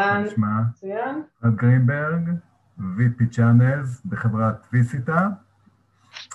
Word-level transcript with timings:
אהלן, 0.00 0.24
נשמע? 0.24 0.60
מצוין. 0.70 1.22
רד 1.44 1.56
גרינברג, 1.56 2.28
VP 2.78 3.22
Channels 3.36 4.08
בחברת 4.08 4.66
ויסיטה. 4.72 5.28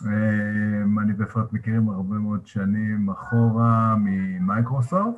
אני 0.06 1.14
ואפרת 1.18 1.54
מכירים 1.54 1.90
הרבה 1.90 2.16
מאוד 2.16 2.48
שנים 2.48 3.10
אחורה 3.10 3.96
ממייקרוסופט, 4.00 5.18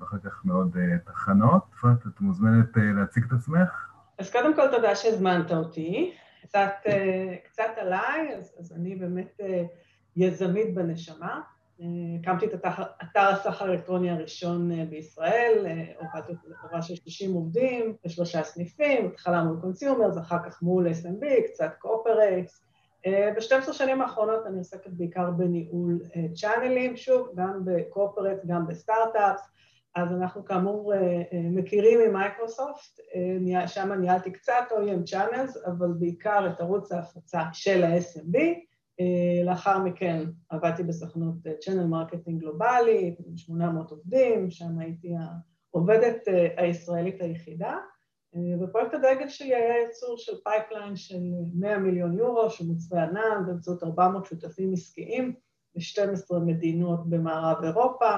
ואחר 0.00 0.18
כך 0.18 0.44
מעוד 0.44 0.76
תחנות. 1.04 1.62
אפרת, 1.78 2.06
את 2.06 2.20
מוזמנת 2.20 2.76
להציג 2.76 3.24
את 3.24 3.32
עצמך? 3.32 3.88
אז 4.18 4.32
קודם 4.32 4.54
כל 4.56 4.68
תודה 4.70 4.94
שהזמנת 4.94 5.50
אותי. 5.52 6.14
קצת, 6.42 6.70
קצת 7.44 7.70
עליי, 7.76 8.34
אז, 8.38 8.54
אז 8.60 8.72
אני 8.72 8.96
באמת 8.96 9.40
יזמית 10.16 10.74
בנשמה. 10.74 11.40
הקמתי 12.20 12.46
את 12.46 12.54
אתר 13.02 13.20
הסחר 13.20 13.64
האלקטרוני 13.64 14.10
הראשון 14.10 14.70
בישראל, 14.90 15.66
עבדתי 15.98 16.32
בחברה 16.50 16.82
של 16.82 16.94
60 16.94 17.32
עובדים, 17.32 17.96
בשלושה 18.04 18.42
סניפים, 18.42 19.06
התחלה 19.06 19.42
מול 19.42 19.60
consumers, 19.60 20.18
אחר 20.18 20.38
כך 20.44 20.62
מול 20.62 20.86
SMB, 20.88 21.24
קצת 21.46 21.70
corporates. 21.78 22.64
ב-12 23.06 23.72
שנים 23.72 24.00
האחרונות 24.00 24.46
אני 24.46 24.58
עוסקת 24.58 24.90
בעיקר 24.90 25.30
בניהול 25.30 25.98
צ'אנלים, 26.34 26.96
שוב, 26.96 27.28
גם 27.34 27.60
ב 27.64 27.71
corporates, 27.71 28.46
גם 28.46 28.66
ב 28.66 28.74
startups, 28.74 29.50
אז 29.94 30.12
אנחנו 30.12 30.44
כאמור 30.44 30.92
מכירים 31.32 32.00
ממייקרוסופט, 32.08 33.00
שם 33.66 33.92
ניהלתי 33.92 34.30
קצת 34.30 34.64
OEM 34.70 35.14
Channels, 35.14 35.66
אבל 35.66 35.88
בעיקר 35.98 36.46
את 36.46 36.60
ערוץ 36.60 36.92
ההפצה 36.92 37.40
של 37.52 37.84
ה-SMB. 37.84 38.38
לאחר 39.44 39.78
מכן 39.78 40.24
עבדתי 40.48 40.82
בסוכנות 40.82 41.34
channel 41.60 41.86
marketing 41.86 42.40
גלובלי, 42.40 43.14
עם 43.26 43.36
800 43.36 43.90
עובדים, 43.90 44.50
שם 44.50 44.78
הייתי 44.78 45.14
העובדת 45.74 46.28
הישראלית 46.56 47.20
היחידה, 47.20 47.76
ופרויקט 48.60 48.94
הדגל 48.94 49.28
שלי 49.28 49.54
היה 49.54 49.78
ייצור 49.78 50.16
של 50.18 50.32
pipeline 50.44 50.96
של 50.96 51.20
100 51.54 51.78
מיליון 51.78 52.18
יורו, 52.18 52.50
של 52.50 52.66
מוצרי 52.66 53.00
ענן, 53.00 53.46
באמצעות 53.46 53.82
400 53.82 54.26
שותפים 54.26 54.72
עסקיים 54.72 55.34
ב-12 55.74 56.34
מדינות 56.46 57.10
במערב 57.10 57.64
אירופה, 57.64 58.10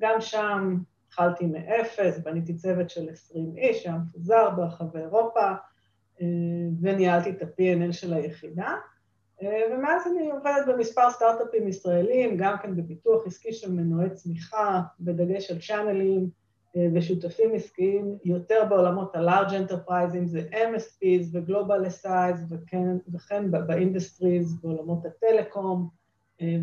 גם 0.00 0.20
שם 0.20 0.78
התחלתי 1.06 1.46
מאפס, 1.46 2.18
בניתי 2.18 2.54
צוות 2.54 2.90
של 2.90 3.08
20 3.10 3.56
איש, 3.56 3.82
שהיה 3.82 3.96
מפוזר 3.96 4.50
ברחבי 4.50 4.98
אירופה, 4.98 5.52
וניהלתי 6.80 7.30
את 7.30 7.42
ה-P&L 7.42 7.92
של 7.92 8.12
היחידה. 8.12 8.74
ומאז 9.42 10.06
אני 10.06 10.30
עובדת 10.30 10.66
במספר 10.68 11.10
סטארט-אפים 11.10 11.68
ישראלים, 11.68 12.36
גם 12.36 12.56
כן 12.62 12.76
בפיתוח 12.76 13.26
עסקי 13.26 13.52
של 13.52 13.72
מנועי 13.72 14.10
צמיחה, 14.10 14.80
בדגש 15.00 15.50
על 15.50 15.58
צ'אנלים 15.58 16.30
ושותפים 16.94 17.54
עסקיים, 17.54 18.18
יותר 18.24 18.64
בעולמות 18.68 19.16
ה-Large 19.16 19.50
Enterprises, 19.50 20.24
זה 20.24 20.42
MSPs 20.52 21.26
ו-Global 21.32 22.04
SIs, 22.04 22.54
וכן 23.12 23.50
ב 23.50 23.59
industries, 23.59 24.60
בעולמות 24.62 25.06
ה 25.06 25.16
telecom 25.16 25.88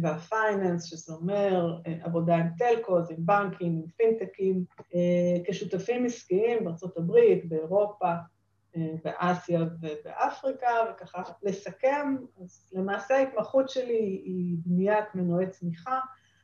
וה 0.01 0.18
finance, 0.18 0.83
שזה 0.83 1.13
אומר 1.13 1.77
עבודה 2.03 2.35
עם 2.35 2.47
telcos, 2.57 3.11
עם 3.11 3.17
בנקים, 3.19 3.71
עם 3.71 3.87
פינטקים, 3.97 4.65
כשותפים 5.47 6.05
עסקיים 6.05 6.63
בארה"ב, 6.63 7.11
באירופה, 7.43 8.13
באסיה 8.75 9.61
ובאפריקה, 9.61 10.67
וככה 10.91 11.23
לסכם, 11.43 12.15
אז 12.43 12.69
למעשה 12.73 13.15
ההתמחות 13.15 13.69
שלי 13.69 14.21
היא 14.25 14.57
בניית 14.65 15.15
מנועי 15.15 15.49
צמיחה 15.49 15.99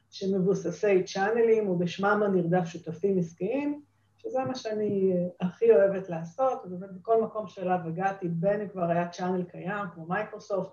שמבוססי 0.09 1.03
צ'אנלים, 1.03 1.69
ובשמם 1.69 2.23
הנרדף 2.25 2.65
שותפים 2.65 3.19
עסקיים, 3.19 3.81
שזה 4.17 4.39
מה 4.47 4.55
שאני 4.55 5.13
הכי 5.41 5.71
אוהבת 5.71 6.09
לעשות, 6.09 6.61
ובאמת 6.65 6.91
בכל 6.91 7.23
מקום 7.23 7.47
שאליו 7.47 7.79
הגעתי, 7.85 8.27
בין 8.27 8.61
אם 8.61 8.67
כבר 8.67 8.89
היה 8.89 9.09
channel 9.09 9.43
קיים, 9.43 9.85
כמו 9.93 10.05
מייקרוסופט, 10.05 10.71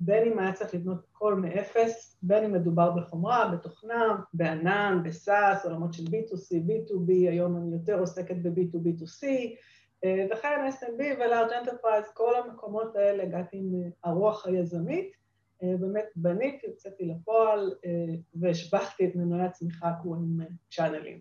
בין 0.00 0.32
אם 0.32 0.38
היה 0.38 0.52
צריך 0.52 0.74
לבנות 0.74 1.04
הכל 1.10 1.34
מאפס, 1.34 2.18
בין 2.22 2.44
אם 2.44 2.52
מדובר 2.52 2.90
בחומרה, 2.90 3.48
בתוכנה, 3.48 4.16
בענן, 4.34 5.02
ב 5.04 5.14
SaaS, 5.14 5.64
עולמות 5.64 5.92
של 5.94 6.02
B2C, 6.02 6.54
B2B, 6.68 7.10
היום 7.10 7.56
אני 7.56 7.72
יותר 7.72 7.98
עוסקת 7.98 8.36
ב-B2B2C, 8.42 9.26
וכן 10.04 10.68
SMB 10.68 11.00
ו-Large 11.18 11.66
Enterprise, 11.66 12.14
כל 12.14 12.32
המקומות 12.44 12.96
האלה 12.96 13.22
הגעתי 13.22 13.56
עם 13.56 13.90
הרוח 14.04 14.46
היזמית, 14.46 15.12
באמת 15.62 16.04
בניתי, 16.16 16.66
יוצאתי 16.66 17.04
לפועל 17.04 17.72
והשבחתי 18.34 19.06
את 19.06 19.16
מנועי 19.16 19.46
הצמיחה 19.46 19.92
עם 20.04 20.40
צ'אנלים. 20.70 21.18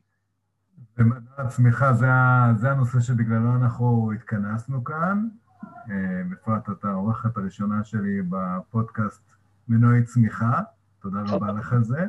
ומנוע 0.98 1.34
הצמיחה 1.38 1.94
זה 1.94 2.72
הנושא 2.72 3.00
שבגללו 3.00 3.56
אנחנו 3.56 4.12
התכנסנו 4.16 4.84
כאן. 4.84 5.28
בפרט 6.32 6.70
אתה 6.70 6.88
העורכת 6.88 7.38
הראשונה 7.38 7.84
שלי 7.84 8.22
בפודקאסט 8.30 9.22
מנועי 9.68 10.04
צמיחה, 10.04 10.62
תודה 11.02 11.24
רבה 11.28 11.52
לך 11.52 11.74
על 11.74 11.84
זה. 11.84 12.08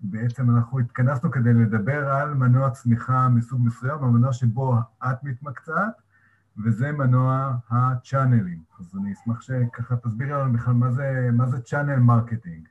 בעצם 0.00 0.50
אנחנו 0.50 0.78
התכנסנו 0.78 1.30
כדי 1.30 1.52
לדבר 1.52 2.08
על 2.08 2.34
מנוע 2.34 2.70
צמיחה 2.70 3.28
מסוג 3.28 3.60
מסוים, 3.64 4.04
המנוע 4.04 4.32
שבו 4.32 4.74
את 5.04 5.24
מתמקצעת, 5.24 5.94
וזה 6.64 6.92
מנוע 6.92 7.52
הצ'אנלים. 7.70 8.62
אז 8.80 8.96
אני 9.00 9.12
אשמח 9.12 9.40
שככה 9.40 9.96
תסבירי 9.96 10.30
לנו 10.30 10.52
בכלל 10.52 10.74
מה 10.74 10.90
זה, 10.90 11.28
מה 11.32 11.46
זה 11.46 11.60
channel 11.60 11.96
marketing. 11.96 12.68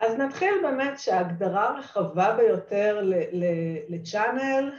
אז 0.00 0.18
נתחיל 0.18 0.54
באמת 0.62 0.98
שההגדרה 0.98 1.68
הרחבה 1.68 2.36
ביותר 2.36 3.10
ל 3.88 3.97
channel, 3.97 4.72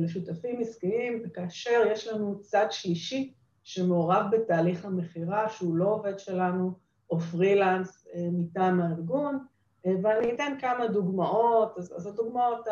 לשותפים 0.00 0.60
עסקיים, 0.60 1.22
וכאשר 1.24 1.82
יש 1.86 2.08
לנו 2.08 2.40
צד 2.40 2.66
שלישי 2.70 3.34
שמעורב 3.64 4.26
בתהליך 4.32 4.84
המכירה, 4.84 5.48
שהוא 5.48 5.76
לא 5.76 5.84
עובד 5.84 6.18
שלנו, 6.18 6.78
או 7.10 7.20
פרילנס 7.20 8.06
מטעם 8.32 8.80
הארגון, 8.80 9.38
ואני 9.86 10.34
אתן 10.34 10.52
כמה 10.60 10.86
דוגמאות, 10.86 11.78
אז 11.78 12.06
הדוגמאות 12.06 12.66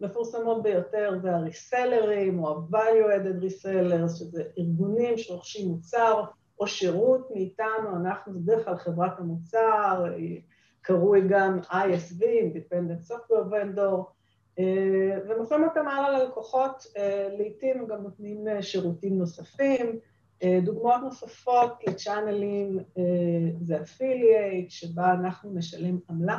המפורסמות 0.00 0.62
ביותר 0.62 1.18
זה 1.22 1.36
הריסלרים 1.36 2.44
או 2.44 2.48
ה-value-added 2.50 3.42
resellers, 3.44 4.08
שזה 4.18 4.42
ארגונים 4.58 5.18
שרוכשים 5.18 5.68
מוצר 5.68 6.24
או 6.60 6.66
שירות 6.66 7.30
מאיתנו, 7.30 7.96
אנחנו 7.96 8.40
בדרך 8.40 8.64
כלל 8.64 8.76
חברת 8.76 9.18
המוצר, 9.18 10.04
קרוי 10.80 11.28
גם 11.28 11.58
ISV, 11.70 12.22
Independent 12.22 13.10
Software 13.10 13.52
Vendor, 13.52 14.02
ומוכרים 15.28 15.64
אותם 15.64 15.88
הלאה 15.88 16.10
ללקוחות, 16.10 16.86
לעתים 17.38 17.86
גם 17.86 18.02
נותנים 18.02 18.44
שירותים 18.60 19.18
נוספים, 19.18 19.98
דוגמאות 20.62 21.00
נוספות 21.02 21.72
לצ'אנלים 21.86 22.78
זה 23.60 23.80
אפילייט, 23.80 24.70
שבה 24.70 25.12
אנחנו 25.12 25.50
משלם 25.50 25.98
עמלה, 26.10 26.38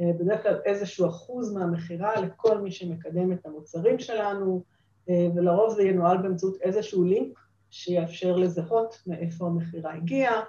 בדרך 0.00 0.42
כלל 0.42 0.60
איזשהו 0.64 1.06
אחוז 1.06 1.52
מהמכירה 1.54 2.20
לכל 2.20 2.58
מי 2.58 2.70
שמקדם 2.70 3.32
את 3.32 3.46
המוצרים 3.46 3.98
שלנו, 3.98 4.62
ולרוב 5.08 5.74
זה 5.74 5.82
ינוהל 5.82 6.16
באמצעות 6.16 6.56
איזשהו 6.62 7.04
לינק 7.04 7.38
שיאפשר 7.70 8.36
לזהות 8.36 9.02
מאיפה 9.06 9.46
המכירה 9.46 9.94
הגיעה. 9.94 10.42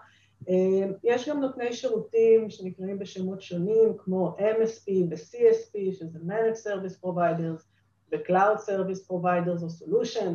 יש 1.03 1.29
גם 1.29 1.39
נותני 1.39 1.73
שירותים 1.73 2.49
שנקראים 2.49 2.99
בשמות 2.99 3.41
שונים, 3.41 3.93
כמו 3.97 4.35
MSP 4.37 4.91
ו-CSP, 5.09 5.93
שזה 5.93 6.19
Managed 6.27 6.67
Service 6.67 7.05
Providers, 7.05 7.63
ו-Cloud 8.11 8.57
Service 8.67 9.11
Providers 9.11 9.63
או 9.63 9.67
Solution, 9.67 10.29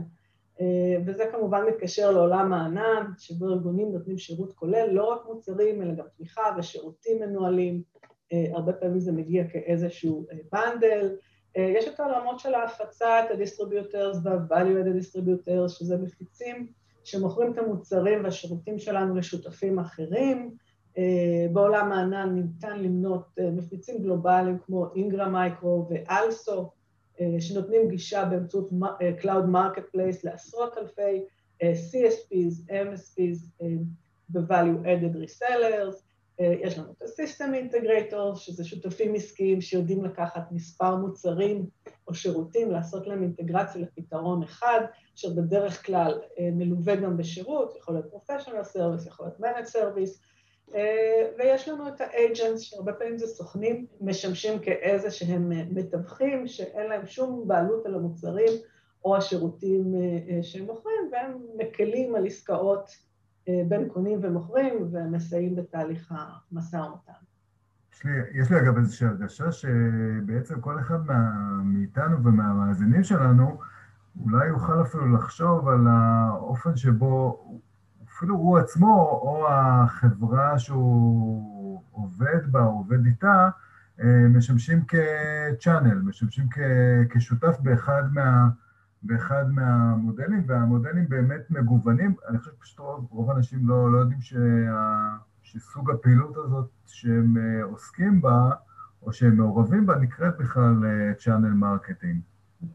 וזה 1.06 1.24
כמובן 1.32 1.62
מתקשר 1.68 2.10
לעולם 2.10 2.52
הענן, 2.52 3.06
שבו 3.18 3.48
ארגונים 3.48 3.92
נותנים 3.92 4.18
שירות 4.18 4.52
כולל, 4.52 4.88
לא 4.90 5.12
רק 5.12 5.20
מוצרים, 5.26 5.82
אלא 5.82 5.94
גם 5.94 6.04
תמיכה 6.16 6.42
ושירותים 6.58 7.20
מנוהלים, 7.20 7.82
הרבה 8.32 8.72
פעמים 8.72 9.00
זה 9.00 9.12
מגיע 9.12 9.44
כאיזשהו 9.48 10.26
בנדל. 10.52 11.16
יש 11.56 11.88
את 11.88 12.00
העולמות 12.00 12.38
של 12.38 12.54
ההפצה, 12.54 13.20
את 13.20 13.30
ה-Distributors 13.30 14.16
וה-Value-Added 14.24 15.00
Distributors, 15.02 15.68
שזה 15.68 15.98
מפיצים 15.98 16.66
שמוכרים 17.04 17.52
את 17.52 17.58
המוצרים 17.58 18.24
והשירותים 18.24 18.78
שלנו 18.78 19.14
לשותפים 19.14 19.78
אחרים. 19.78 20.54
בעולם 21.52 21.92
הענן 21.92 22.34
ניתן 22.34 22.78
למנות 22.78 23.28
מפיצים 23.52 24.02
גלובליים 24.02 24.58
כמו 24.58 24.86
Ingram 24.86 25.32
Micro 25.32 25.66
ו-Also, 25.66 26.60
שנותנים 27.40 27.88
גישה 27.88 28.24
באמצעות 28.24 28.70
Cloud 29.20 29.46
Marketplace 29.54 30.20
לעשרות 30.24 30.78
אלפי 30.78 31.24
CSPs, 31.62 32.70
MSPs 32.70 33.64
ו-Value-Added 34.30 35.14
Resellers. 35.16 35.96
יש 36.40 36.78
לנו 36.78 36.92
את 36.92 37.02
ה-System 37.02 37.72
Integrators, 37.72 38.36
שזה 38.36 38.64
שותפים 38.64 39.14
עסקיים 39.14 39.60
שיודעים 39.60 40.04
לקחת 40.04 40.52
מספר 40.52 40.96
מוצרים 40.96 41.66
או 42.08 42.14
שירותים, 42.14 42.70
לעשות 42.70 43.06
להם 43.06 43.22
אינטגרציה 43.22 43.80
לפתרון 43.80 44.42
אחד, 44.42 44.80
שבדרך 45.14 45.86
כלל 45.86 46.20
מלווה 46.40 46.96
גם 46.96 47.16
בשירות, 47.16 47.76
יכול 47.76 47.94
להיות 47.94 48.14
Professional 48.14 48.76
Service, 48.76 49.06
יכול 49.06 49.26
להיות 49.26 49.40
Managed 49.40 49.68
Service, 49.68 50.31
ויש 51.38 51.68
לנו 51.68 51.88
את 51.88 52.00
האג'נס, 52.00 52.60
שהרבה 52.60 52.92
פעמים 52.92 53.18
זה 53.18 53.26
סוכנים, 53.26 53.86
משמשים 54.00 54.58
כאיזה 54.58 55.10
שהם 55.10 55.52
מתווכים, 55.74 56.46
שאין 56.46 56.88
להם 56.90 57.06
שום 57.06 57.44
בעלות 57.46 57.86
על 57.86 57.94
המוצרים 57.94 58.52
או 59.04 59.16
השירותים 59.16 59.94
שהם 60.42 60.64
מוכרים, 60.64 61.10
והם 61.12 61.38
מקלים 61.56 62.14
על 62.14 62.26
עסקאות 62.26 62.90
בין 63.68 63.88
קונים 63.88 64.18
ומוכרים 64.22 64.88
ומסייעים 64.92 65.56
בתהליך 65.56 66.12
המשא 66.52 66.76
ומתן. 66.76 67.12
יש 67.92 68.04
לי, 68.04 68.40
יש 68.40 68.50
לי 68.50 68.60
אגב 68.60 68.76
איזושהי 68.76 69.06
הרגשה 69.06 69.52
שבעצם 69.52 70.60
כל 70.60 70.78
אחד 70.80 71.06
מה, 71.06 71.32
מאיתנו 71.64 72.24
ומהמאזינים 72.24 73.04
שלנו 73.04 73.58
אולי 74.24 74.48
יוכל 74.48 74.82
אפילו 74.82 75.12
לחשוב 75.14 75.68
על 75.68 75.86
האופן 75.88 76.76
שבו 76.76 77.44
אפילו 78.22 78.36
הוא 78.36 78.58
עצמו 78.58 79.20
או 79.22 79.46
החברה 79.48 80.58
שהוא 80.58 81.82
עובד 81.90 82.52
בה, 82.52 82.62
עובד 82.62 83.06
איתה, 83.06 83.48
אה, 84.00 84.28
משמשים 84.28 84.84
כצ'אנל, 84.84 85.98
משמשים 86.02 86.48
כשותף 87.10 87.56
באחד, 87.60 88.02
מה, 88.12 88.48
באחד 89.02 89.50
מהמודלים, 89.50 90.44
והמודלים 90.46 91.08
באמת 91.08 91.50
מגוונים. 91.50 92.14
אני 92.28 92.38
חושב 92.38 92.50
שפשוט 92.50 92.78
רוב, 92.78 93.06
רוב 93.10 93.30
האנשים 93.30 93.68
לא, 93.68 93.92
לא 93.92 93.98
יודעים 93.98 94.20
שה... 94.20 94.38
שסוג 95.42 95.90
הפעילות 95.90 96.36
הזאת 96.36 96.70
שהם 96.86 97.36
אה, 97.36 97.64
עוסקים 97.64 98.20
בה, 98.20 98.50
או 99.02 99.12
שהם 99.12 99.36
מעורבים 99.36 99.86
בה, 99.86 99.98
נקראת 99.98 100.38
בכלל 100.38 100.74
channel 101.18 101.46
אה, 101.46 101.54
marketing. 101.54 102.20
אני 102.62 102.70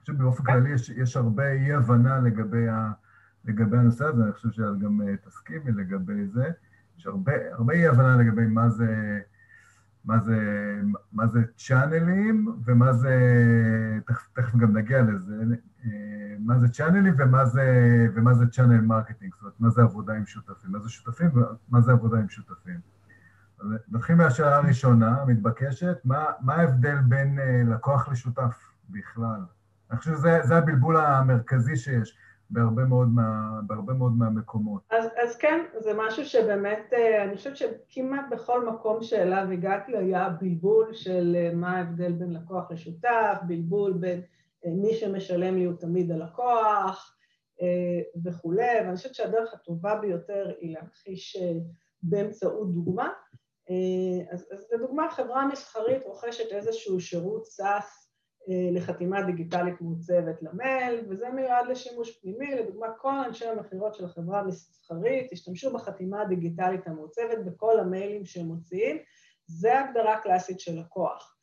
חושב 0.00 0.12
שבאופן 0.12 0.44
כללי 0.44 0.70
יש, 0.70 0.88
יש 0.88 1.16
הרבה 1.16 1.52
אי-הבנה 1.52 2.18
לגבי, 2.18 2.68
ה, 2.68 2.92
לגבי 3.44 3.76
הנושא 3.76 4.04
הזה, 4.04 4.24
אני 4.24 4.32
חושב 4.32 4.50
שאת 4.50 4.78
גם 4.78 5.00
אה, 5.02 5.16
תסכימי 5.16 5.72
לגבי 5.72 6.26
זה. 6.26 6.50
יש 6.98 7.06
הרבה, 7.06 7.32
הרבה 7.52 7.74
אי-הבנה 7.74 8.16
לגבי 8.16 8.46
מה 8.46 8.68
זה, 8.68 9.20
מה 10.04 10.18
זה, 10.18 10.36
מה 11.12 11.26
זה 11.26 11.40
צ'אנלים 11.56 12.48
ומה 12.64 12.92
זה, 12.92 13.14
תכף, 14.06 14.28
תכף 14.32 14.56
גם 14.56 14.76
נגיע 14.76 15.02
לזה, 15.02 15.44
מה 16.38 16.58
זה 16.58 16.68
צ'אנלים 16.68 17.14
ומה 17.18 17.44
זה, 17.44 17.66
ומה 18.14 18.34
זה 18.34 18.46
channel 18.46 18.80
marketing, 18.80 19.32
זאת 19.34 19.42
אומרת, 19.42 19.60
מה 19.60 19.70
זה 19.70 19.82
עבודה 19.82 20.14
עם 20.14 20.26
שותפים, 20.26 20.72
מה 20.72 20.78
זה 20.78 20.88
שותפים 20.88 21.30
ומה 21.34 21.80
זה 21.80 21.92
עבודה 21.92 22.18
עם 22.18 22.28
שותפים. 22.28 22.80
אז 23.60 23.66
נתחיל 23.88 24.16
מהשאלה 24.16 24.56
הראשונה, 24.56 25.22
המתבקשת, 25.22 25.96
מה, 26.04 26.24
מה 26.40 26.54
ההבדל 26.54 26.96
בין 26.96 27.38
uh, 27.38 27.72
לקוח 27.72 28.08
לשותף 28.08 28.72
בכלל? 28.90 29.40
אני 29.90 29.98
חושב 29.98 30.14
שזה 30.14 30.56
הבלבול 30.56 30.96
המרכזי 30.96 31.76
שיש 31.76 32.18
בהרבה 32.52 32.84
מאוד, 32.84 33.08
מה, 33.08 33.60
בהרבה 33.66 33.92
מאוד 33.92 34.12
מהמקומות. 34.18 34.82
אז, 34.90 35.04
אז 35.22 35.36
כן, 35.36 35.60
זה 35.78 35.92
משהו 35.96 36.24
שבאמת, 36.24 36.92
uh, 36.92 37.22
אני 37.22 37.36
חושבת 37.36 37.56
שכמעט 37.56 38.24
בכל 38.30 38.66
מקום 38.68 39.02
שאליו 39.02 39.50
הגעתי 39.52 39.96
היה 39.96 40.28
בלבול 40.28 40.92
של 40.92 41.36
uh, 41.36 41.54
מה 41.54 41.76
ההבדל 41.76 42.12
בין 42.12 42.32
לקוח 42.32 42.70
לשותף, 42.70 43.38
בלבול 43.46 43.92
בין... 43.92 44.20
מי 44.64 44.94
שמשלם 44.94 45.56
לי 45.56 45.64
הוא 45.64 45.76
תמיד 45.76 46.10
הלקוח 46.10 47.16
אה, 47.62 48.22
וכולי, 48.24 48.80
ואני 48.84 48.96
חושבת 48.96 49.14
שהדרך 49.14 49.54
הטובה 49.54 49.94
ביותר 49.94 50.52
היא 50.60 50.74
להכחיש 50.74 51.36
אה, 51.36 51.52
באמצעות 52.02 52.74
דוגמה. 52.74 53.08
אה, 53.70 54.32
אז, 54.32 54.48
אז 54.52 54.66
לדוגמה, 54.72 55.10
חברה 55.10 55.46
מסחרית 55.46 56.04
רוכשת 56.04 56.52
איזשהו 56.52 57.00
שירות 57.00 57.46
סאס 57.46 58.01
לחתימה 58.48 59.22
דיגיטלית 59.22 59.80
מעוצבת 59.80 60.42
למייל, 60.42 61.06
וזה 61.08 61.30
מיועד 61.30 61.66
לשימוש 61.68 62.18
פנימי. 62.20 62.54
לדוגמה, 62.54 62.86
כל 62.98 63.14
אנשי 63.26 63.46
המכירות 63.46 63.94
של 63.94 64.04
החברה 64.04 64.40
המסחרית 64.40 65.32
השתמשו 65.32 65.72
בחתימה 65.72 66.22
הדיגיטלית 66.22 66.86
המעוצבת 66.86 67.38
בכל 67.44 67.80
המיילים 67.80 68.24
שהם 68.24 68.46
מוציאים. 68.46 68.98
זה 69.46 69.80
הגדרה 69.80 70.20
קלאסית 70.20 70.60
של 70.60 70.80
לקוח. 70.80 71.36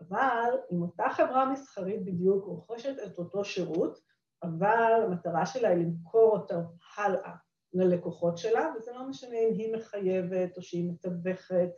אבל 0.00 0.50
אם 0.72 0.82
אותה 0.82 1.06
חברה 1.10 1.52
מסחרית 1.52 2.04
בדיוק 2.04 2.44
רוכשת 2.44 2.94
את 3.06 3.18
אותו 3.18 3.44
שירות, 3.44 3.98
אבל 4.42 5.02
המטרה 5.06 5.46
שלה 5.46 5.68
היא 5.68 5.78
למכור 5.78 6.36
אותו 6.36 6.54
הלאה 6.96 7.32
ללקוחות 7.72 8.38
שלה, 8.38 8.72
וזה 8.76 8.92
לא 8.92 9.08
משנה 9.08 9.38
אם 9.38 9.54
היא 9.58 9.76
מחייבת, 9.76 10.56
או 10.56 10.62
שהיא 10.62 10.90
מתווכת, 10.92 11.70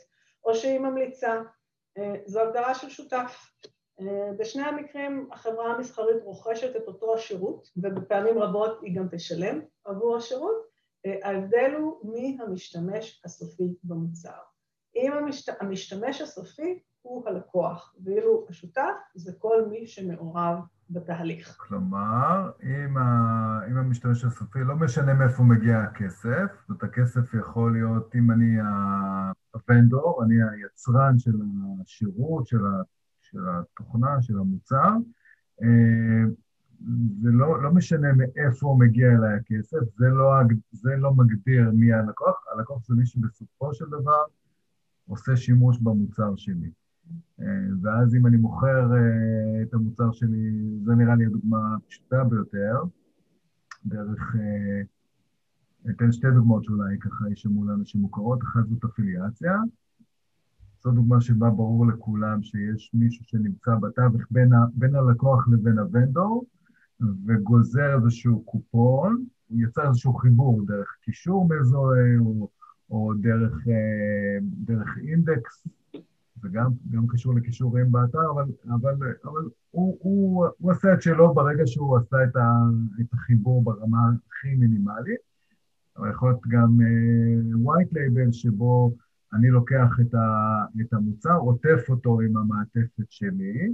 או 0.45 0.55
שהיא 0.55 0.79
ממליצה. 0.79 1.43
אה, 1.99 2.15
זו 2.27 2.41
הגדרה 2.41 2.75
של 2.75 2.91
שותף. 2.91 3.53
אה, 4.01 4.31
בשני 4.39 4.63
המקרים 4.63 5.29
החברה 5.33 5.73
המסחרית 5.73 6.23
רוכשת 6.23 6.77
את 6.77 6.83
אותו 6.87 7.15
השירות, 7.15 7.71
ובפעמים 7.77 8.39
רבות 8.39 8.79
היא 8.83 8.97
גם 8.97 9.09
תשלם 9.11 9.61
עבור 9.85 10.17
השירות. 10.17 10.67
אה, 11.07 11.29
ההבדל 11.29 11.75
הוא 11.79 12.13
מי 12.13 12.39
המשתמש 12.41 13.23
הסופי 13.25 13.75
במוצר. 13.85 14.39
אם 14.97 15.13
המשת... 15.13 15.53
המשתמש 15.61 16.21
הסופי 16.21 16.79
הוא 17.03 17.29
הלקוח, 17.29 17.95
ואילו 18.05 18.47
השותף 18.49 18.95
זה 19.15 19.33
כל 19.39 19.67
מי 19.71 19.87
שמעורב 19.87 20.59
בתהליך. 20.91 21.57
כלומר, 21.59 22.51
אם, 22.63 22.97
ה... 22.97 23.61
אם 23.71 23.77
המשתמש 23.77 24.25
הסופי, 24.25 24.59
לא 24.59 24.75
משנה 24.75 25.15
מאיפה 25.15 25.43
מגיע 25.43 25.79
הכסף, 25.79 26.65
זאת 26.69 26.83
הכסף 26.83 27.35
יכול 27.35 27.73
להיות, 27.73 28.15
אם 28.15 28.31
אני 28.31 28.57
הוונדור, 29.55 30.25
אני 30.25 30.35
היצרן 30.35 31.19
של 31.19 31.33
השירות, 31.83 32.47
של, 32.47 32.67
ה... 32.67 32.83
של 33.31 33.39
התוכנה, 33.49 34.23
של 34.23 34.39
המוצר, 34.39 34.91
אה, 35.63 36.25
זה 37.23 37.31
לא, 37.33 37.63
לא 37.63 37.71
משנה 37.71 38.09
מאיפה 38.13 38.77
מגיע 38.79 39.09
אליי 39.13 39.35
הכסף, 39.35 39.79
זה 39.97 40.07
לא, 40.09 40.33
זה 40.73 40.91
לא 40.99 41.15
מגדיר 41.15 41.71
מי 41.75 41.93
הלקוח, 41.93 42.45
הלקוח 42.53 42.87
זה 42.87 42.95
מי 42.95 43.07
שבסופו 43.07 43.75
של 43.75 43.85
דבר 43.87 44.23
עושה 45.09 45.37
שימוש 45.37 45.79
במוצר 45.79 46.37
שלי. 46.37 46.71
אה, 47.41 47.47
ואז 47.83 48.15
אם 48.15 48.27
אני 48.27 48.37
מוכר 48.37 48.93
אה, 48.93 49.63
את 49.63 49.75
המוצר 49.75 50.13
שלי, 50.13 50.61
זה 50.85 50.95
נראה 50.95 51.17
לי 51.17 51.27
הדוגמה 51.27 51.77
הפשוטה 51.77 52.25
ביותר, 52.25 52.83
דרך, 53.87 54.37
אה, 54.37 54.83
אתן 55.91 56.13
שתי 56.13 56.27
דוגמאות 56.35 56.65
שאולי 56.65 56.99
ככה 56.99 57.29
יישמעו 57.29 57.65
לאנשים 57.65 58.01
מוכרות, 58.01 58.43
אחת 58.43 58.67
זאת 58.69 58.85
אפיליאציה, 58.85 59.53
זו 60.87 60.93
דוגמה 60.93 61.21
שבה 61.21 61.51
ברור 61.51 61.87
לכולם 61.87 62.43
שיש 62.43 62.91
מישהו 62.95 63.25
שנמצא 63.25 63.75
בתווך 63.75 64.23
בין, 64.31 64.53
ה, 64.53 64.67
בין 64.75 64.95
הלקוח 64.95 65.49
לבין 65.49 65.79
הוונדור, 65.79 66.45
וגוזר 67.27 67.95
איזשהו 67.95 68.43
קופון, 68.45 69.25
הוא 69.49 69.61
יצר 69.61 69.89
איזשהו 69.89 70.15
חיבור 70.15 70.63
דרך 70.67 70.97
קישור 71.03 71.49
מזוהה, 71.49 72.19
או, 72.19 72.49
או 72.91 73.13
דרך, 73.15 73.53
דרך 74.43 74.99
אינדקס 75.09 75.69
זה 76.43 76.49
גם, 76.53 76.71
גם 76.91 77.07
קשור 77.07 77.35
לכישורים 77.35 77.93
באתר, 77.93 78.31
אבל, 78.35 78.45
אבל, 78.69 78.95
אבל 79.25 79.49
הוא, 79.71 79.99
הוא, 80.01 80.47
הוא 80.59 80.73
עשה 80.73 80.95
את 80.95 81.03
שלו 81.03 81.35
ברגע 81.35 81.67
שהוא 81.67 81.97
עשה 81.97 82.17
את, 82.25 82.37
ה, 82.37 82.51
את 83.01 83.07
החיבור 83.13 83.65
ברמה 83.65 84.11
הכי 84.29 84.55
מינימלית, 84.55 85.21
אבל 85.97 86.11
יכול 86.11 86.29
להיות 86.29 86.43
גם 86.49 86.79
uh, 86.81 87.69
white 87.69 87.93
label 87.93 88.33
שבו 88.33 88.93
אני 89.33 89.51
לוקח 89.51 90.01
את, 90.01 90.15
ה, 90.15 90.65
את 90.81 90.93
המוצר, 90.93 91.37
עוטף 91.37 91.85
אותו 91.89 92.21
עם 92.21 92.37
המעטפת 92.37 93.11
שלי, 93.11 93.73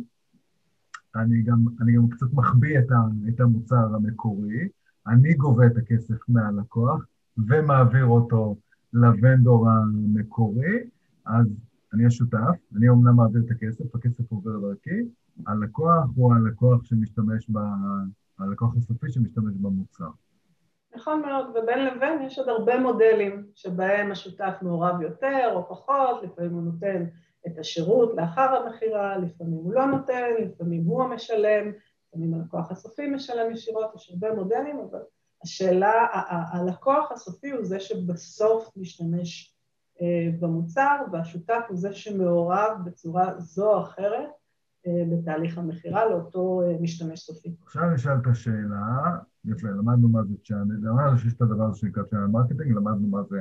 אני 1.16 1.42
גם, 1.42 1.58
אני 1.80 1.96
גם 1.96 2.08
קצת 2.08 2.26
מחביא 2.32 2.78
את, 2.78 2.90
ה, 2.90 3.28
את 3.28 3.40
המוצר 3.40 3.94
המקורי, 3.94 4.68
אני 5.06 5.34
גובה 5.34 5.66
את 5.66 5.76
הכסף 5.76 6.28
מהלקוח 6.28 7.06
ומעביר 7.38 8.04
אותו 8.04 8.56
לוונדור 8.92 9.68
המקורי, 9.70 10.78
אז 11.24 11.46
אני 11.92 12.06
השותף, 12.06 12.56
אני 12.76 12.88
אומנם 12.88 13.16
מעביר 13.16 13.42
את 13.46 13.50
הכסף, 13.50 13.94
הכסף 13.94 14.30
עובר 14.30 14.60
דרכי, 14.60 15.00
הלקוח 15.46 16.10
הוא 16.14 16.34
הלקוח 16.34 16.84
שמשתמש 16.84 17.50
ב... 17.50 17.58
הלקוח 18.38 18.76
הסופי 18.76 19.10
שמשתמש 19.10 19.54
במוצר. 19.56 20.10
נכון 21.02 21.22
מאוד, 21.22 21.46
ובין 21.54 21.84
לבין 21.84 22.22
יש 22.22 22.38
עוד 22.38 22.48
הרבה 22.48 22.78
מודלים 22.78 23.46
שבהם 23.54 24.12
השותף 24.12 24.54
מעורב 24.62 25.02
יותר 25.02 25.50
או 25.54 25.68
פחות, 25.68 26.22
לפעמים 26.22 26.52
הוא 26.52 26.62
נותן 26.62 27.04
את 27.46 27.58
השירות 27.58 28.12
לאחר 28.16 28.54
המכירה, 28.54 29.18
לפעמים 29.18 29.52
הוא 29.52 29.72
לא 29.72 29.86
נותן, 29.86 30.30
לפעמים 30.38 30.84
הוא 30.84 31.02
המשלם, 31.02 31.72
לפעמים 32.08 32.34
הלקוח 32.34 32.70
הסופי 32.70 33.06
משלם 33.08 33.52
ישירות, 33.52 33.94
יש 33.94 34.10
הרבה 34.10 34.34
מודלים, 34.34 34.78
אבל 34.90 35.00
השאלה, 35.42 36.06
הלקוח 36.52 37.12
הסופי 37.12 37.50
הוא 37.50 37.64
זה 37.64 37.80
שבסוף 37.80 38.70
משתמש 38.76 39.56
אה, 40.02 40.28
במוצר, 40.40 40.96
והשותף 41.12 41.64
הוא 41.68 41.76
זה 41.76 41.92
שמעורב 41.92 42.70
בצורה 42.84 43.34
זו 43.38 43.74
או 43.74 43.82
אחרת 43.82 44.30
בתהליך 44.86 45.58
המכירה 45.58 46.10
לאותו 46.10 46.62
אה, 46.62 46.76
משתמש 46.80 47.20
סופי. 47.20 47.54
עכשיו 47.62 47.90
נשאל 47.90 48.16
את 48.22 48.26
השאלה, 48.26 49.18
יפה, 49.44 49.68
למדנו 49.68 50.08
מה 50.08 50.24
זה 50.24 50.34
channel, 50.44 50.74
למדנו 50.82 51.18
שיש 51.18 51.34
את 51.34 51.42
הדבר 51.42 51.64
הזה 51.64 51.78
שנקרא 51.78 52.02
channel 52.02 52.26
marketing, 52.26 52.76
למדנו 52.76 53.08
מה 53.08 53.22
זה, 53.22 53.40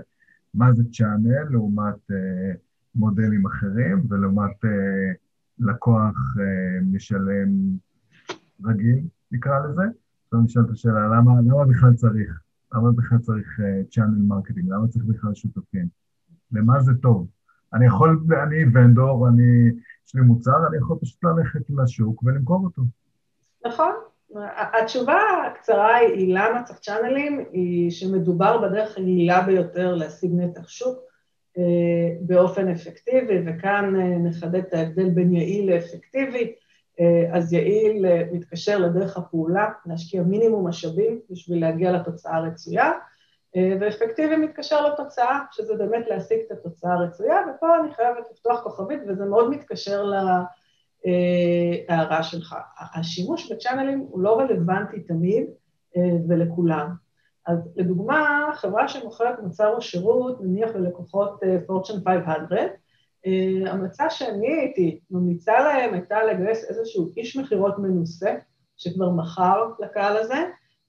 מה 0.53 0.73
זה 0.73 0.83
channel 0.91 1.43
לעומת 1.49 2.11
אה, 2.11 2.51
מודלים 2.95 3.45
אחרים 3.45 4.05
ולעומת 4.09 4.65
אה, 4.65 5.11
לקוח 5.59 6.37
אה, 6.39 6.81
משלם 6.81 7.49
רגיל, 8.65 8.99
נקרא 9.31 9.59
לזה. 9.59 9.83
עכשיו 10.25 10.41
נשאל 10.41 10.61
את 10.61 10.69
השאלה, 10.69 11.07
למה, 11.07 11.31
למה 11.41 11.65
בכלל 11.65 11.93
צריך? 11.93 12.41
למה 12.73 12.91
בכלל 12.91 13.17
צריך 13.17 13.59
channel 13.89 14.17
uh, 14.17 14.27
marketing? 14.27 14.69
למה 14.69 14.87
צריך 14.87 15.05
בכלל 15.05 15.33
שותפים? 15.33 15.87
למה 16.51 16.81
זה 16.81 16.91
טוב. 17.01 17.27
אני 17.73 17.85
יכול, 17.85 18.23
אני 18.43 18.57
vendor, 18.73 19.27
אני, 19.27 19.71
יש 20.11 20.15
לי 20.15 20.21
מוצר, 20.21 20.67
אני 20.69 20.77
יכול 20.77 20.97
פשוט 21.01 21.23
ללכת 21.23 21.59
לשוק 21.69 22.23
ולמכור 22.23 22.63
אותו. 22.63 22.81
נכון. 23.65 23.91
התשובה 24.81 25.21
הקצרה 25.47 25.95
היא 25.95 26.35
למה 26.35 26.63
צריך 26.63 26.79
channelים, 26.79 27.45
היא 27.51 27.91
שמדובר 27.91 28.57
בדרך 28.61 28.97
היעילה 28.97 29.41
ביותר 29.41 29.95
להשיג 29.95 30.31
נתח 30.33 30.67
שוק 30.67 30.99
אה, 31.57 31.63
באופן 32.21 32.67
אפקטיבי, 32.67 33.41
וכאן 33.45 33.95
אה, 33.95 34.17
נחדד 34.17 34.55
את 34.55 34.73
ההבדל 34.73 35.09
בין 35.09 35.35
יעיל 35.35 35.73
לאפקטיבי. 35.73 36.53
אה, 36.99 37.37
אז 37.37 37.53
יעיל 37.53 38.05
מתקשר 38.31 38.79
לדרך 38.79 39.17
הפעולה, 39.17 39.69
להשקיע 39.85 40.23
מינימום 40.23 40.67
משאבים 40.67 41.19
בשביל 41.29 41.61
להגיע 41.61 41.91
לתוצאה 41.91 42.35
הרצויה, 42.35 42.91
ואפקטיבי 43.55 44.35
מתקשר 44.35 44.87
לתוצאה, 44.87 45.39
שזה 45.51 45.75
באמת 45.75 46.07
להשיג 46.07 46.37
את 46.47 46.51
התוצאה 46.51 46.93
הרצויה, 46.93 47.37
ופה 47.55 47.79
אני 47.79 47.93
חייבת 47.93 48.23
לפתוח 48.31 48.63
כוכבית, 48.63 48.99
וזה 49.07 49.25
מאוד 49.25 49.49
מתקשר 49.49 50.03
להערה 51.89 52.23
שלך. 52.23 52.55
השימוש 52.79 53.51
בצ'אנלים 53.51 53.99
הוא 53.99 54.21
לא 54.21 54.39
רלוונטי 54.39 54.99
תמיד 54.99 55.45
ולכולם. 56.29 56.91
אז 57.47 57.69
לדוגמה, 57.75 58.49
חברה 58.55 58.87
שמוכרת 58.87 59.39
מוצר 59.39 59.75
או 59.75 59.81
שירות, 59.81 60.41
נניח 60.41 60.69
ללקוחות 60.75 61.39
פורצ'ן 61.67 61.93
uh, 61.93 62.25
500, 62.25 62.49
uh, 62.51 63.69
המצע 63.69 64.09
שאני 64.09 64.53
הייתי 64.53 64.99
ממליצה 65.11 65.59
להם 65.59 65.93
הייתה 65.93 66.23
לגייס 66.23 66.63
איזשהו 66.69 67.11
איש 67.17 67.37
מכירות 67.37 67.79
מנוסה, 67.79 68.35
שכבר 68.77 69.09
מכר 69.09 69.69
לקהל 69.79 70.17
הזה, 70.17 70.43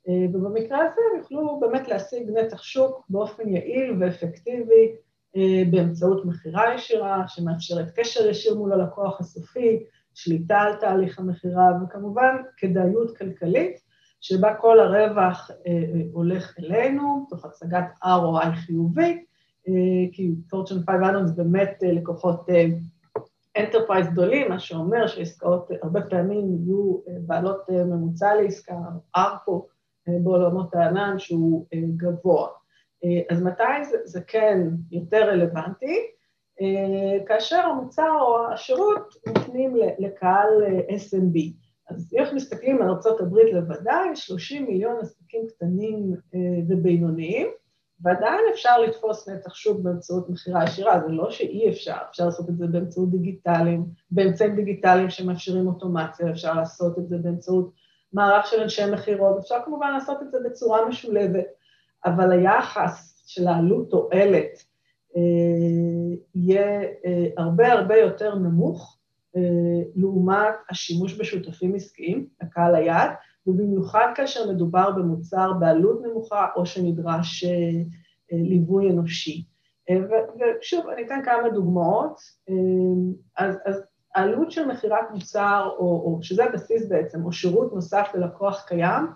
ובמקרה 0.08 0.78
הזה 0.78 1.00
הם 1.10 1.18
יוכלו 1.18 1.60
באמת 1.60 1.88
להשיג 1.88 2.30
נתח 2.30 2.62
שוק 2.62 3.04
באופן 3.08 3.48
יעיל 3.48 3.96
ואפקטיבי 4.00 4.92
uh, 5.36 5.40
באמצעות 5.70 6.24
מכירה 6.24 6.74
ישירה, 6.74 7.24
שמאפשרת 7.28 7.90
קשר 7.96 8.26
ישיר 8.26 8.54
מול 8.54 8.72
הלקוח 8.72 9.20
הסופי, 9.20 9.84
שליטה 10.14 10.58
על 10.58 10.76
תהליך 10.76 11.18
המכירה, 11.18 11.68
וכמובן 11.84 12.36
כדאיות 12.56 13.16
כלכלית, 13.16 13.80
שבה 14.20 14.54
כל 14.54 14.80
הרווח 14.80 15.50
אה, 15.50 15.72
אה, 15.72 16.00
הולך 16.12 16.54
אלינו, 16.58 17.26
תוך 17.30 17.44
הצגת 17.44 17.84
ROI 18.04 18.54
חיובי, 18.66 19.24
אה, 19.68 19.72
כי 20.12 20.30
Fortune 20.50 20.76
500 20.86 21.26
זה 21.26 21.42
באמת 21.42 21.78
אה, 21.84 21.92
לקוחות 21.92 22.46
enterprise 23.58 24.06
אה, 24.06 24.12
גדולים, 24.12 24.48
מה 24.48 24.58
שאומר 24.58 25.06
שעסקאות 25.06 25.70
הרבה 25.82 26.00
פעמים 26.02 26.52
יהיו 26.52 26.98
אה, 27.08 27.12
בעלות 27.26 27.60
אה, 27.70 27.84
ממוצע 27.84 28.34
לעסקה, 28.34 28.74
אה, 29.16 29.36
בעולמות 30.06 30.74
הענן 30.74 31.18
שהוא 31.18 31.66
אה, 31.74 31.78
גבוה. 31.96 32.48
אה, 33.04 33.20
אז 33.30 33.42
מתי 33.42 33.84
זה, 33.90 33.96
זה 34.04 34.20
כן 34.26 34.58
יותר 34.90 35.30
רלוונטי? 35.30 36.06
אה, 36.60 37.26
כאשר 37.26 37.56
המוצר 37.56 38.18
או 38.20 38.52
השירות 38.52 39.14
מופנים 39.28 39.76
לקהל 39.98 40.48
אה, 40.62 40.96
SMB. 40.96 41.38
אז 41.90 42.14
איך 42.18 42.32
מסתכלים 42.32 42.82
על 42.82 42.88
ארה"ב 42.88 43.36
לבדה, 43.36 44.02
יש 44.12 44.26
30 44.26 44.66
מיליון 44.66 44.96
עסקים 45.00 45.46
קטנים 45.48 46.14
אה, 46.34 46.40
ובינוניים, 46.68 47.46
ועדיין 48.00 48.40
אפשר 48.52 48.80
לתפוס 48.80 49.28
נתח 49.28 49.54
שוק 49.54 49.80
באמצעות 49.80 50.30
מכירה 50.30 50.64
ישירה, 50.64 51.00
זה 51.06 51.12
לא 51.12 51.30
שאי 51.30 51.68
אפשר, 51.70 51.96
אפשר 52.10 52.24
לעשות 52.24 52.48
את 52.48 52.56
זה 52.56 52.66
באמצעות 52.66 53.10
דיגיטליים, 53.10 53.84
באמצעים 54.10 54.56
דיגיטליים 54.56 55.10
שמאפשרים 55.10 55.66
אוטומציה, 55.66 56.30
אפשר 56.30 56.54
לעשות 56.54 56.98
את 56.98 57.08
זה 57.08 57.18
באמצעות 57.18 57.72
מערך 58.12 58.46
של 58.46 58.60
אנשי 58.60 58.90
מכירות, 58.92 59.38
אפשר 59.38 59.56
כמובן 59.64 59.90
לעשות 59.92 60.22
את 60.22 60.30
זה 60.30 60.38
בצורה 60.44 60.88
משולבת, 60.88 61.46
אבל 62.04 62.32
היחס 62.32 63.24
של 63.26 63.48
העלות 63.48 63.90
תועלת 63.90 64.64
אה, 65.16 66.16
יהיה 66.34 66.80
אה, 66.82 67.26
הרבה 67.36 67.72
הרבה 67.72 67.96
יותר 67.96 68.34
נמוך, 68.34 68.98
אה, 69.36 69.82
לעומת 69.94 70.54
השימוש 70.70 71.20
בשותפים 71.20 71.74
עסקיים, 71.74 72.26
הקהל 72.40 72.74
היעד, 72.74 73.10
ובמיוחד 73.46 74.12
כאשר 74.14 74.50
מדובר 74.50 74.90
במוצר 74.90 75.52
בעלות 75.52 76.02
נמוכה 76.02 76.46
או 76.56 76.66
שנדרש 76.66 77.44
אה, 77.44 77.50
אה, 78.32 78.38
ליווי 78.42 78.90
אנושי. 78.90 79.44
ושוב, 79.90 80.86
אני 80.88 81.06
אתן 81.06 81.20
כמה 81.24 81.50
דוגמאות. 81.54 82.20
אז, 83.38 83.58
אז 83.66 83.82
העלות 84.14 84.50
של 84.50 84.66
מכירת 84.66 85.10
מוצר, 85.10 85.70
או, 85.78 85.84
או 85.84 86.18
שזה 86.22 86.44
הבסיס 86.44 86.88
בעצם, 86.88 87.24
או 87.24 87.32
שירות 87.32 87.72
נוסף 87.74 88.08
ללקוח 88.14 88.64
קיים, 88.68 89.06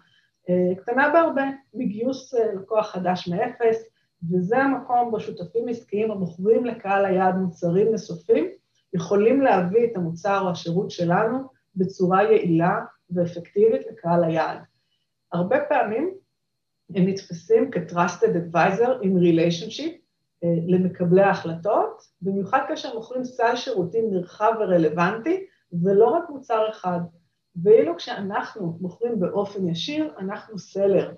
קטנה 0.79 1.11
בהרבה 1.13 1.43
מגיוס 1.75 2.35
לקוח 2.35 2.87
חדש 2.87 3.29
מאפס, 3.29 3.89
וזה 4.31 4.59
המקום 4.59 5.11
בו 5.11 5.21
שותפים 5.21 5.69
עסקיים 5.69 6.11
המוכרים 6.11 6.65
לקהל 6.65 7.05
היעד 7.05 7.35
מוצרים 7.35 7.93
נוספים, 7.93 8.47
יכולים 8.95 9.41
להביא 9.41 9.85
את 9.85 9.97
המוצר 9.97 10.41
או 10.41 10.51
השירות 10.51 10.91
שלנו 10.91 11.39
בצורה 11.77 12.23
יעילה 12.23 12.81
ואפקטיבית 13.11 13.87
לקהל 13.91 14.25
היעד. 14.25 14.59
הרבה 15.33 15.57
פעמים 15.69 16.15
הם 16.95 17.09
נתפסים 17.09 17.71
כ-trusted 17.71 18.55
advisor 18.55 18.91
עם 19.03 19.17
relationship 19.17 19.93
אה, 19.93 19.97
למקבלי 20.43 21.23
ההחלטות, 21.23 22.03
במיוחד 22.23 22.61
כאשר 22.69 22.95
מוכרים 22.95 23.25
סל 23.25 23.57
שירותים 23.57 24.11
נרחב 24.11 24.53
ורלוונטי, 24.61 25.47
ולא 25.83 26.07
רק 26.07 26.31
מוצר 26.31 26.71
אחד. 26.71 27.01
ואילו 27.63 27.97
כשאנחנו 27.97 28.79
מוכרים 28.81 29.21
באופן 29.21 29.69
ישיר, 29.69 30.15
אנחנו 30.19 30.59
סלר, 30.59 31.13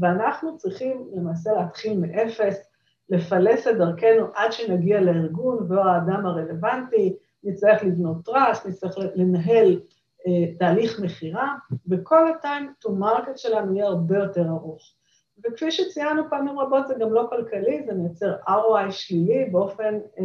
ואנחנו 0.00 0.56
צריכים 0.56 1.08
למעשה 1.12 1.52
להתחיל 1.52 1.98
מאפס, 1.98 2.70
לפלס 3.08 3.66
את 3.66 3.78
דרכנו 3.78 4.26
עד 4.34 4.52
שנגיע 4.52 5.00
לארגון 5.00 5.66
והוא 5.68 5.80
האדם 5.80 6.26
הרלוונטי, 6.26 7.16
נצטרך 7.44 7.84
לבנות 7.84 8.24
טראסט, 8.24 8.66
נצטרך 8.66 8.98
לנהל 9.14 9.80
אה, 10.26 10.54
תהליך 10.58 11.00
מכירה, 11.00 11.54
וכל 11.90 12.28
ה-time 12.28 12.86
to 12.86 12.90
market 12.90 13.36
שלנו 13.36 13.76
יהיה 13.76 13.86
הרבה 13.86 14.16
יותר 14.18 14.48
ארוך. 14.48 14.94
וכפי 15.38 15.70
שציינו 15.70 16.22
פעמים 16.30 16.58
רבות, 16.58 16.86
זה 16.86 16.94
גם 17.00 17.12
לא 17.12 17.26
כלכלי, 17.30 17.82
זה 17.86 17.94
מייצר 17.94 18.34
ROI 18.48 18.90
שלילי 18.90 19.44
באופן 19.44 19.94
אה, 20.18 20.24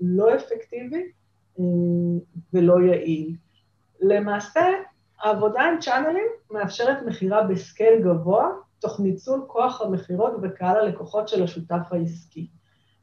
לא 0.00 0.34
אפקטיבי 0.34 1.02
אה, 1.58 1.64
ולא 2.52 2.82
יעיל. 2.82 3.36
למעשה, 4.00 4.60
העבודה 5.22 5.62
עם 5.62 5.78
צ'אנלים 5.80 6.26
מאפשרת 6.50 7.02
מכירה 7.06 7.42
בסקייל 7.42 8.02
גבוה, 8.02 8.48
תוך 8.78 9.00
ניצול 9.00 9.44
כוח 9.46 9.82
המכירות 9.82 10.32
וקהל 10.42 10.76
הלקוחות 10.76 11.28
של 11.28 11.42
השותף 11.42 11.82
העסקי. 11.90 12.48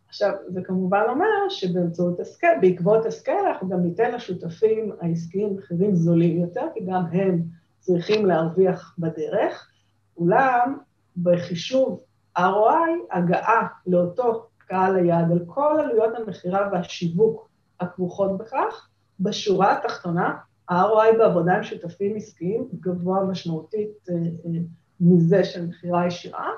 עכשיו, 0.08 0.32
זה 0.48 0.62
כמובן 0.64 1.04
אומר 1.10 1.50
שבאמצעות 1.50 2.20
הסקל, 2.20 2.54
בעקבות 2.62 3.06
הסקל, 3.06 3.38
אנחנו 3.48 3.70
גם 3.70 3.80
ניתן 3.80 4.12
לשותפים 4.12 4.92
העסקיים 5.02 5.56
מחירים 5.56 5.96
זולים 5.96 6.42
יותר, 6.42 6.68
כי 6.74 6.80
גם 6.86 7.04
הם 7.12 7.42
צריכים 7.80 8.26
להרוויח 8.26 8.96
בדרך, 9.00 9.70
אולם 10.18 10.78
בחישוב 11.24 12.00
ROI, 12.38 13.12
הגעה 13.12 13.68
לאותו 13.88 14.48
קהל 14.58 14.96
היעד 14.96 15.32
על 15.32 15.40
כל 15.46 15.80
עלויות 15.80 16.16
המכירה 16.16 16.70
והשיווק 16.72 17.50
הכרוכות 17.80 18.38
בכך, 18.38 18.88
בשורה 19.20 19.78
התחתונה, 19.78 20.38
ה-ROI 20.70 21.18
בעבודה 21.18 21.56
עם 21.56 21.64
שותפים 21.64 22.16
עסקיים 22.16 22.68
גבוה 22.74 23.24
משמעותית 23.24 24.10
אה, 24.10 24.16
אה, 24.16 24.60
מזה 25.00 25.44
של 25.44 25.66
מכירה 25.66 26.08
ישירה. 26.08 26.50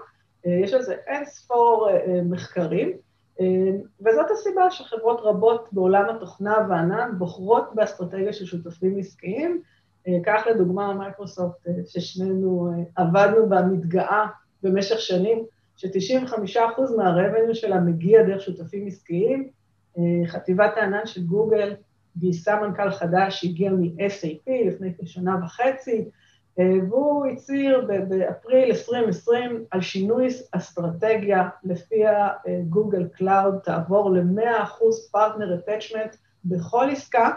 אה, 0.46 0.51
יש 0.51 0.74
על 0.74 0.82
זה 0.82 0.94
אין 0.94 1.25
ספור 1.25 1.89
מחקרים, 2.24 2.98
וזאת 4.01 4.32
הסיבה 4.32 4.72
שחברות 4.72 5.20
רבות 5.24 5.70
בעולם 5.72 6.06
התוכנה 6.10 6.58
והענן 6.70 7.12
בוחרות 7.18 7.70
באסטרטגיה 7.75 8.34
של 8.34 8.46
שותפים 8.46 8.98
עסקיים. 9.00 9.62
כך 10.25 10.44
לדוגמה 10.51 10.94
מייקרוסופט, 10.94 11.68
ששנינו 11.88 12.72
עבדנו 12.96 13.50
בה, 13.50 13.62
מתגאה 13.62 14.28
במשך 14.63 15.00
שנים, 15.00 15.46
ש-95% 15.75 16.60
מהרבניו 16.98 17.56
שלה 17.56 17.80
מגיע 17.80 18.24
דרך 18.24 18.42
שותפים 18.42 18.88
עסקיים. 18.88 19.50
חטיבת 20.28 20.78
הענן 20.78 21.06
של 21.06 21.24
גוגל 21.24 21.75
גייסה 22.18 22.62
מנכ"ל 22.62 22.92
חדש 22.92 23.42
שהגיע 23.42 23.72
מ-SAP 23.72 24.51
לפני 24.68 24.94
כשנה 25.01 25.36
וחצי, 25.44 26.10
אה, 26.60 26.66
והוא 26.89 27.25
הצהיר 27.25 27.88
באפריל 28.10 28.70
2020 28.72 29.63
על 29.72 29.82
שינוי 29.82 30.28
אסטרטגיה 30.51 31.50
לפיה 31.63 32.28
גוגל 32.70 33.08
קלאוד 33.08 33.60
תעבור 33.63 34.12
ל-100% 34.12 35.12
partner 35.12 35.56
attachment 35.56 36.16
בכל 36.46 36.89
עסקה, 36.92 37.32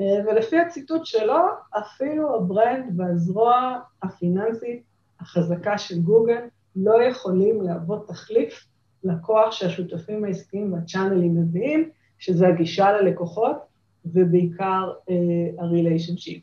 אה, 0.00 0.04
ולפי 0.26 0.58
הציטוט 0.58 1.06
שלו, 1.06 1.44
אפילו 1.78 2.36
ה 2.36 2.47
brand 2.47 3.00
והזרוע 3.00 3.78
הפיננסית 4.02 4.82
החזקה 5.20 5.78
של 5.78 5.98
גוגל 5.98 6.40
לא 6.76 7.02
יכולים 7.02 7.62
להוות 7.62 8.08
תחליף 8.08 8.66
לכוח 9.04 9.52
שהשותפים 9.52 10.24
העסקיים 10.24 10.72
וה 10.72 10.84
channelים 10.84 11.40
מביאים, 11.40 11.90
שזה 12.18 12.48
הגישה 12.48 12.92
ללקוחות 12.92 13.56
ובעיקר 14.06 14.92
ה-relationship. 15.58 16.40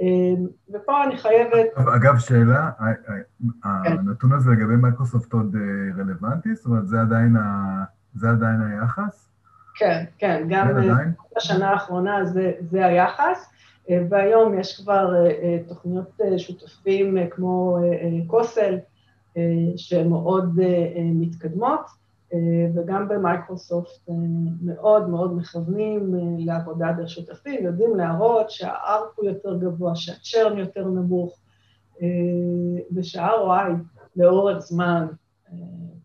אמ, 0.00 0.46
ופה 0.74 1.04
אני 1.04 1.16
חייבת... 1.16 1.66
אגב, 1.96 2.18
שאלה, 2.18 2.70
כן. 3.06 3.12
הנתון 3.64 4.32
הזה 4.32 4.50
לגבי 4.50 4.76
מייקרוסופט 4.76 5.32
עוד 5.32 5.56
אה, 5.56 6.02
רלוונטי? 6.02 6.54
זאת 6.54 6.66
אומרת, 6.66 6.88
זה 6.88 7.00
עדיין, 7.00 7.36
ה... 7.36 7.84
זה 8.14 8.30
עדיין 8.30 8.60
היחס? 8.62 9.28
כן, 9.74 10.04
כן, 10.18 10.46
גם 10.48 10.68
בשנה 11.36 11.70
האחרונה 11.70 12.24
זה, 12.24 12.52
זה 12.60 12.86
היחס, 12.86 13.50
והיום 14.08 14.58
יש 14.58 14.80
כבר 14.82 15.14
תוכניות 15.68 16.20
שותפים 16.36 17.16
כמו 17.30 17.78
קוסל, 18.26 18.78
שהן 19.76 20.08
מאוד 20.08 20.60
מתקדמות. 21.14 22.02
אה, 22.34 22.70
וגם 22.74 23.08
במייקרוסופט 23.08 24.08
אה, 24.08 24.14
מאוד 24.62 25.08
מאוד 25.08 25.36
מכוונים 25.36 26.14
אה, 26.14 26.20
לעבודה 26.38 26.92
דרך 26.92 27.08
שותפים, 27.08 27.64
יודעים 27.64 27.96
להראות 27.96 28.50
שה-ARPU 28.50 29.12
הוא 29.16 29.28
יותר 29.28 29.58
גבוה, 29.58 29.96
שה-churn 29.96 30.58
יותר 30.58 30.88
נמוך, 30.88 31.38
ושה-ROI 32.94 33.72
לאורך 34.16 34.58
זמן 34.58 35.06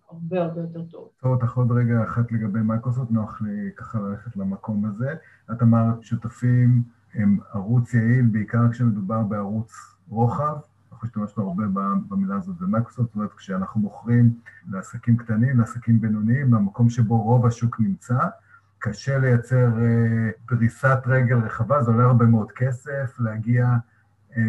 הרבה 0.09 0.41
הרבה 0.41 0.61
יותר 0.61 0.81
טוב. 0.91 1.09
טוב, 1.21 1.31
אותך 1.31 1.57
עוד 1.57 1.71
רגע 1.71 2.03
אחת 2.03 2.31
לגבי 2.31 2.59
מייקרוסופט, 2.59 3.11
נוח 3.11 3.41
לי 3.41 3.71
ככה 3.75 3.99
ללכת 3.99 4.37
למקום 4.37 4.85
הזה. 4.85 5.15
את 5.51 5.61
אמרת 5.61 6.03
שותפים 6.03 6.83
הם 7.13 7.37
ערוץ 7.53 7.93
יעיל, 7.93 8.25
בעיקר 8.31 8.71
כשמדובר 8.71 9.21
בערוץ 9.21 9.73
רוחב, 10.09 10.57
אנחנו 10.97 11.07
השתמשנו 11.07 11.43
הרבה 11.43 11.63
במילה 12.09 12.35
הזאת 12.35 12.57
במייקרוסופט, 12.57 13.07
זאת 13.07 13.15
אומרת, 13.15 13.33
כשאנחנו 13.33 13.81
מוכרים 13.81 14.33
לעסקים 14.69 15.17
קטנים, 15.17 15.59
לעסקים 15.59 16.01
בינוניים, 16.01 16.51
במקום 16.51 16.89
שבו 16.89 17.21
רוב 17.21 17.45
השוק 17.45 17.79
נמצא, 17.79 18.19
קשה 18.79 19.17
לייצר 19.17 19.83
אה, 19.83 20.29
פריסת 20.45 20.97
רגל 21.05 21.37
רחבה, 21.37 21.83
זה 21.83 21.91
עולה 21.91 22.03
הרבה 22.03 22.25
מאוד 22.25 22.51
כסף 22.51 23.19
להגיע 23.19 23.67
אה, 24.37 24.41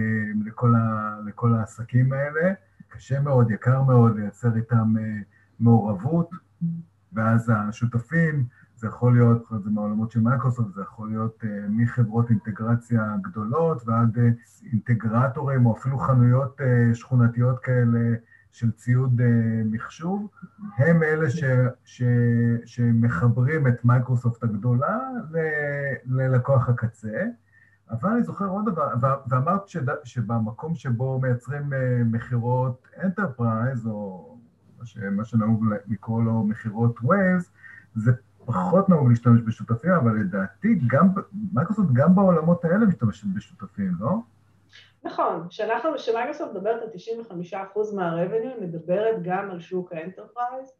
לכל, 0.45 0.75
ה, 0.75 1.17
לכל 1.27 1.55
העסקים 1.55 2.13
האלה, 2.13 2.53
קשה 2.89 3.21
מאוד, 3.21 3.51
יקר 3.51 3.83
מאוד 3.83 4.17
לייצר 4.17 4.57
איתם 4.57 4.95
אה, 4.99 5.19
מעורבות, 5.61 6.31
ואז 7.13 7.53
השותפים, 7.57 8.45
זה 8.79 8.87
יכול 8.87 9.13
להיות, 9.13 9.49
זה 9.65 9.71
מהעולמות 9.71 10.11
של 10.11 10.21
מייקרוסופט, 10.21 10.75
זה 10.75 10.83
יכול 10.83 11.09
להיות 11.09 11.43
uh, 11.43 11.47
מחברות 11.69 12.31
אינטגרציה 12.31 13.17
גדולות 13.21 13.83
ועד 13.87 14.17
uh, 14.17 14.67
אינטגרטורים 14.73 15.67
או 15.67 15.77
אפילו 15.77 15.99
חנויות 15.99 16.61
uh, 16.61 16.95
שכונתיות 16.95 17.59
כאלה 17.59 18.15
של 18.53 18.71
ציוד 18.71 19.21
מחשוב, 19.65 20.29
הם 20.77 21.03
אלה 21.03 21.31
ש, 21.31 21.45
ש, 21.85 22.03
שמחברים 22.65 23.67
את 23.67 23.85
מייקרוסופט 23.85 24.45
הגדולה 24.45 24.99
ל, 25.31 25.39
ללקוח 26.07 26.69
הקצה. 26.69 27.23
אבל 27.91 28.11
אני 28.11 28.23
זוכר 28.23 28.47
עוד 28.47 28.65
דבר, 28.67 28.95
ואמרת 29.29 29.69
שד, 29.69 29.87
שבמקום 30.05 30.75
שבו 30.75 31.21
מייצרים 31.21 31.73
מכירות 32.05 32.89
enterprise, 33.05 33.87
או 33.87 34.39
מה 35.11 35.25
שנהוג 35.25 35.65
לקרוא 35.89 36.23
לו 36.23 36.45
מכירות 36.45 36.99
ווייז, 37.03 37.51
זה 37.95 38.13
פחות 38.53 38.89
נהוג 38.89 39.09
להשתמש 39.09 39.41
בשותפים, 39.47 39.91
אבל 39.91 40.21
לדעתי 40.21 40.69
גם, 40.87 41.09
מייקרוסופט 41.53 41.89
גם 41.93 42.15
בעולמות 42.15 42.65
האלה 42.65 42.87
משתמשת 42.87 43.27
בשותפים, 43.35 43.93
לא? 44.01 44.11
נכון, 45.05 45.47
כשאנחנו, 45.49 45.91
כשמייקרוסופט 45.97 46.51
מדברת 46.51 46.83
על 46.83 46.89
95% 47.53 47.95
מה 47.95 48.06
revenue, 48.06 48.51
היא 48.51 48.63
מדברת 48.63 49.23
גם 49.23 49.51
על 49.51 49.61
שוק 49.61 49.93
ה 49.93 50.00
enterprise, 50.00 50.73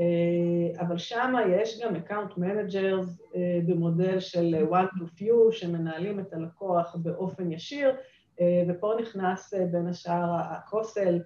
אה, 0.00 0.80
אבל 0.80 0.98
שם 0.98 1.34
יש 1.48 1.80
גם 1.82 1.96
account 1.96 2.38
managers 2.38 3.20
אה, 3.34 3.60
במודל 3.66 4.20
של 4.20 4.54
one 4.70 4.98
to 4.98 5.20
few 5.20 5.52
שמנהלים 5.52 6.20
את 6.20 6.32
הלקוח 6.32 6.96
באופן 6.96 7.52
ישיר, 7.52 7.96
אה, 8.40 8.62
ופה 8.68 8.92
נכנס 9.00 9.54
בין 9.70 9.86
השאר 9.86 10.34
ה 10.34 10.43
co-sell, 10.43 11.18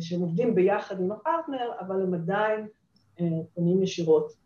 שהם 0.00 0.20
עובדים 0.20 0.54
ביחד 0.54 1.00
עם 1.00 1.12
הפרטנר, 1.12 1.70
אבל 1.80 2.02
הם 2.02 2.14
עדיין 2.14 2.66
פונים 3.54 3.82
ישירות 3.82 4.45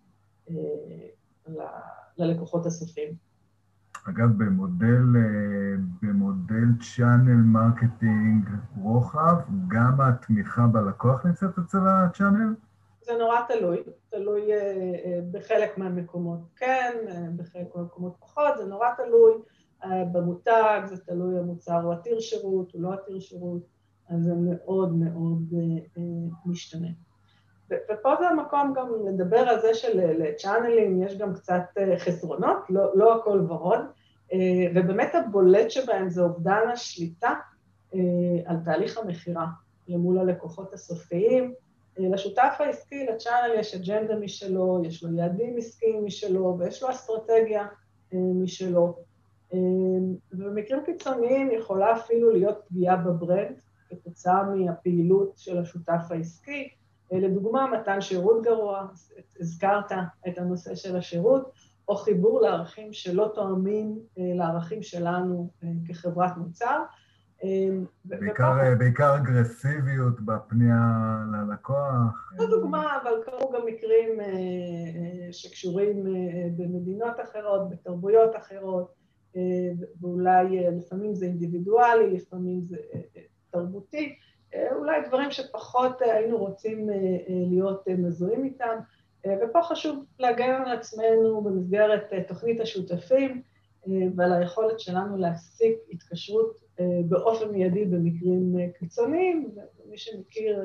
ללקוחות 2.19 2.66
הסופיים. 2.66 3.30
אגב, 4.09 4.28
במודל, 4.38 5.04
אה, 5.16 5.76
במודל 6.02 6.66
channel 6.81 7.42
marketing 7.44 8.49
רוחב, 8.77 9.37
גם 9.68 10.01
התמיכה 10.01 10.66
בלקוח 10.66 11.27
נמצאת 11.27 11.59
אצל 11.59 11.79
ה 11.87 11.94
channel? 11.94 12.55
זה 13.03 13.12
נורא 13.18 13.37
תלוי, 13.48 13.83
תלוי 14.11 14.53
אה, 14.53 14.59
אה, 15.05 15.20
בחלק 15.33 15.79
מהמקומות 15.79 16.40
כן, 16.57 16.92
בחלק 17.37 17.77
מהמקומות 17.77 18.16
פחות, 18.20 18.57
זה 18.57 18.64
נורא 18.64 18.88
תלוי 18.96 19.33
במותג, 20.12 20.81
זה 20.85 20.96
תלוי 20.98 21.38
המוצר 21.38 21.83
הוא 21.83 21.92
עתיר 21.92 22.20
שירות, 22.20 22.72
הוא 22.72 22.83
לא 22.83 22.92
עתיר 22.92 23.20
שירות, 23.20 23.62
אז 24.09 24.22
זה 24.25 24.35
מאוד 24.35 24.94
מאוד 24.94 25.55
משתנה. 26.46 26.88
ופה 27.70 28.14
זה 28.18 28.28
המקום 28.28 28.72
גם 28.76 28.92
לדבר 29.06 29.38
על 29.38 29.61
זה 29.61 29.74
של 29.75 30.07
channelים 30.07 31.03
יש 31.02 31.18
גם 31.18 31.35
קצת 31.35 31.62
אה, 31.78 31.98
חסרונות, 31.98 32.56
לא, 32.70 32.96
לא 32.96 33.16
הכל 33.16 33.46
ורוד, 33.48 33.80
אה, 34.33 34.38
ובאמת 34.74 35.14
הבולט 35.14 35.70
שבהם 35.70 36.09
זה 36.09 36.22
אובדן 36.22 36.62
השליטה 36.72 37.35
אה, 37.94 38.00
על 38.46 38.56
תהליך 38.64 38.98
המכירה 38.98 39.46
למול 39.88 40.18
הלקוחות 40.18 40.72
הסופיים. 40.74 41.54
לשותף 41.98 42.56
העסקי, 42.59 43.06
לצ'אנל 43.06 43.54
יש 43.59 43.74
אג'נדה 43.74 44.16
משלו, 44.16 44.83
יש 44.85 45.04
לו 45.04 45.12
יעדים 45.12 45.56
עסקיים 45.59 46.04
משלו, 46.04 46.56
ויש 46.59 46.83
לו 46.83 46.90
אסטרטגיה 46.90 47.66
משלו. 48.12 48.96
ובמקרים 50.33 50.85
קיצוניים 50.85 51.50
יכולה 51.50 51.92
אפילו 51.92 52.30
להיות 52.30 52.59
פגיעה 52.68 52.96
בברנד 52.96 53.61
כתוצאה 53.88 54.42
מהפעילות 54.42 55.33
של 55.37 55.59
השותף 55.59 56.00
העסקי, 56.11 56.68
לדוגמה, 57.12 57.66
מתן 57.66 58.01
שירות 58.01 58.42
גרוע, 58.42 58.87
הזכרת 59.40 59.92
את 60.29 60.38
הנושא 60.38 60.75
של 60.75 60.96
השירות, 60.96 61.53
או 61.90 61.96
חיבור 61.96 62.40
לערכים 62.40 62.92
שלא 62.92 63.31
תואמים 63.35 63.99
אה, 64.18 64.23
לערכים 64.35 64.83
שלנו 64.83 65.51
אה, 65.64 65.68
כחברת 65.88 66.37
מוצר. 66.37 66.83
אה, 67.44 67.49
בעיקר, 68.05 68.53
ופה... 68.57 68.75
בעיקר 68.79 69.16
אגרסיביות 69.16 70.20
בפנייה 70.20 71.16
ללקוח. 71.33 72.33
זו 72.37 72.46
דוגמה, 72.46 72.99
אבל 73.03 73.11
קרו 73.25 73.53
גם 73.53 73.61
מקרים 73.66 74.09
שקשורים 75.33 76.05
במדינות 76.57 77.16
אחרות, 77.25 77.70
בתרבויות 77.70 78.37
אחרות, 78.37 78.94
ואולי 80.01 80.70
לפעמים 80.79 81.14
זה 81.14 81.27
אינדיבידואלי, 81.27 82.11
לפעמים 82.11 82.61
זה 82.64 82.77
תרבותי. 83.51 84.14
אולי 84.55 85.09
דברים 85.09 85.31
שפחות 85.31 86.03
אה, 86.03 86.15
היינו 86.15 86.39
רוצים 86.39 86.91
אה, 86.91 86.95
אה, 86.95 87.01
להיות 87.29 87.89
מזוהים 87.89 88.45
איתם, 88.45 88.79
ופה 89.43 89.63
חשוב 89.63 90.05
להגן 90.19 90.51
על 90.51 90.79
עצמנו 90.79 91.43
במסגרת 91.43 92.13
תוכנית 92.29 92.61
השותפים 92.61 93.43
ועל 94.17 94.33
היכולת 94.33 94.81
שלנו 94.81 95.17
להפסיק 95.17 95.77
התקשרות 95.93 96.57
באופן 97.09 97.51
מיידי 97.51 97.85
במקרים 97.85 98.57
קיצוניים, 98.79 99.51
ומי 99.79 99.99
שמכיר 99.99 100.63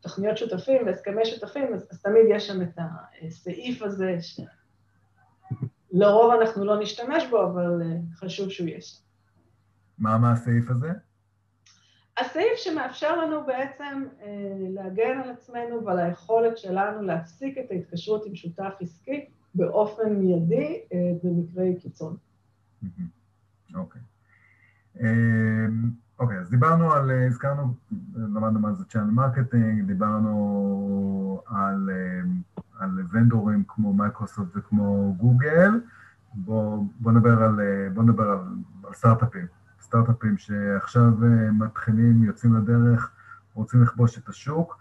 תוכניות 0.00 0.36
שותפים 0.36 0.86
והסכמי 0.86 1.24
שותפים, 1.24 1.74
אז, 1.74 1.86
אז 1.90 2.02
תמיד 2.02 2.22
יש 2.30 2.46
שם 2.46 2.62
את 2.62 2.78
הסעיף 3.22 3.82
הזה, 3.82 4.16
שלרוב 5.92 6.32
אנחנו 6.40 6.64
לא 6.64 6.80
נשתמש 6.80 7.24
בו, 7.30 7.42
אבל 7.42 7.82
חשוב 8.14 8.50
שהוא 8.50 8.68
יש. 8.68 9.02
מה, 9.98 10.18
מה 10.18 10.32
הסעיף 10.32 10.70
הזה? 10.70 10.88
הסעיף 12.20 12.56
שמאפשר 12.56 13.24
לנו 13.24 13.46
בעצם 13.46 14.04
אה, 14.22 14.26
להגן 14.58 15.20
על 15.24 15.30
עצמנו 15.30 15.84
ועל 15.84 15.98
היכולת 15.98 16.58
שלנו 16.58 17.02
להפסיק 17.02 17.58
את 17.58 17.70
ההתקשרות 17.70 18.26
עם 18.26 18.34
שותף 18.34 18.74
עסקי 18.80 19.26
באופן 19.54 20.12
מיידי 20.12 20.80
אה, 20.92 20.98
במקרי 21.24 21.76
קיצון. 21.80 22.16
אוקיי. 23.74 24.02
אוקיי, 26.18 26.38
אז 26.38 26.50
דיברנו 26.50 26.92
על, 26.92 27.10
אה, 27.10 27.26
הזכרנו, 27.26 27.74
למדנו 28.16 28.60
מה 28.60 28.72
זה 28.72 28.84
channel 28.84 29.10
marketing, 29.10 29.86
דיברנו 29.86 31.42
על, 31.46 31.90
על 32.78 32.90
vendorים 33.12 33.64
כמו 33.68 33.92
מייקרוסופט 33.92 34.56
וכמו 34.56 35.14
גוגל, 35.18 35.70
בואו 36.34 36.84
בוא 37.00 37.12
נדבר 37.12 37.42
על, 37.42 37.60
בוא 37.94 38.02
על, 38.18 38.38
על 38.84 38.94
סטארט-אפים. 38.94 39.61
סטארט-אפים 39.92 40.38
שעכשיו 40.38 41.24
אה, 41.24 41.50
מתחילים, 41.52 42.24
יוצאים 42.24 42.56
לדרך, 42.56 43.10
רוצים 43.54 43.82
לכבוש 43.82 44.18
את 44.18 44.28
השוק. 44.28 44.78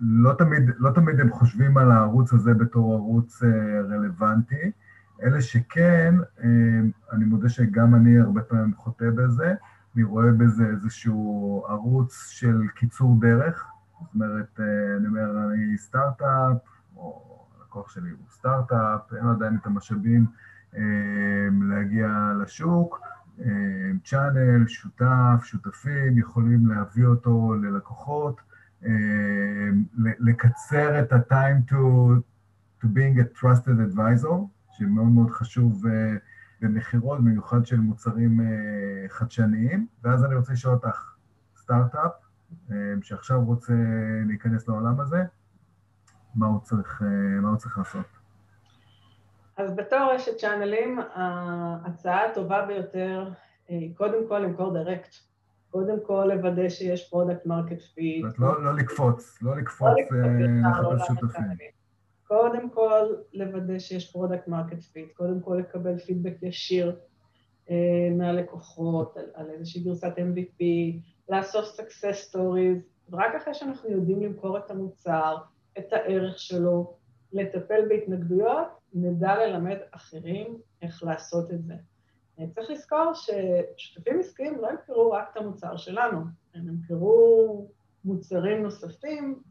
לא 0.00 0.34
תמיד, 0.38 0.70
לא 0.78 0.90
תמיד 0.90 1.20
הם 1.20 1.30
חושבים 1.30 1.78
על 1.78 1.90
הערוץ 1.90 2.32
הזה 2.32 2.54
בתור 2.54 2.94
ערוץ 2.94 3.42
אה, 3.42 3.80
רלוונטי. 3.80 4.70
אלה 5.22 5.42
שכן, 5.42 6.14
אה, 6.44 6.48
אני 7.12 7.24
מודה 7.24 7.48
שגם 7.48 7.94
אני 7.94 8.18
הרבה 8.18 8.42
פעמים 8.42 8.74
חוטא 8.74 9.10
בזה, 9.10 9.54
אני 9.94 10.02
רואה 10.02 10.32
בזה 10.32 10.66
איזשהו 10.66 11.64
ערוץ 11.68 12.26
של 12.28 12.68
קיצור 12.74 13.16
דרך. 13.20 13.66
זאת 14.00 14.14
אומרת, 14.14 14.60
אני 14.98 15.06
אומר, 15.06 15.44
אני 15.44 15.78
סטארט-אפ, 15.78 16.56
או 16.96 17.38
הלקוח 17.58 17.90
שלי 17.90 18.10
הוא 18.10 18.26
סטארט-אפ, 18.30 19.12
אין 19.16 19.26
עדיין 19.26 19.56
את 19.60 19.66
המשאבים 19.66 20.26
להגיע 21.68 22.32
לשוק, 22.42 23.00
צ'אנל, 24.04 24.66
שותף, 24.66 25.44
שותפים, 25.44 26.18
יכולים 26.18 26.66
להביא 26.66 27.04
אותו 27.06 27.54
ללקוחות, 27.54 28.40
לקצר 29.98 31.00
את 31.00 31.12
ה-time 31.12 31.70
to, 31.70 31.74
to 32.82 32.86
being 32.86 33.18
a 33.18 33.40
trusted 33.40 33.94
advisor, 33.94 34.34
שמאוד 34.70 35.08
מאוד 35.08 35.30
חשוב 35.30 35.84
במכירות, 36.60 37.20
במיוחד 37.20 37.66
של 37.66 37.80
מוצרים 37.80 38.40
חדשניים. 39.08 39.86
ואז 40.04 40.24
אני 40.24 40.34
רוצה 40.34 40.52
לשאול 40.52 40.74
אותך, 40.74 41.14
סטארט-אפ, 41.56 42.12
שעכשיו 43.02 43.44
רוצה 43.44 43.74
להיכנס 44.26 44.68
לעולם 44.68 45.00
הזה, 45.00 45.24
מה 46.34 46.46
הוא 46.46 46.60
צריך, 46.60 47.02
מה 47.42 47.48
הוא 47.48 47.56
צריך 47.56 47.78
לעשות? 47.78 48.21
אז 49.56 49.76
בתור 49.76 49.98
רשת 50.14 50.36
channelים, 50.36 50.98
ההצעה 51.14 52.26
הטובה 52.26 52.66
ביותר 52.66 53.28
היא 53.68 53.96
קודם 53.96 54.28
כל 54.28 54.38
למכור 54.38 54.72
direct. 54.72 55.14
קודם 55.70 55.96
כל 56.06 56.30
לוודא 56.34 56.68
שיש 56.68 57.10
product 57.10 57.46
market 57.46 57.82
fit. 57.94 58.24
לא, 58.38 58.64
לא 58.64 58.74
לקפוץ, 58.76 59.42
לא 59.42 59.56
לקפוץ 59.56 59.88
לחפש 60.10 60.82
לא 60.82 61.06
שותפים. 61.06 61.44
קודם 62.26 62.70
כל 62.70 63.06
לוודא 63.32 63.78
שיש 63.78 64.12
product 64.12 64.48
market 64.48 64.82
fit, 64.82 65.12
קודם 65.12 65.40
כל 65.40 65.54
לקבל 65.60 65.98
פידבק 65.98 66.42
ישיר 66.42 66.96
אה, 67.70 68.08
מהלקוחות 68.18 69.16
על, 69.16 69.24
על 69.34 69.50
איזושהי 69.50 69.82
גרסת 69.82 70.12
MVP, 70.18 70.64
לעשות 71.28 71.64
success 71.64 72.34
stories, 72.34 72.80
ורק 73.10 73.34
אחרי 73.34 73.54
שאנחנו 73.54 73.90
יודעים 73.90 74.22
למכור 74.22 74.58
את 74.58 74.70
המוצר, 74.70 75.36
את 75.78 75.92
הערך 75.92 76.38
שלו, 76.38 76.96
לטפל 77.32 77.88
בהתנגדויות, 77.88 78.81
נדע 78.94 79.46
ללמד 79.46 79.76
אחרים 79.90 80.58
איך 80.82 81.04
לעשות 81.04 81.50
את 81.50 81.64
זה. 81.64 81.74
צריך 82.54 82.70
לזכור 82.70 83.12
ששותפים 83.14 84.20
עסקיים 84.20 84.58
לא 84.60 84.68
ימכרו 84.70 85.10
רק 85.10 85.28
את 85.32 85.36
המוצר 85.36 85.76
שלנו, 85.76 86.20
הם 86.54 86.68
ימכרו 86.68 87.66
מוצרים 88.04 88.62
נוספים, 88.62 89.42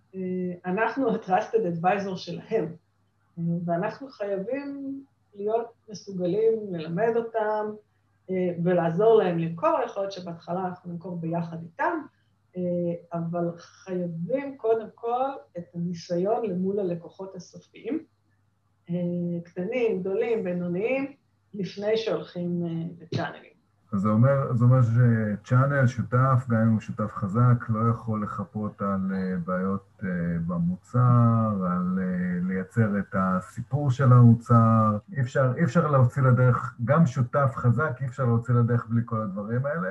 אנחנו 0.65 1.09
ה-Trusted 1.09 1.83
Advisor 1.83 2.15
שלהם, 2.15 2.75
ואנחנו 3.65 4.07
חייבים 4.07 5.03
להיות 5.35 5.67
מסוגלים 5.89 6.53
ללמד 6.73 7.13
אותם 7.15 7.71
ולעזור 8.63 9.15
להם 9.15 9.39
למכור, 9.39 9.79
יכול 9.85 10.03
להיות 10.03 10.11
שבהתחלה 10.11 10.65
אנחנו 10.67 10.91
נמכור 10.91 11.17
ביחד 11.17 11.57
איתם, 11.63 12.01
אבל 13.13 13.57
חייבים 13.57 14.57
קודם 14.57 14.87
כל 14.95 15.29
את 15.57 15.63
הניסיון 15.75 16.45
למול 16.45 16.79
הלקוחות 16.79 17.35
הסופיים, 17.35 18.05
קטנים, 19.45 19.99
גדולים, 19.99 20.43
בינוניים, 20.43 21.11
לפני 21.53 21.97
שהולכים 21.97 22.63
לצ'אנלים. 23.01 23.51
אז 23.93 24.01
זה 24.01 24.09
אומר, 24.09 24.53
זה 24.53 24.65
אומר 24.65 24.79
שצ'אנל, 24.81 25.87
שותף, 25.87 26.45
גם 26.49 26.61
אם 26.61 26.71
הוא 26.71 26.79
שותף 26.79 27.11
חזק, 27.13 27.69
לא 27.69 27.89
יכול 27.89 28.23
לחפות 28.23 28.81
על 28.81 29.11
בעיות 29.45 30.03
במוצר, 30.47 31.67
על 31.71 31.99
לייצר 32.41 32.99
את 32.99 33.15
הסיפור 33.17 33.91
של 33.91 34.13
המוצר. 34.13 34.97
אי 35.11 35.21
אפשר, 35.21 35.53
אי 35.57 35.63
אפשר 35.63 35.91
להוציא 35.91 36.21
לדרך, 36.21 36.75
גם 36.85 37.05
שותף 37.05 37.51
חזק, 37.55 37.97
אי 38.01 38.05
אפשר 38.05 38.25
להוציא 38.25 38.53
לדרך 38.53 38.87
בלי 38.89 39.01
כל 39.05 39.21
הדברים 39.21 39.65
האלה. 39.65 39.89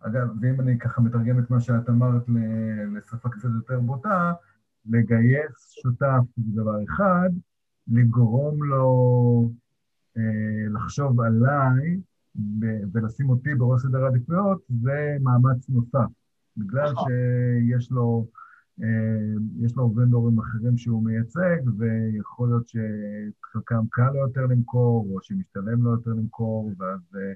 אגב, 0.00 0.28
ואם 0.40 0.60
אני 0.60 0.78
ככה 0.78 1.00
מתרגם 1.00 1.38
את 1.38 1.50
מה 1.50 1.60
שאת 1.60 1.88
אמרת 1.88 2.22
לשפה 2.96 3.28
קצת 3.28 3.48
יותר 3.54 3.80
בוטה, 3.80 4.32
לגייס 4.86 5.70
שותף 5.82 6.22
זה 6.36 6.62
דבר 6.62 6.84
אחד, 6.88 7.30
לגרום 7.88 8.64
לו 8.64 9.50
אה, 10.16 10.68
לחשוב 10.72 11.20
עליי 11.20 12.00
ולשים 12.92 13.30
אותי 13.30 13.54
בראש 13.54 13.82
סדר 13.82 14.04
העדיפויות, 14.04 14.62
זה 14.68 15.16
מאמץ 15.20 15.68
נוסף. 15.68 16.10
בגלל 16.56 16.92
נכון. 16.92 17.08
שיש 17.08 17.90
לו, 17.90 18.26
אה, 18.82 18.86
יש 19.60 19.76
לו 19.76 19.94
ונדורים 19.96 20.38
אחרים 20.38 20.78
שהוא 20.78 21.04
מייצג, 21.04 21.60
ויכול 21.78 22.48
להיות 22.48 22.68
שחלקם 22.68 23.84
קל 23.90 24.10
לו 24.10 24.18
יותר 24.18 24.46
למכור, 24.46 25.08
או 25.14 25.22
שמשתלם 25.22 25.82
לו 25.82 25.90
יותר 25.90 26.10
למכור, 26.10 26.72
ואז, 26.78 27.00
אה, 27.16 27.32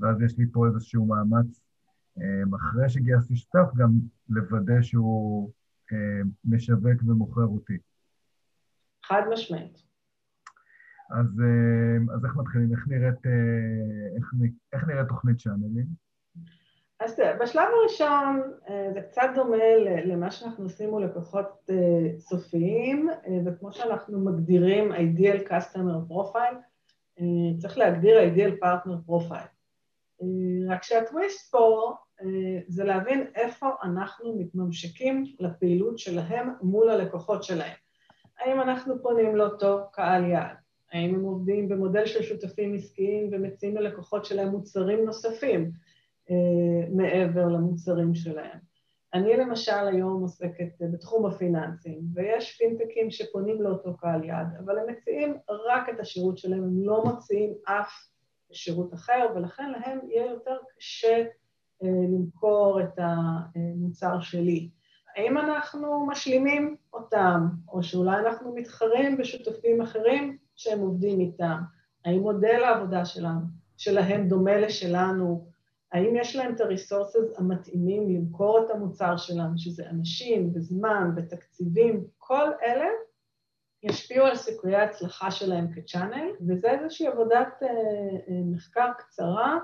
ואז 0.00 0.22
יש 0.22 0.38
לי 0.38 0.44
פה 0.52 0.66
איזשהו 0.66 1.06
מאמץ 1.06 1.60
אחרי 2.56 2.88
שגייסתי 2.88 3.36
שותף, 3.36 3.74
גם 3.76 3.90
לוודא 4.28 4.82
שהוא 4.82 5.50
משווק 6.44 7.02
ומוכר 7.06 7.44
אותי. 7.44 7.78
חד 9.06 9.22
משמעית. 9.32 9.85
אז, 11.10 11.42
אז 12.14 12.24
איך 12.24 12.36
מתחילים? 12.36 12.72
איך 12.72 12.88
נראית, 12.88 13.26
איך, 14.16 14.34
איך 14.72 14.88
נראית 14.88 15.08
תוכנית 15.08 15.40
שאנלים? 15.40 16.06
אז 17.00 17.20
בשלב 17.40 17.68
הראשון 17.80 18.42
זה 18.94 19.00
קצת 19.00 19.30
דומה 19.34 19.76
למה 20.04 20.30
שאנחנו 20.30 20.64
עושים 20.64 20.90
מול 20.90 21.04
לקוחות 21.04 21.70
סופיים, 22.18 23.08
וכמו 23.46 23.72
שאנחנו 23.72 24.24
מגדירים 24.24 24.92
ideal 24.92 25.48
customer 25.48 26.10
profile, 26.12 26.56
צריך 27.58 27.78
להגדיר 27.78 28.18
ideal 28.18 28.64
partner 28.64 29.10
profile. 29.10 29.48
רק 30.68 30.82
שהטוויסט 30.82 31.50
פה 31.52 31.94
זה 32.68 32.84
להבין 32.84 33.26
איפה 33.34 33.70
אנחנו 33.82 34.38
מתממשקים 34.38 35.24
לפעילות 35.40 35.98
שלהם 35.98 36.48
מול 36.62 36.90
הלקוחות 36.90 37.44
שלהם. 37.44 37.76
האם 38.38 38.60
אנחנו 38.60 39.02
פונים 39.02 39.36
לאותו 39.36 39.88
קהל 39.92 40.24
יעד? 40.24 40.56
האם 40.92 41.14
הם 41.14 41.22
עובדים 41.22 41.68
במודל 41.68 42.06
של 42.06 42.22
שותפים 42.22 42.74
עסקיים 42.74 43.28
ומציעים 43.32 43.76
ללקוחות 43.76 44.24
שלהם 44.24 44.48
מוצרים 44.48 45.04
נוספים 45.04 45.70
אה, 46.30 46.88
מעבר 46.90 47.48
למוצרים 47.48 48.14
שלהם? 48.14 48.58
אני 49.14 49.36
למשל 49.36 49.88
היום 49.92 50.22
עוסקת 50.22 50.68
בתחום 50.80 51.26
הפיננסים, 51.26 52.00
ויש 52.14 52.56
פינטקים 52.58 53.10
שפונים 53.10 53.62
לאותו 53.62 53.96
קהל 53.96 54.24
יעד, 54.24 54.46
אבל 54.64 54.78
הם 54.78 54.86
מציעים 54.90 55.36
רק 55.48 55.88
את 55.88 56.00
השירות 56.00 56.38
שלהם, 56.38 56.62
הם 56.64 56.84
לא 56.84 57.04
מציעים 57.04 57.54
אף 57.64 57.92
שירות 58.52 58.94
אחר, 58.94 59.26
ולכן 59.34 59.70
להם 59.70 59.98
יהיה 60.08 60.26
יותר 60.26 60.56
קשה 60.76 61.24
אה, 61.82 61.88
למכור 61.88 62.80
את 62.80 62.98
המוצר 62.98 64.20
שלי. 64.20 64.70
האם 65.16 65.38
אנחנו 65.38 66.06
משלימים 66.06 66.76
אותם, 66.92 67.46
או 67.68 67.82
שאולי 67.82 68.16
אנחנו 68.16 68.54
מתחרים 68.54 69.16
בשותפים 69.16 69.80
אחרים 69.80 70.36
שהם 70.56 70.80
עובדים 70.80 71.20
איתם? 71.20 71.58
האם 72.04 72.20
מודל 72.20 72.62
העבודה 72.64 73.04
שלנו, 73.04 73.40
שלהם 73.76 74.28
דומה 74.28 74.56
לשלנו? 74.56 75.48
האם 75.92 76.16
יש 76.16 76.36
להם 76.36 76.54
את 76.54 76.60
הריסורסס 76.60 77.38
המתאימים 77.38 78.14
למכור 78.14 78.64
את 78.64 78.70
המוצר 78.70 79.16
שלנו, 79.16 79.58
שזה 79.58 79.90
אנשים 79.90 80.52
וזמן 80.54 81.10
ותקציבים, 81.16 82.04
כל 82.18 82.50
אלה 82.62 82.86
ישפיעו 83.82 84.26
על 84.26 84.36
סיכויי 84.36 84.76
ההצלחה 84.76 85.30
שלהם 85.30 85.72
כצ'אנל, 85.72 86.30
וזה 86.48 86.70
איזושהי 86.70 87.06
עבודת 87.06 87.62
אה, 87.62 87.68
אה, 87.68 88.40
מחקר 88.44 88.90
קצרה 88.98 89.58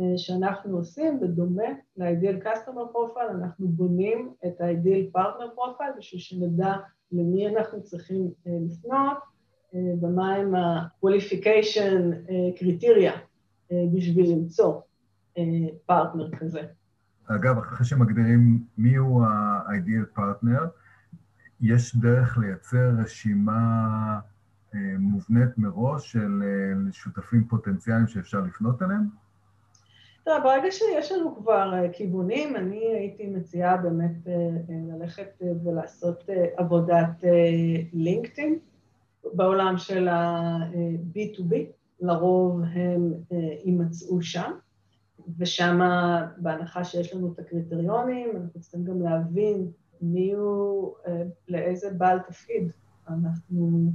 אה, 0.00 0.18
שאנחנו 0.18 0.76
עושים, 0.76 1.20
בדומה 1.20 1.68
ל-ideal 1.96 2.44
customer 2.44 2.94
profile, 2.94 3.30
אנחנו 3.30 3.68
בונים 3.68 4.34
את 4.46 4.60
ה-ideal 4.60 5.18
partner 5.18 5.58
profile 5.58 5.98
בשביל 5.98 6.20
שנדע 6.20 6.72
למי 7.12 7.48
אנחנו 7.48 7.82
צריכים 7.82 8.32
לפנות 8.46 9.31
אה, 9.74 9.80
ומה 10.02 10.34
הם 10.34 10.54
ה-qualification 10.54 12.30
קריטריה 12.58 13.12
בשביל 13.94 14.30
למצוא 14.30 14.80
פרטנר 15.86 16.30
כזה. 16.38 16.60
אגב, 17.26 17.58
אחרי 17.58 17.86
שמגדירים 17.86 18.64
מי 18.78 18.94
הוא 18.94 19.24
ה-ideal 19.24 20.18
partner, 20.18 20.62
יש 21.60 21.96
דרך 21.96 22.38
לייצר 22.38 22.90
רשימה 23.02 24.20
מובנית 24.98 25.58
מראש 25.58 26.12
של 26.12 26.42
שותפים 26.92 27.44
פוטנציאליים 27.44 28.06
שאפשר 28.06 28.40
לפנות 28.40 28.82
אליהם? 28.82 29.22
תראה, 30.24 30.40
ברגע 30.40 30.70
שיש 30.70 31.12
לנו 31.12 31.36
כבר 31.36 31.74
אה, 31.74 31.92
כיוונים, 31.92 32.56
אני 32.56 32.94
הייתי 32.94 33.26
מציעה 33.26 33.76
באמת 33.76 34.26
אה, 34.26 34.32
אה, 34.32 34.96
ללכת 34.96 35.42
ולעשות 35.64 36.24
עבודת 36.56 37.24
לינקדאין 37.92 38.58
בעולם 39.24 39.78
של 39.78 40.08
ה-B2B, 40.08 41.54
לרוב 42.00 42.60
הם 42.72 43.12
יימצאו 43.64 44.22
שם, 44.22 44.52
ושם, 45.38 45.80
בהנחה 46.36 46.84
שיש 46.84 47.14
לנו 47.14 47.32
את 47.32 47.38
הקריטריונים, 47.38 48.36
אנחנו 48.36 48.60
צריכים 48.60 48.84
גם 48.84 49.02
להבין 49.02 49.70
מי 50.00 50.32
הוא, 50.32 50.94
לאיזה 51.48 51.90
בעל 51.90 52.18
תפקיד 52.18 52.72
אנחנו 53.08 53.92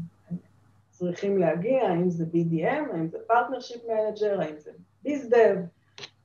צריכים 0.89 1.37
להגיע, 1.37 1.81
האם 1.87 2.09
זה 2.09 2.25
BDM, 2.33 2.93
האם 2.93 3.07
זה 3.07 3.17
Partnership 3.29 3.85
Manager, 3.85 4.41
האם 4.41 4.55
זה 4.57 4.71
BizDev, 5.05 5.57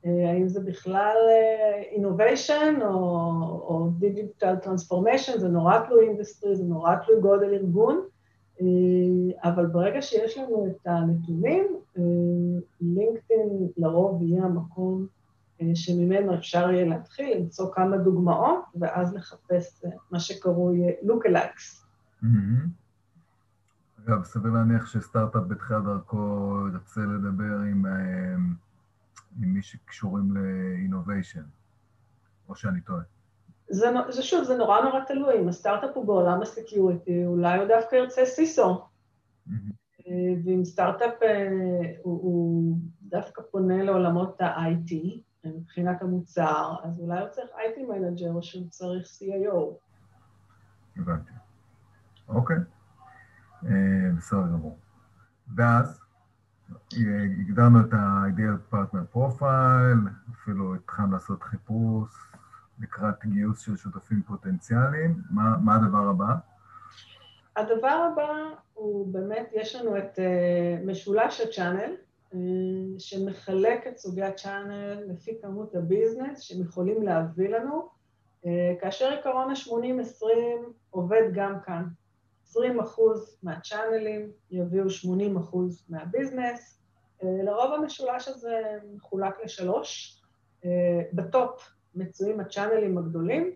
אה, 0.07 0.31
האם 0.31 0.49
זה 0.49 0.61
בכלל 0.61 1.17
אה, 1.29 1.83
innovation 1.97 2.85
או, 2.85 3.91
digital 4.01 4.67
transformation, 4.67 5.39
זה 5.39 5.49
נורא 5.49 5.79
תלוי 5.79 6.09
industry, 6.09 6.57
זה 6.57 6.65
נורא 6.65 6.95
תלוי 6.97 7.21
גודל 7.21 7.55
ארגון, 7.55 7.97
אה, 7.97 8.03
אבל 9.43 9.67
ברגע 9.67 10.03
שיש 10.03 10.39
לנו 10.39 10.67
את 10.67 10.87
הנתונים, 10.87 11.67
לינקדאין 12.81 13.69
לרוב 13.77 14.23
יהיה 14.23 14.45
המקום 14.45 15.07
שממנו 15.75 16.35
אפשר 16.35 16.71
יהיה 16.71 16.85
להתחיל, 16.85 17.39
למצוא 17.39 17.75
כמה 17.75 17.97
דוגמאות, 17.97 18.65
ואז 18.81 19.15
לחפש 19.15 19.85
מה 20.11 20.21
שקרוי 20.21 20.81
look-alikes. 21.03 21.85
Mm-hmm. 22.23 22.83
אגב, 24.05 24.25
סביר 24.25 24.53
להניח 24.53 24.87
שסטארט-אפ 24.87 25.43
בתחילת 25.49 25.85
דרכו 25.85 26.55
ירצה 26.73 27.01
לדבר 27.01 27.59
עם, 27.71 27.87
אה, 27.87 28.35
עם 29.41 29.49
מי 29.55 29.63
שקשורים 29.63 30.37
ל 30.37 30.46
innovation, 30.46 31.43
או 32.49 32.55
שאני 32.55 32.81
טועה. 32.81 33.03
זה, 33.73 33.87
זה 34.09 34.23
שוב, 34.23 34.45
זה 34.45 34.57
נורא 34.57 34.81
נורא 34.81 35.01
תלוי, 35.05 35.41
אם 35.41 35.49
הסטארט-אפ 35.49 35.91
הוא 35.95 36.07
בעולם 36.07 36.43
ה 36.43 36.51
security, 36.51 37.27
אולי 37.27 37.59
הוא 37.59 37.69
דווקא 37.69 37.97
ירצה 37.97 38.27
CISO. 38.27 38.87
Mm-hmm. 39.49 39.73
ואם 40.45 40.65
סטארט-אפ 40.65 41.23
אה, 41.23 41.49
הוא, 42.03 42.23
הוא 42.23 42.77
דווקא 43.03 43.43
פונה 43.51 43.83
לעולמות 43.83 44.41
ה-IT, 44.41 44.95
מבחינת 45.45 46.03
המוצר, 46.03 46.75
אז 46.83 47.01
אולי 47.01 47.21
הוא 47.21 47.29
צריך 47.29 47.51
IT 47.51 47.81
manager 47.89 48.33
או 48.33 48.43
שהוא 48.43 48.69
צריך 48.69 49.07
CIO. 49.07 49.59
הבנתי. 50.97 51.33
אוקיי, 52.29 52.57
אה, 53.65 53.71
בסדר 54.17 54.47
גמור. 54.53 54.79
ואז 55.57 56.01
הגדרנו 57.41 57.81
את 57.81 57.93
ה-ideal 57.93 58.75
partner 58.75 59.17
profile, 59.17 60.11
אפילו 60.33 60.75
התחלנו 60.75 61.13
לעשות 61.13 61.43
חיפוש 61.43 62.32
לקראת 62.83 63.27
גיוס 63.27 63.61
של 63.61 63.77
שותפים 63.77 64.23
פוטנציאליים. 64.23 65.15
מה, 65.31 65.57
מה 65.65 65.77
הדבר 65.77 66.09
הבא? 66.11 66.35
הדבר 67.57 68.09
הבא 68.13 68.33
הוא 68.75 69.13
באמת, 69.13 69.51
יש 69.53 69.77
לנו 69.77 69.99
את 69.99 70.19
uh, 70.19 70.87
משולש 70.87 71.41
ה 71.41 71.47
channel, 71.47 71.95
uh, 72.33 72.37
שמחלק 72.99 73.87
את 73.87 73.99
סוגי 73.99 74.23
ה 74.23 74.33
channel 74.33 75.03
לפי 75.09 75.31
כמות 75.43 75.75
ה 75.75 75.82
business 75.82 76.41
שהם 76.41 76.63
יכולים 76.63 77.03
להביא 77.03 77.49
לנו, 77.49 77.89
uh, 78.45 78.49
כאשר 78.81 79.13
עקרון 79.13 79.51
ה-80-20 79.51 80.27
עובד 80.91 81.23
גם 81.33 81.61
כאן. 81.65 81.85
20 82.47 82.81
אחוז 82.81 83.37
מהצ'אנלים 83.43 84.31
יביאו 84.51 84.91
80 84.91 85.37
אחוז 85.37 85.85
מה 85.89 86.05
business. 86.05 86.79
לרוב 87.23 87.73
המשולש 87.73 88.29
הזה 88.29 88.61
מחולק 88.95 89.35
לשלוש. 89.45 90.21
ב 91.13 91.28
top 91.28 91.73
מצויים 91.95 92.41
הצ'אנלים 92.41 92.99
הגדולים, 92.99 93.51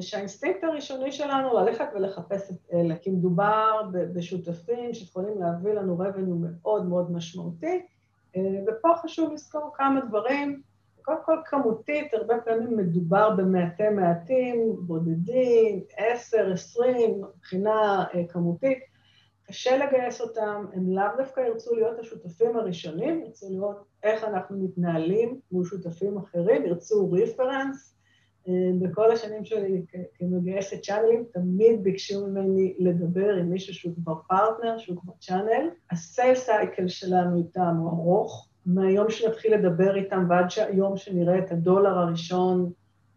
שהאינסטינקט 0.00 0.64
הראשוני 0.64 1.12
שלנו 1.12 1.54
ללכת 1.54 1.86
ולחפש 1.94 2.50
את 2.50 2.56
אלה, 2.72 2.96
כי 2.96 3.10
מדובר 3.10 3.82
בשותפים 3.92 4.94
שיכולים 4.94 5.40
להביא 5.40 5.72
לנו 5.72 5.98
revenue 6.02 6.34
מאוד 6.40 6.86
מאוד 6.86 7.12
משמעותי, 7.12 7.86
ופה 8.38 8.88
חשוב 9.02 9.32
לזכור 9.32 9.70
כמה 9.74 10.00
דברים. 10.00 10.62
קודם 11.02 11.18
כל 11.24 11.36
כמותית, 11.44 12.14
הרבה 12.14 12.34
פעמים 12.44 12.76
מדובר 12.76 13.30
במעטי 13.36 13.88
מעטים, 13.88 14.76
בודדים, 14.78 15.80
עשר, 15.96 16.52
עשרים, 16.52 17.22
מבחינה 17.36 18.04
כמותית. 18.28 18.89
קשה 19.50 19.76
לגייס 19.76 20.20
אותם, 20.20 20.64
הם 20.72 20.92
לאו 20.92 21.04
דווקא 21.16 21.40
ירצו 21.40 21.74
להיות 21.74 21.98
השותפים 21.98 22.56
הראשונים, 22.56 23.22
ירצו 23.24 23.46
לראות 23.50 23.84
איך 24.02 24.24
אנחנו 24.24 24.58
מתנהלים 24.64 25.40
מול 25.52 25.64
שותפים 25.64 26.18
אחרים, 26.18 26.66
ירצו 26.66 27.10
reference. 27.10 27.96
אה, 28.48 28.52
בכל 28.80 29.12
השנים 29.12 29.44
שלי 29.44 29.84
כמגייסת 30.14 30.82
צ'אנלים, 30.82 31.24
תמיד 31.32 31.82
ביקשו 31.82 32.26
ממני 32.26 32.74
לדבר 32.78 33.34
עם 33.34 33.50
מישהו 33.50 33.74
שהוא 33.74 33.94
כבר 34.02 34.14
פרטנר, 34.28 34.78
שהוא 34.78 34.96
כבר 35.00 35.12
channel. 35.20 35.68
ה 35.90 35.99
sale 35.99 36.34
cycle 36.34 36.88
שלנו 36.88 37.38
איתם 37.38 37.76
הוא 37.78 37.90
ארוך, 37.90 38.48
מהיום 38.66 39.10
שנתחיל 39.10 39.54
לדבר 39.54 39.96
איתם 39.96 40.26
ועד 40.28 40.50
שהיום 40.50 40.96
שנראה 40.96 41.38
את 41.38 41.52
הדולר 41.52 41.98
הראשון, 41.98 42.70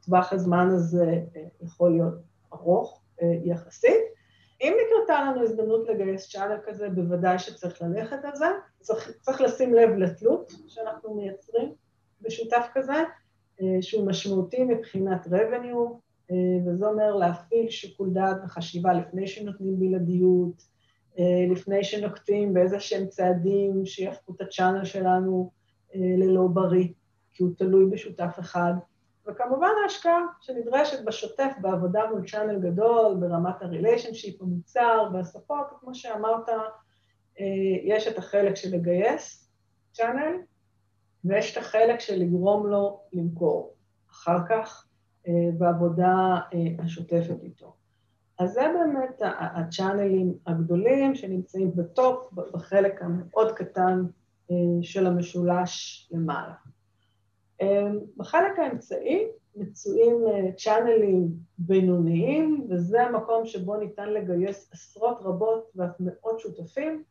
טווח 0.06 0.34
הזמן 0.34 0.69
הזה 0.69 1.19
אה, 1.36 1.41
יכול 1.62 1.91
להיות 1.91 2.13
ארוך 2.54 3.02
אה, 3.22 3.28
יחסית. 3.43 4.13
אם 4.63 4.73
נקרתה 4.86 5.23
לנו 5.23 5.43
הזדמנות 5.43 5.89
לגייס 5.89 6.30
channel 6.30 6.58
כזה, 6.65 6.89
בוודאי 6.89 7.39
שצריך 7.39 7.82
ללכת 7.82 8.17
על 8.23 8.36
זה. 8.36 8.45
צריך, 8.80 9.12
צריך 9.21 9.41
לשים 9.41 9.73
לב 9.73 9.89
לתלות 9.89 10.54
שאנחנו 10.67 11.15
מייצרים 11.15 11.73
בשותף 12.21 12.67
כזה, 12.73 12.93
אה, 13.62 13.82
שהוא 13.82 14.08
משמעותי 14.08 14.63
מבחינת 14.63 15.28
revenue, 15.28 15.93
אה, 16.32 16.36
וזה 16.65 16.86
אומר 16.86 17.15
להפעיל 17.15 17.69
שיקול 17.69 18.10
דעת 18.13 18.38
וחשיבה 18.45 18.93
לפני 18.93 19.28
שנותנים 19.28 19.80
בלעדיות, 19.80 20.65
אה, 21.19 21.45
לפני 21.52 21.84
שנוקטים 21.84 22.54
באיזה 22.54 22.80
שהם 22.80 23.08
צעדים 23.08 23.86
שיהפכו 23.86 24.34
את 24.36 24.41
הצ'אנל 24.41 24.86
שלנו 24.86 25.52
ללא 25.95 26.47
בריא, 26.54 26.88
כי 27.34 27.43
הוא 27.43 27.52
תלוי 27.58 27.86
בשותף 27.86 28.36
אחד. 28.39 28.73
וכמובן 29.27 29.69
ההשקעה 29.83 30.21
שנדרשת 30.41 31.05
בשוטף 31.05 31.51
בעבודה 31.62 32.01
מול 32.12 32.27
צ'אנל 32.27 32.59
גדול, 32.59 33.15
ברמת 33.19 33.62
הריליישנשיפ, 33.62 34.41
המוצר 34.41 35.09
והספות, 35.13 35.67
כמו 35.79 35.95
שאמרת, 35.95 36.49
יש 37.83 38.07
את 38.07 38.17
החלק 38.17 38.55
של 38.55 38.75
לגייס 38.75 39.49
צ'אנל, 39.91 40.36
ויש 41.25 41.57
את 41.57 41.63
החלק 41.63 41.99
של 41.99 42.19
לגרום 42.19 42.67
לו 42.67 42.99
למכור 43.13 43.73
אחר 44.12 44.38
כך 44.49 44.88
בעבודה 45.57 46.39
השוטפת 46.79 47.43
איתו. 47.43 47.73
אז 48.39 48.51
זה 48.53 48.62
באמת 48.62 49.21
הצ'אנלים 49.39 50.33
הגדולים 50.47 51.15
שנמצאים 51.15 51.71
בטופ, 51.75 52.33
בחלק 52.33 53.01
המאוד 53.01 53.51
קטן 53.51 54.03
של 54.81 55.07
המשולש 55.07 56.09
למעלה. 56.12 56.53
בחלק 58.18 58.60
האמצעי 58.60 59.28
מצויים 59.56 60.16
צ'אנלים 60.58 61.30
בינוניים, 61.58 62.68
וזה 62.70 63.02
המקום 63.02 63.46
שבו 63.46 63.76
ניתן 63.76 64.10
לגייס 64.10 64.70
עשרות 64.74 65.18
רבות 65.22 65.72
ואף 65.76 66.00
מאות 66.00 66.39
שותפים, 66.39 67.04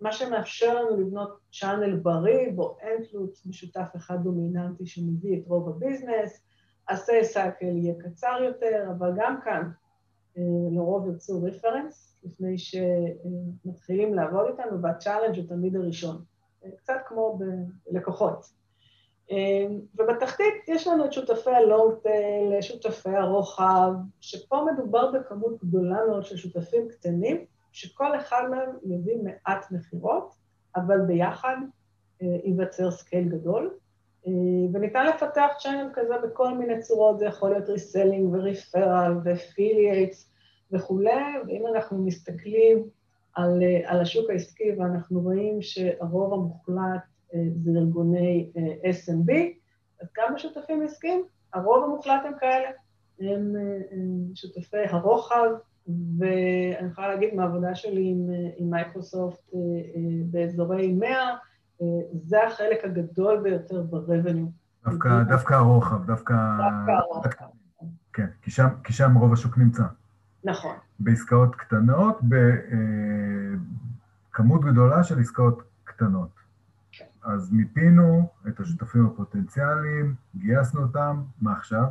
מה 0.00 0.12
שמאפשר 0.12 0.82
לנו 0.82 1.00
לבנות 1.00 1.38
channel 1.52 1.96
בריא, 1.96 2.52
בו 2.54 2.76
אין 2.80 3.04
תלות 3.04 3.38
בשותף 3.46 3.88
אחד 3.96 4.16
דומיננטי 4.22 4.86
שמביא 4.86 5.38
את 5.38 5.46
רוב 5.46 5.68
ה 5.68 5.75
business, 5.75 6.40
cycle 7.22 7.76
יהיה 7.76 7.94
קצר 7.98 8.38
יותר, 8.44 8.86
אבל 8.98 9.12
גם 9.16 9.40
כאן 9.44 9.70
לרוב 10.70 11.06
ירצו 11.06 11.42
reference, 11.42 12.18
לפני 12.24 12.58
שמתחילים 12.58 14.14
לעבוד 14.14 14.46
איתנו, 14.46 14.82
וה 14.82 14.92
challenge 14.92 15.36
הוא 15.36 15.48
תמיד 15.48 15.76
הראשון, 15.76 16.16
קצת 16.76 17.00
כמו 17.06 17.38
בלקוחות. 17.90 18.58
ובתחתית 19.98 20.68
יש 20.68 20.86
לנו 20.86 21.04
את 21.04 21.12
שותפי 21.12 21.50
ה 21.50 21.60
long-tail, 21.60 22.60
שותפי 22.60 23.16
הרוחב, 23.16 23.92
שפה 24.20 24.66
מדובר 24.72 25.10
בכמות 25.10 25.64
גדולה 25.64 26.06
מאוד 26.08 26.24
של 26.24 26.36
שותפים 26.36 26.88
קטנים, 26.88 27.44
שכל 27.72 28.16
אחד 28.16 28.42
מהם 28.50 28.70
יביא 28.84 29.16
מעט 29.22 29.66
מכירות, 29.70 30.34
אבל 30.76 31.00
ביחד 31.00 31.56
ייווצר 32.20 32.90
scale 32.90 33.28
גדול. 33.28 33.74
וניתן 34.72 35.06
לפתח 35.06 35.48
channel 35.58 35.90
כזה 35.94 36.14
בכל 36.24 36.54
מיני 36.54 36.80
צורות, 36.80 37.18
זה 37.18 37.26
יכול 37.26 37.50
להיות 37.50 37.68
reselling 37.68 38.34
ו 38.34 38.43
referral 38.43 39.12
ו 39.24 39.34
affiliates 39.34 40.30
וכולי, 40.72 41.38
ואם 41.46 41.66
אנחנו 41.66 41.98
מסתכלים 41.98 42.88
על, 43.34 43.62
על 43.84 44.00
השוק 44.00 44.30
העסקי 44.30 44.72
ואנחנו 44.78 45.20
רואים 45.20 45.62
שהרוב 45.62 46.32
המוחלט 46.32 47.00
זה 47.32 47.70
ארגוני 47.76 48.50
SMB, 48.82 49.32
אז 50.02 50.08
גם 50.16 50.34
בשותפים 50.34 50.82
עסקיים, 50.82 51.22
הרוב 51.52 51.84
המוחלט 51.84 52.22
הם 52.24 52.32
כאלה, 52.40 52.68
הם 53.20 53.54
שותפי 54.34 54.84
הרוחב, 54.90 55.50
ואני 56.18 56.88
יכולה 56.90 57.08
להגיד 57.08 57.34
מהעבודה 57.34 57.74
שלי 57.74 58.08
עם, 58.10 58.28
עם 58.56 58.70
מייקרוסופט 58.70 59.54
באזורי 60.30 60.92
100, 60.92 61.16
זה 62.12 62.46
החלק 62.46 62.84
הגדול 62.84 63.40
ביותר 63.42 63.82
ב-revenue. 63.82 64.50
דווקא, 64.84 65.22
דווקא 65.28 65.54
הרוחב, 65.54 66.06
דווקא... 66.06 66.34
דווקא 66.58 66.90
הרוחב. 66.90 67.46
כן, 68.12 68.26
כי 68.42 68.50
שם, 68.50 68.68
כי 68.84 68.92
שם 68.92 69.14
רוב 69.18 69.32
השוק 69.32 69.58
נמצא. 69.58 69.82
נכון. 70.44 70.76
בעסקאות 71.00 71.54
קטנות, 71.54 72.18
בכמות 74.32 74.64
גדולה 74.64 75.04
של 75.04 75.20
עסקאות 75.20 75.62
קטנות. 75.84 76.37
אז 77.34 77.52
מיפינו 77.52 78.28
את 78.48 78.60
השותפים 78.60 79.06
הפוטנציאליים, 79.06 80.14
גייסנו 80.36 80.82
אותם, 80.82 81.22
מה 81.40 81.52
עכשיו? 81.52 81.84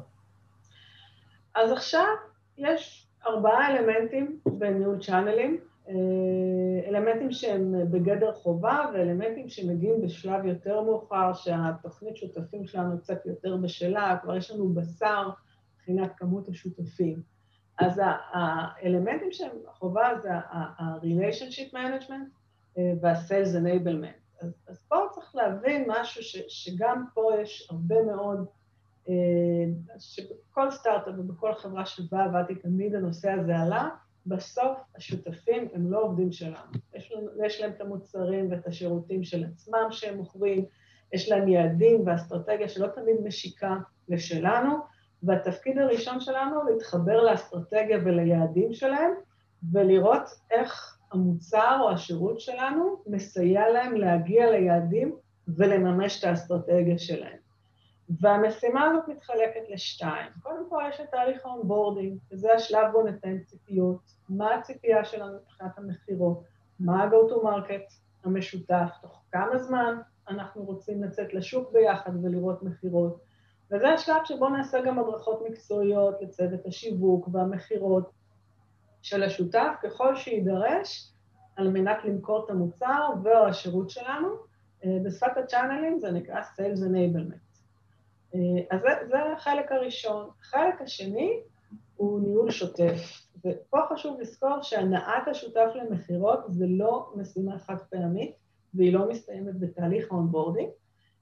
אז 1.55 1.71
עכשיו 1.71 2.05
יש 2.57 3.07
ארבעה 3.27 3.77
אלמנטים 3.77 4.39
בניהול 4.45 4.99
צ'אנלים, 5.01 5.57
אלמנטים 6.87 7.31
שהם 7.31 7.75
בגדר 7.91 8.33
חובה 8.33 8.85
ואלמנטים 8.93 9.49
שמגיעים 9.49 10.01
בשלב 10.01 10.45
יותר 10.45 10.81
מאוחר, 10.81 11.33
שהתוכנית 11.33 12.17
שותפים 12.17 12.65
שלנו 12.65 12.99
קצת 12.99 13.25
יותר 13.25 13.57
בשלה, 13.57 14.17
כבר 14.21 14.37
יש 14.37 14.51
לנו 14.51 14.73
בשר 14.73 15.29
מבחינת 15.75 16.11
כמות 16.17 16.49
השותפים. 16.49 17.21
אז 17.79 18.01
האלמנטים 18.33 19.31
שהם 19.31 19.57
חובה 19.67 20.09
זה 20.21 20.33
ה-relationship 20.33 21.73
management 21.73 22.29
וה-sales 23.01 23.55
enablement. 23.55 24.26
אז, 24.41 24.53
אז 24.67 24.79
פה 24.87 24.95
צריך 25.11 25.35
להבין 25.35 25.85
משהו 25.87 26.23
ש, 26.23 26.37
שגם 26.47 27.05
פה 27.13 27.31
יש 27.41 27.67
הרבה 27.71 27.95
מאוד, 28.03 28.45
שבכל 29.99 30.71
סטארט-אפ 30.71 31.13
ובכל 31.17 31.53
חברה 31.53 31.85
שבה 31.85 32.23
עבדתי 32.23 32.55
תמיד 32.55 32.95
הנושא 32.95 33.31
הזה 33.31 33.57
עלה, 33.57 33.89
בסוף 34.25 34.77
השותפים 34.95 35.67
הם 35.73 35.91
לא 35.91 36.01
עובדים 36.01 36.31
שלנו. 36.31 36.71
יש, 36.93 37.13
יש 37.45 37.61
להם 37.61 37.71
את 37.71 37.81
המוצרים 37.81 38.51
ואת 38.51 38.67
השירותים 38.67 39.23
של 39.23 39.43
עצמם 39.43 39.87
שהם 39.91 40.17
מוכרים, 40.17 40.65
יש 41.13 41.29
להם 41.29 41.47
יעדים 41.47 42.07
ואסטרטגיה 42.07 42.69
שלא 42.69 42.87
תמיד 42.87 43.15
משיקה 43.23 43.75
לשלנו, 44.09 44.75
והתפקיד 45.23 45.77
הראשון 45.77 46.19
שלנו 46.19 46.63
להתחבר 46.69 47.23
לאסטרטגיה 47.23 47.97
וליעדים 48.05 48.73
שלהם, 48.73 49.11
ולראות 49.71 50.29
איך 50.51 50.96
המוצר 51.11 51.77
או 51.81 51.89
השירות 51.89 52.39
שלנו 52.39 52.95
מסייע 53.07 53.69
להם 53.69 53.95
להגיע 53.95 54.51
ליעדים 54.51 55.15
ולממש 55.47 56.19
את 56.19 56.23
האסטרטגיה 56.23 56.97
שלהם. 56.97 57.37
והמשימה 58.09 58.85
הזאת 58.85 59.07
מתחלקת 59.07 59.69
לשתיים. 59.69 60.31
קודם 60.43 60.69
כל 60.69 60.83
יש 60.89 60.99
את 60.99 61.09
תהליך 61.11 61.45
ה 61.45 61.51
onboarding, 61.51 62.17
וזה 62.31 62.53
השלב 62.53 62.91
בו 62.91 63.03
נתאם 63.03 63.39
ציפיות, 63.39 63.99
מה 64.29 64.55
הציפייה 64.55 65.05
שלנו 65.05 65.37
מבחינת 65.37 65.77
המכירות, 65.77 66.43
מה 66.79 67.03
ה-go 67.03 67.31
to 67.31 67.43
market 67.43 67.93
המשותף, 68.23 68.89
תוך 69.01 69.21
כמה 69.31 69.57
זמן 69.57 69.97
אנחנו 70.29 70.63
רוצים 70.63 71.03
לצאת 71.03 71.33
לשוק 71.33 71.71
ביחד 71.71 72.11
ולראות 72.23 72.63
מכירות. 72.63 73.19
וזה 73.71 73.89
השלב 73.89 74.21
שבו 74.25 74.49
נעשה 74.49 74.81
גם 74.81 74.99
הדרכות 74.99 75.41
מקצועיות 75.49 76.21
לצוות 76.21 76.65
השיווק 76.65 77.29
והמכירות 77.31 78.11
של 79.07 79.23
השותף, 79.23 79.73
ככל 79.83 80.15
שיידרש, 80.15 81.11
על 81.55 81.69
מנת 81.69 81.97
למכור 82.03 82.45
את 82.45 82.49
המוצר 82.49 83.09
ו/או 83.23 83.47
השירות 83.47 83.89
שלנו. 83.89 84.27
אה, 84.85 84.97
בשפת 85.05 85.37
הצ'אנלים 85.37 85.99
זה 85.99 86.11
נקרא 86.11 86.41
Sales 86.41 86.79
Enablement. 86.79 87.59
אה, 88.35 88.39
אז 88.71 88.81
זה, 88.81 89.07
זה 89.09 89.17
החלק 89.33 89.71
הראשון. 89.71 90.29
החלק 90.41 90.81
השני 90.81 91.39
הוא 91.95 92.21
ניהול 92.21 92.51
שוטף. 92.51 93.27
ופה 93.45 93.77
חשוב 93.93 94.19
לזכור 94.19 94.61
שהנעת 94.61 95.27
השותף 95.27 95.67
למכירות 95.75 96.39
זה 96.47 96.65
לא 96.67 97.13
משימה 97.15 97.59
חד 97.59 97.77
פעמית, 97.89 98.31
והיא 98.73 98.93
לא 98.93 99.09
מסתיימת 99.09 99.59
בתהליך 99.59 100.11
ה 100.11 100.16
onboarding. 100.16 100.69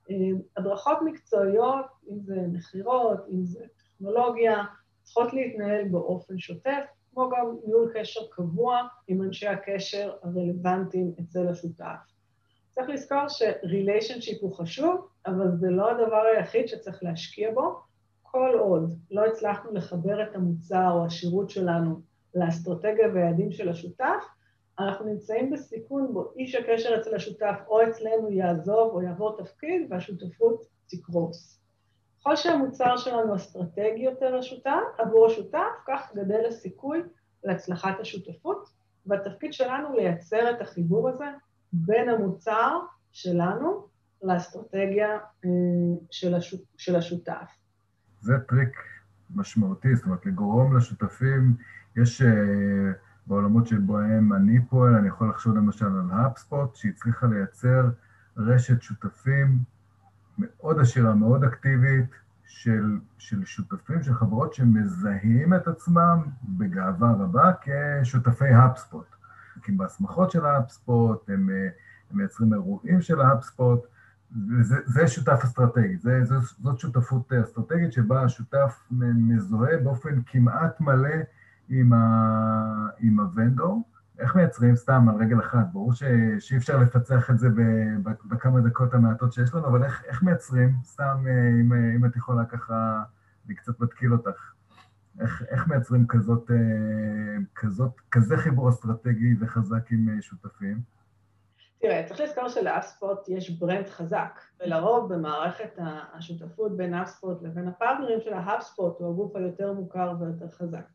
אה, 0.10 0.16
הדרכות 0.58 0.98
מקצועיות, 1.06 1.86
אם 2.10 2.20
זה 2.20 2.36
מכירות, 2.52 3.20
אם 3.32 3.46
זה 3.46 3.66
טכנולוגיה, 3.78 4.64
צריכות 5.04 5.34
להתנהל 5.34 5.88
באופן 5.88 6.40
שוטף, 6.40 6.86
כמו 7.16 7.30
גם 7.30 7.56
ניהול 7.66 7.92
קשר 7.96 8.20
קבוע 8.30 8.82
עם 9.08 9.22
אנשי 9.22 9.48
הקשר 9.48 10.14
הרלוונטיים 10.24 11.14
אצל 11.20 11.48
השותף. 11.48 12.16
צריך 12.72 12.90
לזכור 12.90 13.28
שריליישנשיפ 13.28 14.42
הוא 14.42 14.56
חשוב, 14.56 15.08
אבל 15.26 15.52
זה 15.56 15.70
לא 15.70 15.92
הדבר 15.92 16.24
היחיד 16.36 16.68
שצריך 16.68 17.04
להשקיע 17.04 17.54
בו. 17.54 17.80
כל 18.24 18.58
עוד 18.60 19.00
לא 19.12 19.26
הצלחנו 19.26 19.74
לחבר 19.74 20.24
את 20.24 20.36
המוצר 20.36 20.92
או 20.92 21.06
השירות 21.06 21.50
שלנו 21.50 22.02
לאסטרטגיה 22.36 23.08
והיעדים 23.14 23.52
של 23.52 23.70
השותף, 23.70 24.24
אנחנו 24.80 25.06
נמצאים 25.06 25.52
בסיכון 25.52 26.14
בו 26.14 26.34
איש 26.38 26.56
הקשר 26.56 26.96
אצל 27.02 27.16
השותף 27.16 27.60
או 27.68 27.84
אצלנו 27.84 28.32
יעזוב 28.32 28.94
או 28.94 29.02
יעבור 29.02 29.38
תפקיד 29.38 29.88
והשותפות 29.90 30.66
תקרוס. 30.90 31.60
ככל 32.26 32.36
שהמוצר 32.36 32.98
שלנו 32.98 33.36
אסטרטגי 33.36 34.02
יותר 34.04 34.36
השותף, 34.36 34.82
עבור 34.98 35.26
השותף, 35.26 35.84
כך 35.88 36.12
גדל 36.16 36.46
הסיכוי 36.48 37.02
להצלחת 37.44 38.00
השותפות, 38.00 38.70
והתפקיד 39.06 39.54
שלנו 39.54 39.96
לייצר 39.96 40.52
את 40.52 40.62
החיבור 40.62 41.10
הזה 41.10 41.26
בין 41.74 42.10
המוצר 42.10 42.80
שלנו 43.12 43.88
לאסטרטגיה 44.24 45.10
אה, 45.46 45.50
של, 46.12 46.36
השות, 46.36 46.62
של 46.78 46.96
השותף. 46.96 47.52
זה 48.22 48.34
טריק 48.48 48.78
משמעותי, 49.36 49.96
זאת 49.96 50.06
אומרת, 50.06 50.26
לגרום 50.26 50.78
לשותפים, 50.78 51.56
יש 51.96 52.22
uh, 52.22 52.26
בעולמות 53.28 53.68
שבהם 53.68 54.34
אני 54.34 54.66
פועל, 54.70 54.96
אני 54.96 55.08
יכול 55.08 55.30
לחשוב 55.30 55.56
למשל 55.56 55.86
על 55.86 56.10
HubSpot, 56.12 56.76
שהצליחה 56.76 57.28
לייצר 57.28 57.90
רשת 58.38 58.82
שותפים 58.82 59.75
מאוד 60.38 60.80
עשירה, 60.80 61.16
מאוד 61.16 61.44
אקטיבית, 61.44 62.10
של, 62.48 62.98
של 63.18 63.46
שותפים, 63.46 64.04
של 64.04 64.14
חברות 64.14 64.54
שמזהים 64.54 65.54
את 65.54 65.68
עצמם 65.68 66.26
בגאווה 66.44 67.12
רבה 67.12 67.52
כשותפי 67.62 68.48
האפספוט. 68.48 69.06
כי 69.64 69.72
בהסמכות 69.72 70.32
של 70.32 70.46
האפספוט, 70.46 71.30
הם, 71.30 71.50
הם 72.12 72.18
מייצרים 72.18 72.54
אירועים 72.54 73.02
של 73.02 73.22
האפספוט, 73.22 73.80
וזה 74.50 74.76
זה 74.86 75.08
שותף 75.08 75.40
אסטרטגי, 75.44 75.98
זה, 75.98 76.24
זה, 76.24 76.36
זאת 76.60 76.80
שותפות 76.80 77.34
אסטרטגית 77.34 77.94
שבה 77.94 78.22
השותף 78.22 78.80
מזוהה 78.92 79.78
באופן 79.78 80.22
כמעט 80.26 80.82
מלא 80.82 81.16
עם, 81.70 81.94
ה, 81.94 82.88
עם 83.00 83.20
הוונדור. 83.20 83.84
איך 84.20 84.36
מייצרים 84.36 84.76
סתם 84.76 85.10
על 85.10 85.16
רגל 85.16 85.40
אחת? 85.40 85.66
ברור 85.74 85.94
ש, 85.94 86.04
שאי 86.40 86.58
אפשר 86.58 86.78
לפצח 86.78 87.30
את 87.30 87.40
זה 87.40 87.48
בכמה 88.26 88.62
דקות 88.62 88.94
המעטות 88.94 89.34
שיש 89.34 89.54
לנו, 89.54 89.68
אבל 89.68 89.84
איך, 89.84 90.04
איך 90.06 90.24
מייצרים? 90.24 90.76
סתם, 90.84 91.24
אה, 91.28 91.50
אם, 91.62 91.74
אם 91.96 92.06
את 92.06 92.16
יכולה 92.16 92.46
ככה, 92.46 93.04
אני 93.46 93.56
קצת 93.56 93.80
מתקיל 93.80 94.14
אותך. 94.14 94.54
איך, 95.20 95.44
איך 95.50 95.68
מייצרים 95.68 96.08
כזאת, 96.08 96.52
אה, 96.52 96.56
כזאת, 97.56 97.92
כזה 98.12 98.38
חיבור 98.38 98.70
אסטרטגי 98.70 99.36
וחזק 99.40 99.92
עם 99.92 100.10
אה, 100.10 100.22
שותפים? 100.22 100.82
תראה, 101.82 102.04
צריך 102.08 102.20
לזכור 102.20 102.50
שלאספוט 102.50 103.30
יש 103.30 103.50
ברנד 103.50 103.88
חזק, 103.88 104.40
ולרוב 104.60 105.14
במערכת 105.14 105.80
השותפות 106.14 106.78
בין 106.78 106.94
אספוט 106.94 107.42
לבין 107.42 107.68
הפרטנרים 107.68 108.20
של 108.22 108.34
ההאבספוט 108.34 109.00
הוא 109.00 109.10
הגוף 109.10 109.36
היותר 109.36 109.74
מוכר 109.74 110.14
ויותר 110.20 110.50
חזק. 110.50 110.86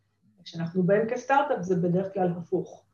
כשאנחנו 0.45 0.83
באים 0.83 1.09
כסטארט-אפ 1.09 1.63
זה 1.63 1.77
בדרך 1.77 2.15
כלל 2.15 2.33
הפוך. 2.37 2.90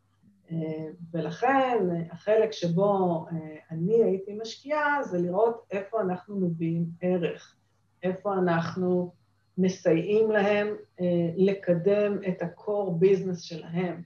אה, 0.50 0.86
ולכן 1.12 1.78
החלק 2.10 2.52
שבו 2.52 3.26
אני 3.70 4.04
הייתי 4.04 4.38
משקיעה 4.42 5.02
זה 5.02 5.18
לראות 5.18 5.66
איפה 5.70 6.00
אנחנו 6.00 6.36
מביאים 6.36 6.86
ערך, 7.00 7.56
איפה 8.02 8.34
אנחנו 8.34 9.12
מסייעים 9.58 10.30
להם 10.30 10.66
אה, 11.00 11.30
לקדם 11.36 12.18
את 12.28 12.42
ה-core 12.42 13.02
business 13.02 13.38
שלהם. 13.38 14.02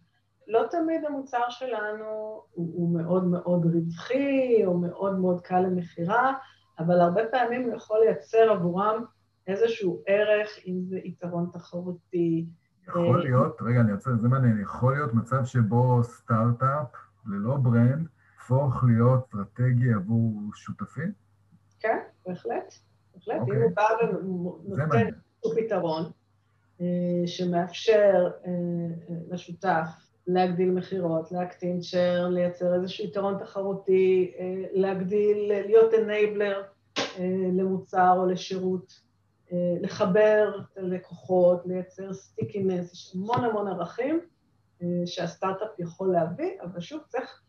לא 0.49 0.63
תמיד 0.71 1.05
המוצר 1.05 1.49
שלנו 1.49 2.05
הוא, 2.51 2.73
הוא 2.75 2.95
מאוד 2.95 3.25
מאוד 3.25 3.67
רווחי 3.75 4.65
או 4.67 4.79
מאוד 4.79 5.19
מאוד 5.19 5.41
קל 5.41 5.61
למכירה, 5.61 6.35
אבל 6.79 7.01
הרבה 7.01 7.23
פעמים 7.31 7.63
הוא 7.63 7.75
יכול 7.75 8.01
לייצר 8.05 8.51
עבורם 8.51 9.05
איזשהו 9.47 10.03
ערך, 10.07 10.59
אם 10.67 10.81
זה 10.85 10.99
יתרון 11.05 11.51
תחרותי. 11.53 12.47
יכול 12.91 13.23
להיות, 13.23 13.57
רגע, 13.63 13.81
אני 13.81 13.93
רוצה, 13.93 14.11
זה 14.17 14.29
מעניין, 14.29 14.61
יכול 14.63 14.95
להיות 14.95 15.15
מצב 15.15 15.45
שבו 15.45 16.03
סטארט-אפ 16.03 16.87
ללא 17.27 17.57
ברנד 17.57 18.07
יהפוך 18.51 18.85
להיות 18.85 19.25
אסטרטגי 19.25 19.93
עבור 19.93 20.41
שותפים? 20.55 21.13
כן, 21.81 21.99
בהחלט. 22.27 22.75
בהחלט, 23.15 23.37
אם 23.37 23.41
אוקיי. 23.41 23.63
הוא 23.63 23.73
בא 23.75 23.85
ונותן 24.69 25.09
פתרון 25.57 26.11
אה, 26.81 26.87
שמאפשר 27.27 28.29
אה, 28.47 28.51
אה, 29.11 29.17
לשותף 29.31 29.87
להגדיל 30.27 30.71
מכירות, 30.71 31.33
להקטין 31.33 31.81
צ'ר, 31.81 32.29
לייצר 32.29 32.75
איזשהו 32.75 33.05
יתרון 33.05 33.39
תחרותי, 33.39 34.33
להגדיל, 34.73 35.53
להיות 35.67 35.95
enabler 35.95 36.63
למוצר 37.53 38.15
או 38.17 38.27
לשירות, 38.27 39.01
לחבר 39.81 40.61
את 40.61 40.79
הלקוחות, 40.79 41.67
לייצר 41.67 42.13
stickiness, 42.13 42.93
יש 42.93 43.13
המון 43.15 43.45
המון 43.45 43.69
ערכים 43.69 44.21
שהסטארט-אפ 45.07 45.79
יכול 45.79 46.13
להביא, 46.13 46.51
אבל 46.63 46.81
שוב 46.81 47.01
צריך, 47.09 47.43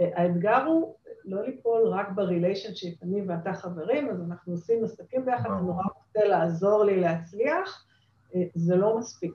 האתגר 0.00 0.62
הוא 0.66 0.94
לא 1.26 1.42
ליפול 1.46 1.88
רק 1.88 2.08
ב 2.14 2.20
relationship, 2.20 3.02
אני 3.02 3.22
ואתה 3.28 3.52
חברים, 3.54 4.10
אז 4.10 4.22
אנחנו 4.22 4.52
עושים 4.52 4.84
עסקים 4.84 5.24
ביחד, 5.24 5.48
זה 5.48 5.66
נורא 5.66 5.84
רוצה 5.84 6.28
לעזור 6.28 6.84
לי 6.84 7.00
להצליח, 7.00 7.86
אה, 8.34 8.42
זה 8.54 8.76
לא 8.76 8.98
מספיק. 8.98 9.34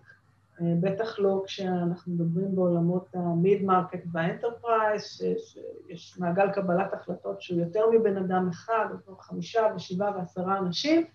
אה, 0.61 0.65
בטח 0.81 1.19
לא 1.19 1.43
כשאנחנו 1.45 2.13
מדברים 2.13 2.55
בעולמות 2.55 3.07
ה 3.13 3.26
mid 3.26 3.63
market 3.63 4.03
וה 4.11 4.25
enterprise, 4.25 5.03
שיש 5.03 6.17
מעגל 6.19 6.51
קבלת 6.51 6.93
החלטות 6.93 7.41
שהוא 7.41 7.59
יותר 7.59 7.89
מבן 7.91 8.17
אדם 8.17 8.49
אחד, 8.49 8.85
או 9.07 9.17
חמישה 9.17 9.61
ושבעה 9.75 10.17
ועשרה 10.17 10.57
אנשים, 10.57 11.05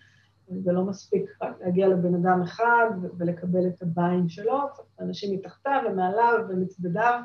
זה 0.48 0.72
לא 0.72 0.84
מספיק 0.84 1.30
רק 1.42 1.60
להגיע 1.60 1.88
לבן 1.88 2.14
אדם 2.14 2.42
אחד 2.42 2.90
ולקבל 3.18 3.66
את 3.66 3.82
הביין 3.82 4.28
שלו, 4.28 4.60
צריך 4.74 4.88
אנשים 5.00 5.34
מתחתיו 5.34 5.82
ומעליו 5.90 6.38
ומצדדיו, 6.48 7.20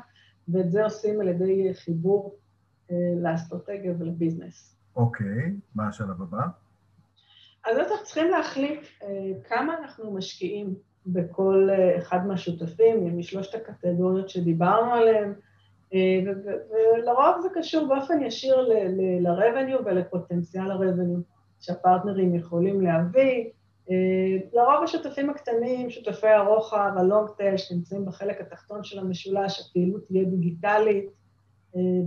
ואת 0.48 0.70
זה 0.70 0.84
עושים 0.84 1.20
על 1.20 1.28
ידי 1.28 1.74
חיבור 1.74 2.34
אה, 2.90 2.96
לאסטרטגיה 3.22 3.92
ולביזנס. 3.98 4.76
אוקיי, 4.96 5.54
מה 5.74 5.88
השלב 5.88 6.22
הבא? 6.22 6.42
אז 7.66 7.78
אנחנו 7.78 8.04
צריכים 8.04 8.30
להחליט 8.30 8.80
אה, 9.02 9.08
כמה 9.48 9.78
אנחנו 9.78 10.12
משקיעים 10.12 10.74
בכל 11.06 11.68
אה, 11.70 11.98
אחד 11.98 12.26
מהשותפים, 12.26 13.18
משלושת 13.18 13.54
הקטגוריות 13.54 14.28
שדיברנו 14.28 14.92
עליהן, 14.92 15.32
ולרוב 16.24 17.40
זה 17.42 17.48
קשור 17.54 17.88
באופן 17.88 18.22
ישיר 18.22 18.60
ל-revenue 19.20 19.82
ולפוטנציאל 19.84 20.70
ה-revenue 20.70 21.32
שהפרטנרים 21.62 22.34
יכולים 22.34 22.80
להביא, 22.80 23.44
לרוב 24.52 24.84
השותפים 24.84 25.30
הקטנים, 25.30 25.90
שותפי 25.90 26.28
הרוחב, 26.28 26.90
ה 26.96 27.02
long 27.02 27.28
tail, 27.36 27.56
שנמצאים 27.56 28.04
בחלק 28.04 28.40
התחתון 28.40 28.84
של 28.84 28.98
המשולש, 28.98 29.60
הפעילות 29.60 30.06
תהיה 30.06 30.24
דיגיטלית. 30.24 31.10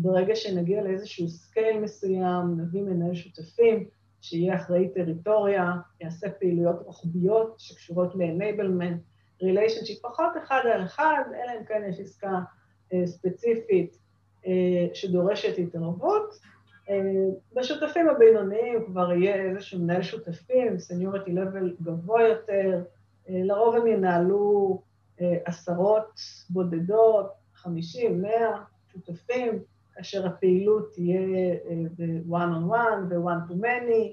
ברגע 0.02 0.36
שנגיע 0.36 0.84
לאיזשהו 0.84 1.28
scale 1.28 1.80
מסוים, 1.80 2.58
נביא 2.58 2.82
מנהל 2.82 3.16
שותפים, 3.16 3.86
שיהיה 4.22 4.56
אחראי 4.56 4.90
טריטוריה, 4.90 5.72
יעשה 6.02 6.30
פעילויות 6.30 6.76
רוחביות 6.86 7.56
שקשורות 7.58 8.16
ל-enablement, 8.16 8.98
relationship 9.44 10.02
פחות 10.02 10.32
אחד 10.44 10.62
על 10.74 10.84
אחד, 10.84 11.24
אלא 11.34 11.60
אם 11.60 11.66
כן 11.66 11.82
יש 11.90 12.00
עסקה 12.00 12.40
ספציפית 13.06 13.98
שדורשת 14.94 15.58
התערבות. 15.58 16.40
בשותפים 17.56 18.10
הבינוניים 18.10 18.86
כבר 18.86 19.12
יהיה 19.12 19.36
איזשהו 19.36 19.80
מנהל 19.80 20.02
שותפים, 20.02 20.80
סניורטי 20.80 21.32
לבל 21.34 21.76
גבוה 21.82 22.24
יותר, 22.24 22.84
לרוב 23.30 23.76
הם 23.76 23.88
ינהלו 23.88 24.82
עשרות 25.20 26.20
בודדות, 26.50 27.32
חמישים, 27.54 28.22
מאה 28.22 28.62
שותפים, 28.94 29.60
כאשר 29.94 30.28
הפעילות 30.28 30.92
תהיה 30.94 31.22
ב-one 31.98 32.32
on 32.32 32.72
one 32.72 33.10
ו-one 33.10 33.52
to 33.52 33.54
many, 33.54 34.12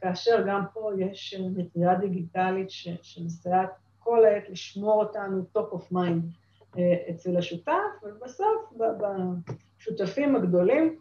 כאשר 0.00 0.44
גם 0.46 0.64
פה 0.72 0.90
יש 0.98 1.40
מטריה 1.56 1.94
דיגיטלית 1.94 2.70
שמסייעת 3.02 3.70
כל 3.98 4.24
העת 4.24 4.50
לשמור 4.50 5.04
אותנו 5.04 5.44
top 5.58 5.74
of 5.74 5.94
mind 5.94 6.76
אצל 7.10 7.36
השותף, 7.36 7.72
ובסוף 8.02 8.72
בשותפים 9.78 10.36
הגדולים 10.36 10.98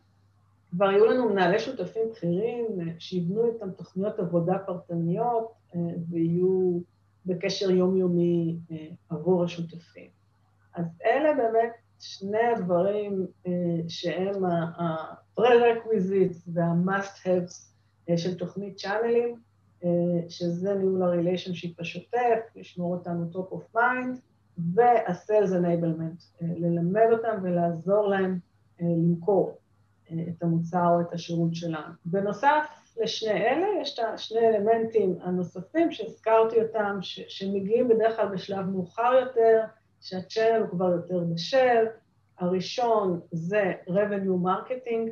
כבר 0.72 0.92
יהיו 0.92 1.06
לנו 1.06 1.30
מנהלי 1.30 1.60
שותפים 1.60 2.04
בכירים 2.12 2.66
שיבנו 3.00 3.46
איתם 3.46 3.72
תוכניות 3.72 4.20
עבודה 4.20 4.60
פרטניות 4.60 5.52
ויהיו 6.10 6.80
בקשר 7.26 7.72
יומיומי 7.72 8.58
עבור 9.10 9.44
השותפים. 9.44 10.10
אז 10.76 10.86
אלה 11.06 11.34
באמת 11.34 11.72
שני 12.00 12.44
הדברים 12.56 13.28
שהם 13.88 14.46
ה-prerequisites 14.46 16.50
וה-must-haves 16.54 17.70
של 18.18 18.38
תוכנית 18.38 18.78
צ'אנלים, 18.78 19.40
שזה 20.30 20.76
ניהול 20.76 21.04
ה-relationship 21.04 21.74
השוטף, 21.80 22.40
לשמור 22.56 22.96
אותנו 22.96 23.30
top 23.34 23.54
of 23.54 23.78
mind, 23.78 24.20
וה-sales 24.76 25.52
enablement, 25.52 26.24
ללמד 26.42 27.08
אותם 27.12 27.40
ולעזור 27.44 28.08
להם 28.08 28.40
למכור 28.80 29.59
את 30.12 30.44
המוצר 30.44 30.88
או 30.96 31.02
את 31.02 31.14
השירות 31.14 31.56
שלנו. 31.56 31.94
בנוסף 32.06 32.66
לשני 33.02 33.42
אלה, 33.42 33.68
יש 33.82 34.00
את 34.00 34.06
השני 34.14 34.48
אלמנטים 34.48 35.18
הנוספים 35.22 35.92
שהזכרתי 35.92 36.62
אותם, 36.62 36.98
שמגיעים 37.02 37.88
בדרך 37.88 38.16
כלל 38.16 38.28
בשלב 38.28 38.70
מאוחר 38.70 39.14
יותר, 39.14 39.62
שהצ'אנל 40.02 40.62
הוא 40.62 40.70
כבר 40.70 40.92
יותר 40.92 41.20
בשל. 41.34 41.86
הראשון 42.40 43.20
זה 43.32 43.74
revenue 43.88 44.46
marketing, 44.46 45.10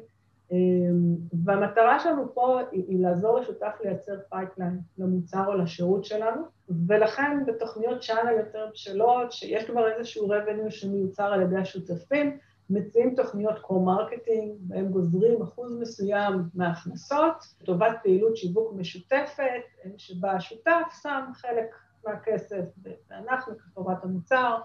והמטרה 1.45 1.99
שלנו 1.99 2.33
פה 2.33 2.59
היא 2.71 3.03
לעזור 3.03 3.39
לשותף 3.39 3.73
לייצר 3.83 4.13
pipeline 4.29 4.79
למוצר 4.97 5.47
או 5.47 5.53
לשירות 5.53 6.05
שלנו, 6.05 6.41
ולכן 6.87 7.45
בתוכניות 7.47 8.01
channel 8.01 8.33
יותר 8.37 8.65
בשלות, 8.73 9.31
שיש 9.31 9.65
כבר 9.65 9.91
איזשהו 9.91 10.27
revenue 10.33 10.69
שמיוצר 10.69 11.23
על 11.23 11.41
ידי 11.41 11.57
השותפים, 11.57 12.37
מציעים 12.70 13.15
תוכניות 13.15 13.59
co-marketing, 13.59 14.55
בהם 14.59 14.88
גוזרים 14.88 15.41
אחוז 15.41 15.78
מסוים 15.80 16.34
מההכנסות, 16.53 17.36
לטובת 17.61 17.97
פעילות 18.03 18.38
שיווק 18.38 18.74
משותפת, 18.74 19.61
שבה 19.97 20.32
השותף 20.32 20.99
שם 21.01 21.24
חלק 21.34 21.76
מהכסף, 22.05 22.63
ואנחנו 23.09 23.57
כחברת 23.57 24.03
המוצר 24.03 24.57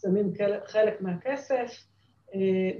שמים 0.00 0.32
חלק 0.66 1.00
מהכסף, 1.00 1.86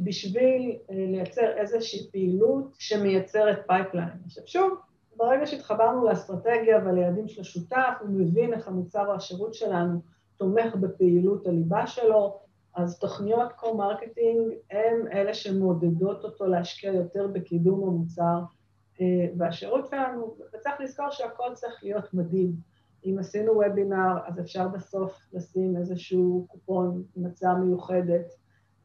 בשביל 0.01 0.79
לייצר 0.89 1.57
איזושהי 1.57 2.11
פעילות 2.13 2.75
שמייצרת 2.79 3.59
pipeline. 3.67 4.09
עכשיו 4.27 4.43
שוב, 4.47 4.79
ברגע 5.17 5.47
שהתחברנו 5.47 6.05
לאסטרטגיה 6.05 6.79
וליעדים 6.85 7.29
של 7.29 7.41
השותף, 7.41 7.93
הוא 8.01 8.09
מבין 8.11 8.53
איך 8.53 8.69
המוצר 8.69 9.07
או 9.07 9.15
השירות 9.15 9.55
שלנו 9.55 10.01
תומך 10.37 10.75
בפעילות 10.75 11.47
הליבה 11.47 11.87
שלו, 11.87 12.44
אז 12.77 12.99
תוכניות 12.99 13.53
co-marketing 13.53 14.53
הן 14.71 15.09
אלה 15.13 15.35
שמעודדות 15.35 16.25
אותו 16.25 16.47
להשקיע 16.47 16.93
יותר 16.93 17.27
בקידום 17.27 17.89
המוצר 17.89 18.41
והשירות 19.39 19.87
שלנו, 19.91 20.35
וצריך 20.55 20.75
לזכור 20.81 21.11
שהכל 21.11 21.55
צריך 21.55 21.85
להיות 21.85 22.15
מדיד. 22.15 22.53
אם 23.05 23.17
עשינו 23.21 23.53
וובינר, 23.53 24.19
אז 24.27 24.41
אפשר 24.41 24.69
בסוף 24.69 25.19
לשים 25.33 25.77
איזשהו 25.77 26.47
קופון 26.49 27.03
עם 27.17 27.27
הצעה 27.27 27.55
מיוחדת. 27.59 28.27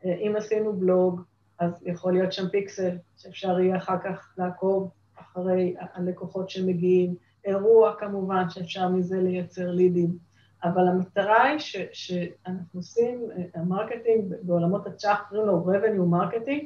אם 0.06 0.34
עשינו 0.38 0.74
בלוג, 0.74 1.22
אז 1.60 1.84
יכול 1.86 2.14
להיות 2.14 2.34
שם 2.34 2.50
פיקסל, 2.50 2.98
שאפשר 3.18 3.60
יהיה 3.60 3.78
אחר 3.78 3.98
כך 4.04 4.34
לעקוב 4.38 4.90
אחרי 5.16 5.76
הלקוחות 5.80 6.50
שמגיעים. 6.50 7.16
אירוע 7.46 7.94
כמובן, 8.00 8.50
שאפשר 8.50 8.90
מזה 8.90 9.22
לייצר 9.22 9.72
לידים. 9.72 10.29
אבל 10.64 10.88
המטרה 10.88 11.44
היא 11.44 11.60
שאנחנו 11.94 12.80
עושים, 12.80 13.30
ה 13.56 13.64
marketing 13.64 14.34
בעולמות 14.42 14.88
הצ'אט, 14.88 15.18
קוראים 15.30 15.48
לו 15.48 15.66
revenue 15.66 16.16
marketing, 16.16 16.66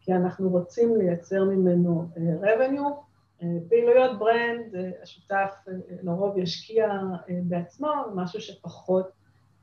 כי 0.00 0.12
אנחנו 0.14 0.48
רוצים 0.48 0.96
לייצר 0.96 1.44
ממנו 1.44 2.08
revenue, 2.42 3.44
פעילויות 3.68 4.18
brand, 4.18 4.74
השותף 5.02 5.54
לרוב 6.02 6.38
ישקיע 6.38 6.88
בעצמו, 7.28 7.88
משהו 8.14 8.40
שפחות 8.40 9.10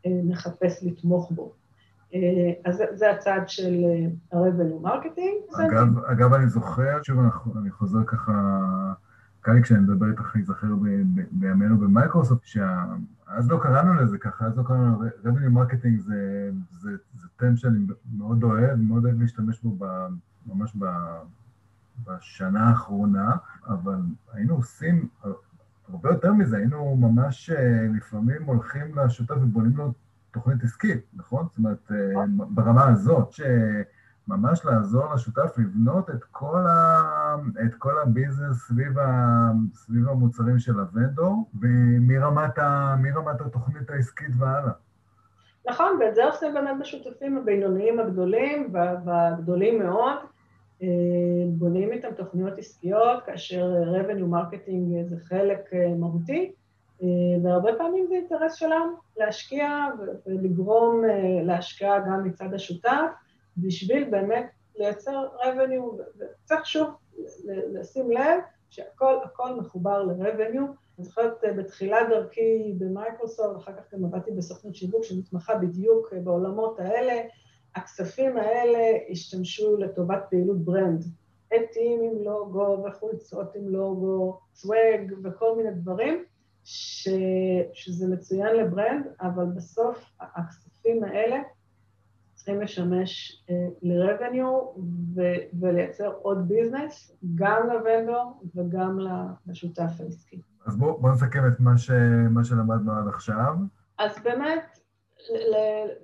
נחפש 0.05 0.83
לתמוך 0.83 1.31
בו. 1.31 1.51
אז 2.65 2.83
זה 2.91 3.11
הצד 3.11 3.39
של 3.47 3.85
ה-revenue 4.31 4.87
marketing. 4.87 5.61
אגב, 5.65 6.05
אגב, 6.11 6.33
אני 6.33 6.47
זוכר, 6.47 7.03
שוב, 7.03 7.19
אני 7.61 7.71
חוזר 7.71 7.99
ככה, 8.07 8.31
כאן 9.43 9.61
כשאני 9.61 9.79
מדבר 9.79 10.09
איתך 10.09 10.35
להיזכר 10.35 10.67
בימינו 11.31 11.77
במייקרוסופט, 11.77 12.43
אז 13.27 13.49
לא 13.49 13.59
קראנו 13.63 13.93
לזה 13.93 14.17
ככה, 14.17 14.45
אז 14.45 14.57
לא 14.57 14.63
קראנו 14.63 15.03
revenue 15.23 15.57
marketing 15.57 15.99
זה, 15.99 16.51
זה, 16.71 16.91
זה 17.15 17.27
טרם 17.35 17.57
שאני 17.57 17.85
מאוד 18.17 18.43
אוהב, 18.43 18.79
מאוד 18.79 19.05
אוהב 19.05 19.21
להשתמש 19.21 19.61
בו 19.61 19.75
ב, 19.79 19.85
ממש 20.45 20.75
ב, 20.79 20.85
בשנה 22.03 22.69
האחרונה, 22.69 23.35
אבל 23.67 23.99
היינו 24.33 24.55
עושים 24.55 25.07
הרבה 25.89 26.09
יותר 26.09 26.33
מזה, 26.33 26.57
היינו 26.57 26.95
ממש 26.95 27.49
לפעמים 27.95 28.43
הולכים 28.43 28.97
לשותף 28.97 29.35
ובונים 29.41 29.77
לו 29.77 29.93
תוכנית 30.31 30.63
עסקית, 30.63 31.01
נכון? 31.13 31.45
זאת 31.49 31.57
אומרת, 31.57 31.91
ברמה 32.49 32.87
הזאת, 32.87 33.35
שממש 34.31 34.65
לעזור 34.65 35.13
לשותף 35.13 35.57
לבנות 35.57 36.09
את 36.09 36.23
כל, 36.23 36.67
ה... 36.67 37.01
את 37.65 37.75
כל 37.75 37.99
הביזנס 37.99 38.57
סביב, 38.67 38.99
ה... 38.99 39.51
סביב 39.73 40.09
המוצרים 40.09 40.59
של 40.59 40.79
הוונדור, 40.79 41.49
ומרמת 41.61 42.57
ה... 42.57 42.95
התוכנית 43.45 43.89
העסקית 43.89 44.31
והלאה. 44.39 44.71
נכון, 45.69 45.97
ואת 45.99 46.15
זה 46.15 46.25
עושים 46.25 46.53
באמת 46.53 46.79
בשותפים 46.79 47.37
הבינוניים 47.37 47.99
הגדולים 47.99 48.73
והגדולים 49.05 49.79
מאוד. 49.79 50.17
בונים 51.47 51.91
איתם 51.91 52.07
תוכניות 52.17 52.57
עסקיות, 52.57 53.23
כאשר 53.25 53.73
revenue 53.93 54.33
marketing 54.33 55.05
זה 55.05 55.15
חלק 55.23 55.59
מהותי, 55.99 56.51
והרבה 57.43 57.71
פעמים 57.77 58.05
זה 58.09 58.15
אינטרס 58.15 58.53
שלנו 58.53 58.91
להשקיע 59.17 59.87
ולגרום 60.27 61.01
להשקעה 61.43 61.99
גם 61.99 62.23
מצד 62.23 62.53
השותף, 62.53 63.11
בשביל 63.57 64.09
באמת 64.09 64.49
לייצר 64.75 65.27
revenue, 65.41 66.01
וצריך 66.19 66.65
שוב 66.65 66.89
לשים 67.45 68.11
לב 68.11 68.39
שהכל 68.69 69.55
מחובר 69.57 70.03
ל-revenue. 70.03 70.71
אני 70.97 71.05
זוכרת 71.05 71.33
בתחילת 71.57 72.09
דרכי 72.09 72.73
במייקרוסופט, 72.77 73.57
אחר 73.57 73.73
כך 73.73 73.93
גם 73.93 74.05
עבדתי 74.05 74.31
בסוכנות 74.31 74.75
שיווק 74.75 75.03
שמתמחה 75.03 75.55
בדיוק 75.55 76.13
בעולמות 76.13 76.79
האלה, 76.79 77.21
הכספים 77.75 78.37
האלה 78.37 78.97
ישמשו 79.09 79.77
לטובת 79.77 80.23
פעילות 80.29 80.57
brand, 80.57 81.03
עטים 81.51 82.01
עם 82.01 82.23
לוגו 82.23 82.83
וחולצות 82.83 83.55
עם 83.55 83.69
לוגו, 83.69 84.39
swag 84.55 85.13
וכל 85.23 85.55
מיני 85.57 85.71
דברים, 85.71 86.25
ש... 86.63 87.09
שזה 87.73 88.07
מצוין 88.07 88.55
ל 88.55 88.62
brand, 88.62 89.05
אבל 89.21 89.45
בסוף 89.45 90.05
הכספים 90.19 91.03
האלה 91.03 91.37
צריכים 92.41 92.61
לשמש 92.61 93.43
ל-revenue 93.81 94.79
ו... 95.15 95.21
ולייצר 95.59 96.13
עוד 96.21 96.47
business, 96.47 97.17
גם 97.35 97.69
ל 97.73 97.83
vendor 97.83 98.41
וגם 98.55 98.99
לשותף 99.47 99.91
העסקי. 99.99 100.41
אז 100.65 100.75
בואו 100.75 101.01
בוא 101.01 101.11
נסכם 101.11 101.47
את 101.47 101.59
מה, 101.59 101.77
ש... 101.77 101.91
מה 102.29 102.43
שלמדנו 102.43 102.91
עד 102.91 103.07
עכשיו. 103.07 103.53
אז 103.97 104.23
באמת, 104.23 104.79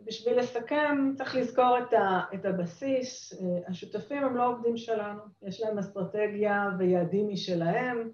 בשביל 0.06 0.40
לסכם, 0.40 1.12
צריך 1.16 1.36
לזכור 1.36 1.78
את, 1.78 1.94
ה, 1.94 2.22
את 2.34 2.46
הבסיס. 2.46 3.34
השותפים 3.68 4.24
הם 4.24 4.36
לא 4.36 4.50
עובדים 4.50 4.78
שלנו, 4.78 5.22
יש 5.42 5.62
להם 5.62 5.78
אסטרטגיה 5.78 6.70
ויעדים 6.78 7.30
משלהם. 7.30 8.10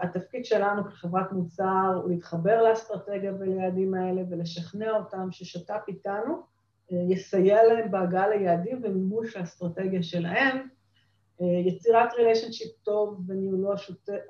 התפקיד 0.00 0.44
שלנו 0.44 0.84
כחברת 0.84 1.32
מוצר 1.32 2.00
הוא 2.02 2.10
להתחבר 2.10 2.62
לאסטרטגיה 2.62 3.32
וליעדים 3.38 3.94
האלה 3.94 4.22
ולשכנע 4.30 4.90
אותם 4.90 5.28
ששת"פ 5.30 5.88
איתנו 5.88 6.53
יסייע 6.90 7.64
להם 7.64 7.90
בהגעה 7.90 8.28
ליעדים 8.28 8.80
ומימוש 8.82 9.36
האסטרטגיה 9.36 10.02
שלהם. 10.02 10.68
יצירת 11.40 12.14
ריליישנשיפ 12.14 12.72
טוב 12.82 13.20
וניהולו 13.26 13.72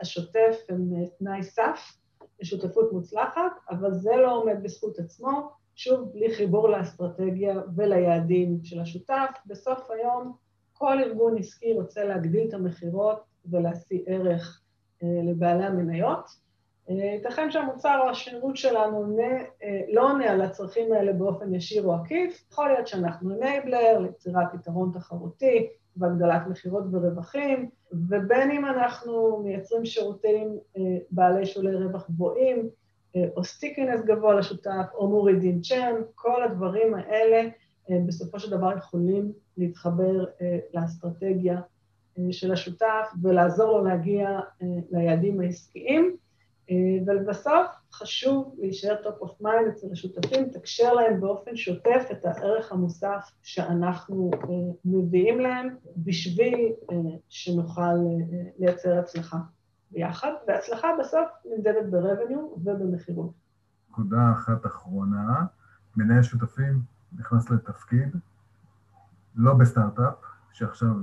השוטף 0.01 0.57
הם 0.69 0.91
תנאי 1.19 1.43
סף 1.43 1.97
לשותפות 2.41 2.93
מוצלחת, 2.93 3.53
אבל 3.71 3.95
זה 3.95 4.17
לא 4.17 4.37
עומד 4.37 4.63
בזכות 4.63 4.99
עצמו, 4.99 5.51
שוב, 5.77 6.13
בלי 6.13 6.35
חיבור 6.35 6.69
לאסטרטגיה 6.69 7.61
וליעדים 7.77 8.59
של 8.63 8.81
השותף. 8.81 9.31
בסוף 9.47 9.91
היום 9.91 10.37
כל 10.73 11.03
ארגון 11.03 11.39
עסקי 11.39 11.73
רוצה 11.73 12.05
להגדיל 12.05 12.49
את 12.49 12.55
המכירות 12.55 13.21
ולהשיא 13.51 14.01
ערך 14.07 14.63
לבעלי 15.03 15.65
המניות. 15.65 16.44
ייתכן 16.89 17.51
שהמוצר 17.51 18.01
או 18.03 18.11
השירות 18.11 18.57
שלנו 18.57 18.97
עונה, 18.97 19.43
לא 19.93 20.11
עונה 20.11 20.31
על 20.31 20.41
הצרכים 20.41 20.93
האלה 20.93 21.13
באופן 21.13 21.55
ישיר 21.55 21.85
או 21.85 21.95
עקיף, 21.95 22.45
יכול 22.53 22.69
להיות 22.69 22.87
שאנחנו 22.87 23.35
אנייבלר 23.35 23.99
ליצירת 23.99 24.55
יתרון 24.55 24.91
תחרותי 24.95 25.69
והגדלת 25.97 26.43
מכירות 26.51 26.85
ורווחים, 26.93 27.71
ובין 27.93 28.51
אם 28.51 28.65
אנחנו 28.67 29.41
מייצרים 29.45 29.85
שירותים 29.85 30.59
בעלי 31.11 31.47
שולי 31.47 31.75
רווח 31.77 32.11
גבוהים, 32.11 32.69
או 33.37 33.45
stickiness 33.45 34.01
גבוה 34.01 34.35
לשותף, 34.35 34.87
או 34.95 35.09
מורידים 35.09 35.61
churn, 35.61 35.95
כל 36.15 36.43
הדברים 36.43 36.95
האלה 36.95 37.49
בסופו 38.07 38.39
של 38.39 38.51
דבר 38.51 38.77
יכולים 38.77 39.33
להתחבר 39.57 40.25
לאסטרטגיה 40.75 41.61
של 42.31 42.53
השותף 42.53 43.13
ולעזור 43.23 43.79
לו 43.79 43.85
להגיע 43.85 44.41
ליעדים 44.91 45.41
העסקיים. 45.41 46.17
ולבסוף, 47.07 47.67
חשוב 47.93 48.55
להישאר 48.59 48.97
top 49.03 49.21
of 49.21 49.41
mind 49.41 49.69
אצל 49.69 49.87
השותפים, 49.93 50.51
לתקשר 50.51 50.93
להם 50.95 51.21
באופן 51.21 51.57
שוטף 51.57 52.09
את 52.13 52.25
הערך 52.25 52.73
המוסף 52.73 53.31
שאנחנו 53.43 54.31
מביאים 54.85 55.41
להם, 55.41 55.77
בשביל 55.97 56.73
שנוכל 57.29 57.95
לייצר 58.59 58.99
הצלחה 58.99 59.39
ביחד, 59.91 60.33
והצלחה 60.49 60.89
בסוף 61.01 61.29
נמדדת 61.57 61.87
ב-revenue 61.91 62.59
ובמכירות. 62.63 63.31
נקודה 63.91 64.33
אחת 64.33 64.67
אחרונה, 64.67 65.45
מנהל 65.97 66.23
שותפים 66.23 66.81
נכנס 67.19 67.51
לתפקיד, 67.51 68.17
לא 69.37 69.55
בסטארט-אפ, 69.55 70.15
שעכשיו 70.55 70.95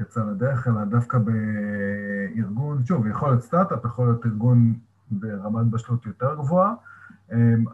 יצא 0.00 0.24
לדרך, 0.24 0.68
אלא 0.68 0.84
דווקא 0.84 1.18
בארגון, 1.18 2.84
שוב, 2.84 3.06
יכול 3.06 3.28
להיות 3.28 3.42
סטארט-אפ, 3.42 3.84
יכול 3.84 4.06
להיות 4.06 4.26
ארגון 4.26 4.78
ברמת 5.10 5.66
בשלות 5.66 6.06
יותר 6.06 6.34
גבוהה, 6.34 6.74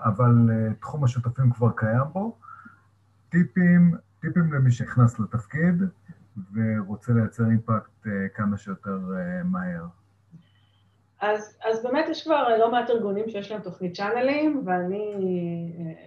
אבל 0.04 0.50
תחום 0.80 1.04
השותפים 1.04 1.50
כבר 1.50 1.70
קיים 1.76 2.04
בו. 2.12 2.36
טיפים, 3.28 3.94
טיפים 4.20 4.52
למי 4.52 4.70
שנכנס 4.70 5.20
לתפקיד 5.20 5.82
ורוצה 6.54 7.12
לייצר 7.12 7.44
אימפקט 7.44 8.06
כמה 8.34 8.56
שיותר 8.56 9.00
מהר. 9.44 9.86
אז, 11.22 11.58
אז 11.64 11.82
באמת 11.82 12.08
יש 12.08 12.22
כבר 12.22 12.56
לא 12.58 12.70
מעט 12.70 12.90
ארגונים 12.90 13.28
שיש 13.28 13.50
להם 13.52 13.60
תוכנית 13.60 13.96
צ'אנלים, 13.96 14.62
ואני 14.66 15.14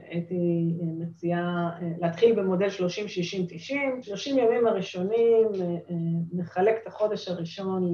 הייתי 0.09 0.73
מציעה 0.81 1.71
להתחיל 2.01 2.35
במודל 2.35 2.67
30-60-90. 2.67 4.01
30 4.01 4.37
ימים 4.37 4.67
הראשונים 4.67 5.47
נחלק 6.33 6.75
את 6.81 6.87
החודש 6.87 7.27
הראשון 7.27 7.93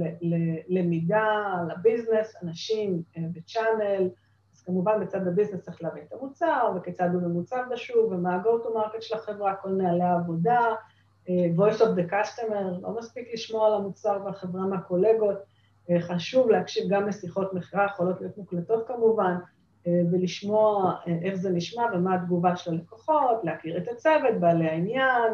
ללמידה, 0.67 1.53
לביזנס, 1.69 2.36
אנשים 2.43 3.01
וצ'אנל, 3.36 4.09
אז 4.53 4.61
כמובן 4.61 4.99
בצד 5.01 5.28
הביזנס 5.28 5.61
צריך 5.61 5.84
להבין 5.84 6.03
את 6.07 6.13
המוצר, 6.13 6.72
וכיצד 6.76 7.09
הוא 7.13 7.22
ממוצב 7.22 7.61
בשוק, 7.72 8.11
ומה 8.11 8.36
ה-go-to-market 8.36 9.01
של 9.01 9.15
החברה, 9.15 9.55
כל 9.55 9.69
נהלי 9.69 10.03
העבודה, 10.03 10.61
voice 11.28 11.80
of 11.80 11.97
the 11.97 12.11
customer, 12.11 12.82
לא 12.82 12.95
מספיק 12.99 13.34
לשמוע 13.34 13.67
על 13.67 13.74
המוצר 13.74 14.19
והחברה 14.26 14.65
מהקולגות, 14.65 15.51
חשוב 16.00 16.50
להקשיב 16.50 16.84
גם 16.89 17.08
לשיחות 17.08 17.54
מכירה, 17.54 17.86
יכולות 17.86 18.22
להיות 18.22 18.38
מוקלטות 18.38 18.88
כמובן, 18.88 19.36
ולשמוע 20.12 20.96
איך 21.22 21.36
זה 21.36 21.50
נשמע 21.50 21.84
ומה 21.94 22.16
התגובה 22.16 22.56
של 22.56 22.72
הלקוחות, 22.72 23.44
להכיר 23.44 23.78
את 23.78 23.88
הצוות, 23.88 24.39
בעלי 24.39 24.68
העניין, 24.68 25.34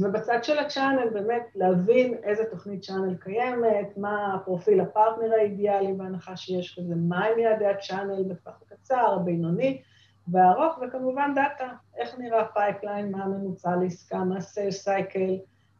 ובצד 0.00 0.44
של 0.44 0.58
הצ'אנל 0.58 1.10
באמת 1.12 1.42
להבין 1.54 2.14
איזה 2.22 2.44
תוכנית 2.50 2.82
צ'אנל 2.82 3.14
קיימת, 3.14 3.96
מה 3.96 4.34
הפרופיל 4.34 4.80
הפרטנר 4.80 5.32
האידיאלי 5.32 5.92
בהנחה 5.92 6.36
שיש 6.36 6.78
כזה, 6.78 6.94
מהם 6.96 7.38
יעדי 7.38 7.66
הצ'אנל 7.66 8.22
בטווח 8.22 8.62
הקצר, 8.62 9.16
הבינוני 9.20 9.82
והארוך, 10.28 10.78
וכמובן 10.82 11.32
דאטה, 11.34 11.68
איך 11.96 12.18
נראה 12.18 12.44
pipeline, 12.44 13.12
מה 13.12 13.24
הממוצע 13.24 13.76
לעסקה, 13.76 14.24
מה 14.24 14.40
sales 14.40 14.70
cycle, 14.70 15.36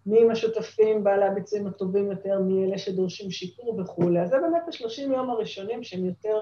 מי 0.06 0.22
הם 0.22 0.30
השותפים, 0.30 1.04
בעלי 1.04 1.24
הביצועים 1.24 1.66
הטובים 1.66 2.10
יותר, 2.10 2.40
מי 2.40 2.64
אלה 2.64 2.78
שדורשים 2.78 3.30
שיפור 3.30 3.80
וכולי. 3.80 4.20
אז 4.20 4.28
זה 4.28 4.36
באמת 4.38 4.62
ה-30 4.68 5.12
יום 5.12 5.30
הראשונים 5.30 5.82
שהם 5.82 6.04
יותר 6.04 6.40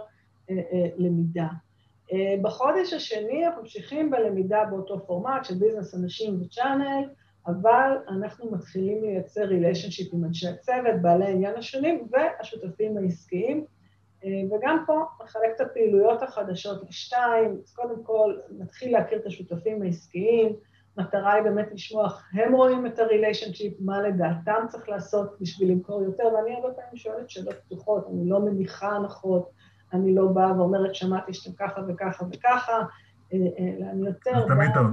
אה, 0.51 0.57
אה, 0.73 0.89
למידה. 0.97 1.49
אה, 2.13 2.35
בחודש 2.43 2.93
השני 2.93 3.47
אנחנו 3.47 3.63
ממשיכים 3.63 4.11
בלמידה 4.11 4.65
באותו 4.71 5.07
פורמט 5.07 5.45
של 5.45 5.55
business, 5.55 5.95
אנשים 5.95 6.43
ו 6.43 6.49
channel, 6.49 7.05
אבל 7.47 7.97
אנחנו 8.09 8.51
מתחילים 8.51 9.05
לייצר 9.05 9.45
relationship 9.45 10.14
עם 10.15 10.25
אנשי 10.25 10.49
הצוות, 10.49 11.03
בעלי 11.03 11.25
העניין 11.25 11.55
השונים 11.57 12.09
והשותפים 12.11 12.99
העסקיים, 12.99 13.65
וגם 14.25 14.85
פה 14.87 15.05
נחלק 15.25 15.51
את 15.57 15.61
הפעילויות 15.61 16.23
החדשות 16.23 16.83
לשתיים, 16.89 17.61
אז 17.65 17.73
קודם 17.75 18.03
כל 18.03 18.37
נתחיל 18.59 18.93
להכיר 18.93 19.19
את 19.19 19.27
השותפים 19.27 19.83
העסקיים, 19.83 20.53
מטרה 20.99 21.32
היא 21.32 21.42
באמת 21.42 21.68
לשמוע 21.72 22.05
איך 22.05 22.46
הם 22.46 22.53
רואים 22.55 22.86
את 22.86 22.99
הריליישנשיפ, 22.99 23.74
מה 23.80 24.03
לדעתם 24.03 24.66
צריך 24.68 24.88
לעשות 24.88 25.36
בשביל 25.40 25.70
למכור 25.70 26.03
יותר, 26.03 26.24
ואני 26.24 26.55
הרבה 26.55 26.68
פעמים 26.70 26.96
שואלת 26.96 27.30
שאלות 27.30 27.55
פתוחות, 27.66 28.07
אני 28.12 28.28
לא 28.28 28.40
מניחה 28.40 28.88
הנחות, 28.88 29.51
אני 29.92 30.14
לא 30.14 30.26
באה 30.26 30.59
ואומרת, 30.59 30.94
שמעתי 30.94 31.34
שאתם 31.34 31.57
ככה 31.59 31.80
וככה 31.88 32.24
וככה, 32.32 32.82
אלא 33.32 33.86
אני 33.92 34.07
יותר 34.07 34.32
באה... 34.32 34.40
זה 34.40 34.46
תמיד 34.55 34.70
טוב. 34.74 34.86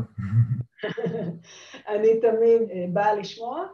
אני 1.93 2.19
תמיד 2.19 2.93
באה 2.93 3.15
לשמוע, 3.19 3.65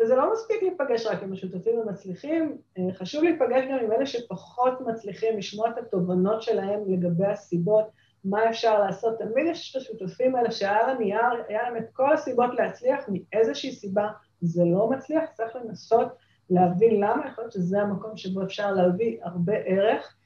וזה 0.00 0.16
לא 0.16 0.32
מספיק 0.32 0.62
להיפגש 0.62 1.06
רק 1.06 1.22
עם 1.22 1.32
השותפים 1.32 1.80
המצליחים, 1.80 2.56
חשוב 2.98 3.24
להיפגש 3.24 3.64
גם 3.70 3.78
עם 3.84 3.92
אלה 3.92 4.06
שפחות 4.06 4.80
מצליחים, 4.80 5.38
לשמוע 5.38 5.70
את 5.70 5.78
התובנות 5.78 6.42
שלהם 6.42 6.80
לגבי 6.86 7.26
הסיבות, 7.26 7.84
מה 8.24 8.50
אפשר 8.50 8.80
לעשות. 8.80 9.18
תמיד 9.18 9.46
יש 9.46 9.76
את 9.76 9.80
השותפים 9.82 10.36
האלה 10.36 10.50
שעל 10.50 10.90
הנייר, 10.90 11.44
היה 11.48 11.62
להם 11.62 11.76
את 11.76 11.90
כל 11.92 12.12
הסיבות 12.12 12.50
להצליח, 12.54 13.08
מאיזושהי 13.08 13.72
סיבה 13.72 14.08
זה 14.40 14.62
לא 14.64 14.90
מצליח, 14.90 15.24
צריך 15.32 15.56
לנסות 15.56 16.08
להבין 16.50 17.00
למה, 17.00 17.26
יכול 17.26 17.44
להיות 17.44 17.52
שזה 17.52 17.80
המקום 17.80 18.16
שבו 18.16 18.42
אפשר 18.42 18.72
להביא 18.72 19.18
הרבה 19.22 19.52
ערך. 19.52 20.16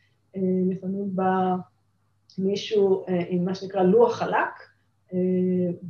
לפעמים 0.71 1.17
בא 1.17 1.55
מישהו 2.39 3.05
עם 3.29 3.45
מה 3.45 3.55
שנקרא 3.55 3.83
לוח 3.83 4.17
חלק, 4.17 4.49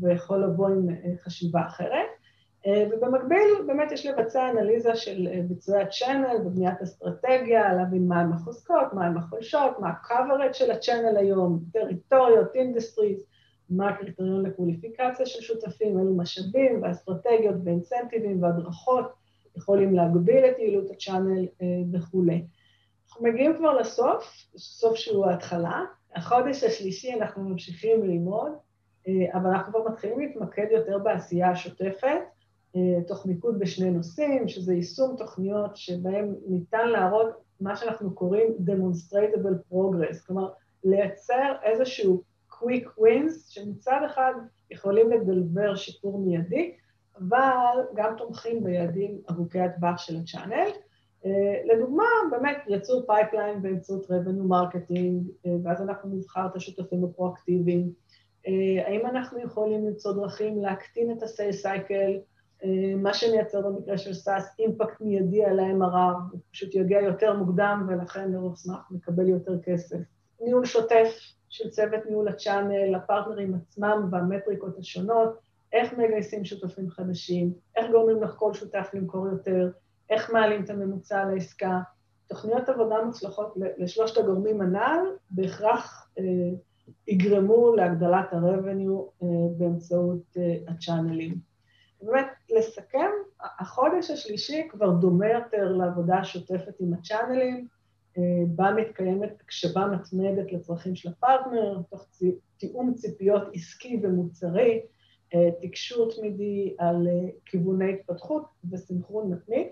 ויכול 0.00 0.44
לבוא 0.44 0.68
עם 0.68 0.86
חשיבה 1.24 1.66
אחרת. 1.66 2.15
ובמקביל, 2.90 3.62
באמת 3.66 3.92
יש 3.92 4.06
לבצע 4.06 4.50
אנליזה 4.50 4.96
של 4.96 5.28
ביצועי 5.48 5.82
ה 5.82 5.89
channel 5.89 6.36
ובניית 6.44 6.82
אסטרטגיה, 6.82 7.74
להבין 7.74 8.08
מה 8.08 8.20
הם 8.20 8.32
החוזקות, 8.32 8.92
מה 8.92 9.06
הם 9.06 9.18
החולשות, 9.18 9.78
מה 9.78 9.88
ה-coverage 9.88 10.52
של 10.52 10.70
ה 10.70 10.76
channel 10.76 11.16
היום, 11.16 11.60
טריטוריות, 11.72 12.54
industries, 12.54 13.24
מה 13.70 13.88
הקריטריון 13.88 14.46
ל 14.46 14.52
qualification 14.52 15.26
של 15.26 15.40
שותפים, 15.40 15.98
אילו 15.98 16.14
משאבים 16.14 16.82
ואסטרטגיות 16.82 17.54
ואינסנטיבים 17.64 18.42
והדרכות 18.42 19.12
יכולים 19.56 19.94
להגדיל 19.94 20.44
את 20.44 20.58
יעילות 20.58 20.90
ה 20.90 20.97
channel 20.97 21.46
וכולי. 21.92 22.44
אנחנו 23.08 23.26
מגיעים 23.26 23.56
כבר 23.56 23.72
לסוף, 23.72 24.46
סוף 24.56 24.96
שהוא 24.96 25.26
ההתחלה. 25.26 25.82
החודש 26.14 26.64
השלישי 26.64 27.14
אנחנו 27.14 27.42
ממשיכים 27.42 28.04
ללמוד, 28.04 28.52
אבל 29.34 29.50
אנחנו 29.50 29.72
כבר 29.72 29.88
מתחילים 29.88 30.20
להתמקד 30.20 30.66
יותר 30.70 30.98
בעשייה 30.98 31.50
השוטפת, 31.50 32.18
תוך 33.06 33.26
מיקוד 33.26 33.58
בשני 33.58 33.90
נושאים, 33.90 34.48
שזה 34.48 34.74
יישום 34.74 35.16
תוכניות 35.18 35.76
שבהן 35.76 36.34
ניתן 36.46 36.88
להראות 36.88 37.30
מה 37.60 37.76
שאנחנו 37.76 38.14
קוראים 38.14 38.56
demonstratable 38.66 39.72
progress, 39.72 40.26
כלומר, 40.26 40.48
לייצר 40.84 41.54
איזשהו 41.62 42.22
quick 42.52 43.00
wins, 43.00 43.32
שמצד 43.48 44.00
אחד 44.06 44.32
יכולים 44.70 45.10
לדלבר 45.10 45.74
שיפור 45.74 46.18
מיידי, 46.18 46.72
אבל 47.18 47.78
גם 47.94 48.14
תומכים 48.18 48.64
ביעדים 48.64 49.18
ארוכי 49.30 49.60
הטווח 49.60 49.98
של 49.98 50.16
ה 50.16 50.22
channel. 50.22 50.68
לדוגמה, 51.64 52.04
באמת 52.30 52.56
לייצר 52.68 53.06
pipeline 53.06 53.62
באמצעות 53.62 54.06
revenue 54.06 54.50
marketing, 54.50 55.48
ואז 55.64 55.82
אנחנו 55.82 56.10
נבחר 56.10 56.46
את 56.46 56.56
השותפים 56.56 57.04
הפרואקטיביים. 57.04 57.92
האם 58.86 59.06
אנחנו 59.06 59.38
יכולים 59.40 59.86
למצוא 59.86 60.12
דרכים 60.12 60.62
להקטין 60.62 61.10
את 61.10 61.22
ה-sales 61.22 61.66
cycle, 61.66 62.35
מה 62.96 63.14
שמייצר 63.14 63.60
במקרה 63.60 63.98
של 63.98 64.14
סאס 64.14 64.54
אימפקט 64.58 65.00
מיידי 65.00 65.44
על 65.44 65.58
ה-MRR, 65.58 66.32
הוא 66.32 66.40
פשוט 66.52 66.74
יגיע 66.74 67.00
יותר 67.00 67.36
מוקדם 67.36 67.86
ולכן 67.88 68.32
נרוב 68.32 68.56
סמך 68.56 68.90
מקבל 68.90 69.28
יותר 69.28 69.58
כסף. 69.62 69.98
ניהול 70.40 70.64
שוטף 70.64 71.08
של 71.48 71.70
צוות 71.70 72.06
ניהול 72.08 72.28
הצ'אנל, 72.28 72.94
הפרטנרים 72.94 73.54
עצמם 73.54 74.08
והמטריקות 74.10 74.78
השונות, 74.78 75.38
איך 75.72 75.92
מגייסים 75.92 76.44
שותפים 76.44 76.90
חדשים, 76.90 77.52
איך 77.76 77.90
גורמים 77.90 78.22
לך 78.22 78.30
כל 78.30 78.54
שותף 78.54 78.90
למכור 78.94 79.26
יותר, 79.26 79.70
איך 80.10 80.30
מעלים 80.30 80.64
את 80.64 80.70
הממוצע 80.70 81.24
לעסקה. 81.24 81.80
תוכניות 82.28 82.68
עבודה 82.68 83.04
מוצלחות 83.04 83.54
לשלושת 83.78 84.18
הגורמים 84.18 84.60
הנ"ל 84.60 84.98
בהכרח 85.30 86.10
אה, 86.18 86.24
יגרמו 87.08 87.74
להגדלת 87.76 88.32
ה-revenue 88.32 89.22
אה, 89.22 89.28
באמצעות 89.58 90.36
אה, 90.36 90.56
הצ'אנלים. 90.68 91.55
באמת, 92.06 92.26
לסכם, 92.50 93.10
החודש 93.40 94.10
השלישי 94.10 94.68
כבר 94.68 94.90
דומה 94.90 95.28
יותר 95.28 95.72
לעבודה 95.72 96.18
השוטפת 96.18 96.80
עם 96.80 96.94
הצ'אנלים, 96.94 97.68
אה, 98.18 98.22
בה 98.46 98.70
מתקיימת 98.72 99.40
הקשבה 99.40 99.86
מתמדת 99.86 100.52
לצרכים 100.52 100.96
של 100.96 101.08
הפרטנר, 101.08 101.82
תוך 101.90 102.08
תיאום 102.58 102.94
ציפיות 102.94 103.42
עסקי 103.54 104.00
ומוצרי, 104.02 104.82
אה, 105.34 105.48
תקשור 105.62 106.10
תמידי 106.16 106.74
על 106.78 107.08
אה, 107.08 107.28
כיווני 107.44 107.92
התפתחות 107.92 108.44
וסנכרון 108.70 109.32
מתמיד. 109.32 109.66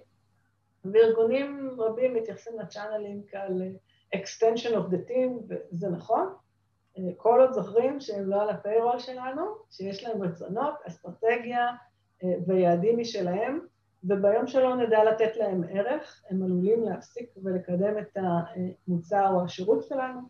וארגונים 0.92 1.70
רבים 1.78 2.14
מתייחסים 2.14 2.52
לצ'אנלים 2.60 3.22
כעל 3.28 3.62
extension 4.16 4.70
of 4.70 4.92
the 4.92 5.10
team, 5.10 5.30
וזה 5.48 5.88
נכון. 5.88 6.28
כל 7.16 7.40
עוד 7.40 7.52
זוכרים 7.52 8.00
שהם 8.00 8.30
לא 8.30 8.42
על 8.42 8.50
הפיירול 8.50 8.98
שלנו, 8.98 9.42
שיש 9.70 10.04
להם 10.04 10.22
רצונות, 10.22 10.74
אסטרטגיה 10.88 11.68
ויעדים 12.46 12.98
משלהם, 12.98 13.58
וביום 14.04 14.46
שלא 14.46 14.76
נדע 14.76 15.04
לתת 15.04 15.36
להם 15.36 15.64
ערך, 15.70 16.22
הם 16.30 16.42
עלולים 16.42 16.82
להפסיק 16.82 17.30
ולקדם 17.42 17.98
את 17.98 18.16
המוצר 18.16 19.28
או 19.30 19.44
השירות 19.44 19.84
שלנו, 19.84 20.20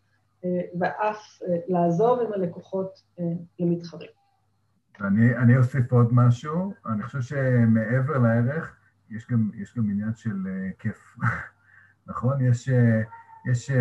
ואף 0.81 1.23
לעזוב 1.69 2.21
עם 2.21 2.33
הלקוחות 2.33 3.03
למתחרים. 3.59 4.11
אני, 5.01 5.37
אני 5.37 5.57
אוסיף 5.57 5.93
עוד 5.93 6.09
משהו, 6.13 6.73
אני 6.87 7.03
חושב 7.03 7.21
שמעבר 7.21 8.19
לערך, 8.19 8.77
יש 9.11 9.27
גם, 9.31 9.51
יש 9.55 9.75
גם 9.77 9.91
עניין 9.91 10.15
של 10.15 10.31
uh, 10.31 10.73
כיף, 10.79 11.17
נכון? 12.09 12.41
יש, 12.41 12.69
uh, 12.69 12.73
יש, 13.51 13.71
uh, 13.71 13.75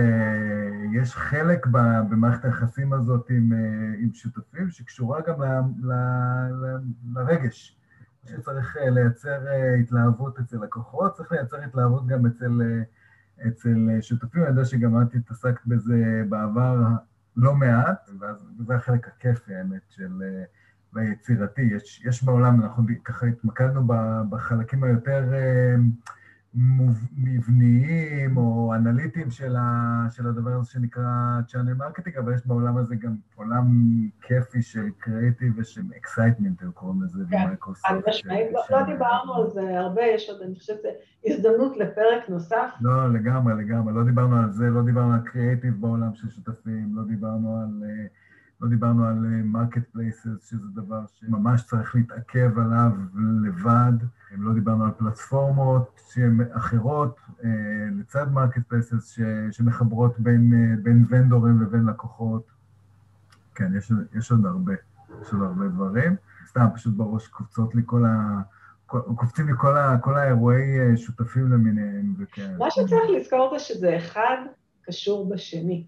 יש 1.01 1.15
חלק 1.15 1.67
ב, 1.67 1.77
במערכת 2.09 2.45
היחסים 2.45 2.93
הזאת 2.93 3.29
עם, 3.29 3.51
uh, 3.51 4.03
עם 4.03 4.13
שותפים 4.13 4.69
שקשורה 4.69 5.21
גם 5.21 5.41
ל, 5.41 5.45
ל, 5.83 5.93
ל, 6.51 6.77
לרגש. 7.13 7.79
שצריך 8.25 8.77
uh, 8.77 8.79
לייצר 8.89 9.45
uh, 9.45 9.79
התלהבות 9.79 10.39
אצל 10.39 10.57
לקוחות, 10.63 11.13
צריך 11.13 11.31
לייצר 11.31 11.57
התלהבות 11.57 12.07
גם 12.07 12.25
אצל, 12.25 12.61
uh, 12.61 13.47
אצל 13.47 13.87
שותפים. 14.01 14.41
אני 14.41 14.49
יודע 14.49 14.65
שגם 14.65 15.01
את 15.01 15.13
התעסקת 15.15 15.65
בזה 15.65 16.23
בעבר 16.29 16.77
לא 17.35 17.55
מעט, 17.55 18.09
וזה 18.59 18.75
החלק 18.75 19.07
הכיפי, 19.07 19.55
האמת, 19.55 19.81
של... 19.89 20.21
והיצירתי. 20.93 21.61
יש, 21.61 22.05
יש 22.05 22.23
בעולם, 22.23 22.61
אנחנו 22.61 22.83
ככה 23.03 23.25
התמקדנו 23.25 23.87
בחלקים 24.29 24.83
היותר 24.83 25.33
אה, 25.33 25.75
מבניים 27.17 28.37
או 28.37 28.73
אנליטיים 28.75 29.31
של, 29.31 29.55
ה, 29.55 30.05
של 30.11 30.27
הדבר 30.27 30.49
הזה 30.49 30.71
שנקרא 30.71 31.03
channel 31.47 31.73
marketing, 31.73 32.17
אבל 32.17 32.33
יש 32.33 32.47
בעולם 32.47 32.77
הזה 32.77 32.95
גם 32.95 33.15
עולם 33.35 33.65
כיפי 34.21 34.61
של 34.61 34.85
קריאיטיב 34.97 35.53
ושל 35.57 35.81
excitement, 35.97 36.61
הם 36.61 36.71
קוראים 36.71 37.03
לזה 37.03 37.23
כן, 37.29 37.43
במייקרוסופט. 37.43 37.89
חד 37.89 37.95
משמעית, 38.09 38.51
לא, 38.51 38.61
לא 38.69 38.83
דיברנו 38.83 39.33
על 39.35 39.49
זה 39.49 39.79
הרבה, 39.79 40.01
יש 40.01 40.29
עוד, 40.29 40.41
אני 40.41 40.55
חושבת, 40.55 40.79
הזדמנות 41.25 41.77
לפרק 41.77 42.29
נוסף. 42.29 42.71
לא, 42.81 43.13
לגמרי, 43.13 43.53
לגמרי, 43.63 43.93
לא 43.93 44.03
דיברנו 44.03 44.35
על 44.35 44.51
זה, 44.51 44.69
לא 44.69 44.81
דיברנו 44.81 45.13
על 45.13 45.21
קריאיטיב 45.25 45.81
בעולם 45.81 46.15
של 46.15 46.29
שותפים, 46.29 46.95
לא 46.95 47.03
דיברנו 47.03 47.57
על... 47.61 47.83
Uh, 47.83 48.32
לא 48.63 48.69
דיברנו 48.69 49.05
על 49.05 49.15
market 49.43 49.77
אה, 49.77 49.91
places, 49.91 50.49
שזה 50.49 50.67
דבר 50.73 50.99
שממש 51.19 51.63
צריך 51.63 51.95
להתעכב 51.95 52.59
עליו 52.59 52.91
לבד, 53.45 53.93
לא 54.37 54.53
דיברנו 54.53 54.85
על 54.85 54.91
פלטפורמות 54.97 55.99
שהן 56.13 56.39
אחרות 56.51 57.19
אה, 57.43 57.49
לצד 57.99 58.31
marketplaces 58.31 59.19
שמחברות 59.51 60.19
בין, 60.19 60.53
אה, 60.53 60.75
בין 60.83 61.05
ונדורים 61.09 61.61
לבין 61.61 61.85
לקוחות. 61.85 62.51
כן, 63.55 63.77
יש, 63.77 63.91
יש 64.13 64.31
עוד 64.31 64.45
הרבה, 64.45 64.73
יש 65.21 65.33
עוד 65.33 65.41
הרבה 65.41 65.67
דברים. 65.67 66.15
סתם, 66.47 66.65
פשוט 66.75 66.93
בראש 66.93 67.27
קופצות 67.27 67.75
לי 67.75 67.81
כל 67.85 68.05
ה... 68.05 68.41
קופצים 68.87 69.47
לי 69.47 69.53
כל, 69.57 69.77
ה, 69.77 69.97
כל 69.97 70.17
האירועי 70.17 70.97
שותפים 70.97 71.51
למיניהם 71.51 72.13
וכן. 72.17 72.55
מה 72.57 72.71
שצריך 72.71 73.03
לזכור 73.17 73.49
זה 73.53 73.59
שזה 73.59 73.97
אחד 73.97 74.37
קשור 74.81 75.29
בשני. 75.29 75.85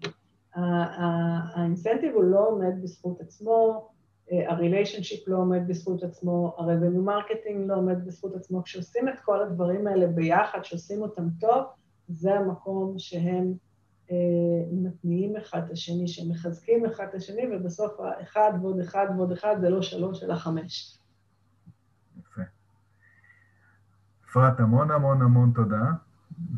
ה 0.56 0.72
incentive 0.72 2.14
הוא 2.14 2.24
לא 2.24 2.48
עומד 2.48 2.82
בזכות 2.82 3.20
עצמו, 3.20 3.88
ה 4.30 4.38
relationship 4.38 5.28
לא 5.28 5.36
עומד 5.36 5.68
בזכות 5.68 6.02
עצמו, 6.02 6.54
ה 6.58 6.64
revenue 6.64 7.02
marketing 7.02 7.70
לא 7.70 7.76
עומד 7.76 8.04
בזכות 8.06 8.34
עצמו. 8.34 8.62
כשעושים 8.62 9.08
את 9.08 9.20
כל 9.24 9.42
הדברים 9.42 9.86
האלה 9.86 10.06
ביחד, 10.06 10.58
כשעושים 10.62 11.02
אותם 11.02 11.28
טוב, 11.40 11.64
זה 12.08 12.34
המקום 12.34 12.94
שהם 12.98 13.54
אה, 14.10 14.16
מתניעים 14.72 15.36
אחד 15.36 15.62
את 15.66 15.70
השני, 15.70 16.08
שהם 16.08 16.30
מחזקים 16.30 16.86
אחד 16.86 17.04
את 17.08 17.14
השני, 17.14 17.42
ובסוף 17.52 18.00
האחד 18.00 18.52
ועוד 18.62 18.80
אחד 18.80 19.06
ועוד 19.16 19.32
אחד 19.32 19.56
זה 19.60 19.70
לא 19.70 19.82
שלוש, 19.82 20.22
אלא 20.22 20.34
חמש. 20.34 20.98
יפה. 22.20 22.42
אפרת, 24.30 24.60
המון 24.60 24.90
המון 24.90 25.22
המון 25.22 25.52
תודה. 25.54 25.92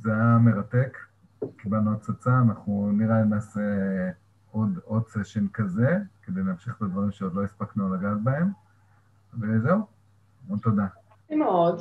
זה 0.01 0.11
היה 0.13 0.39
מרתק. 0.39 1.08
קיבלנו 1.57 1.93
הצצה, 1.93 2.31
אנחנו 2.49 2.93
נראה 2.93 3.23
אם 3.23 3.29
נעשה 3.29 3.61
עוד, 4.51 4.79
עוד 4.85 5.09
סשן 5.09 5.49
כזה, 5.49 5.99
כדי 6.23 6.43
להמשיך 6.43 6.77
את 6.77 6.83
הדברים 6.83 7.11
שעוד 7.11 7.35
לא 7.35 7.45
הספקנו 7.45 7.95
לגעת 7.95 8.23
בהם, 8.23 8.51
וזהו, 9.41 9.79
המון 10.47 10.59
תודה. 10.59 10.87
מאוד. 11.31 11.81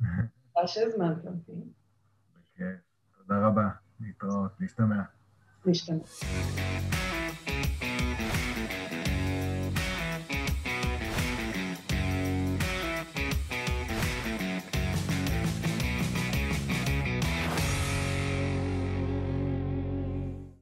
תודה 0.54 0.66
שהזמנת 0.66 1.26
אותי. 1.26 1.52
תודה 3.16 3.46
רבה, 3.46 3.68
להתראות, 4.00 4.50
להשתמע. 4.60 5.02
להשתמע. 5.66 5.98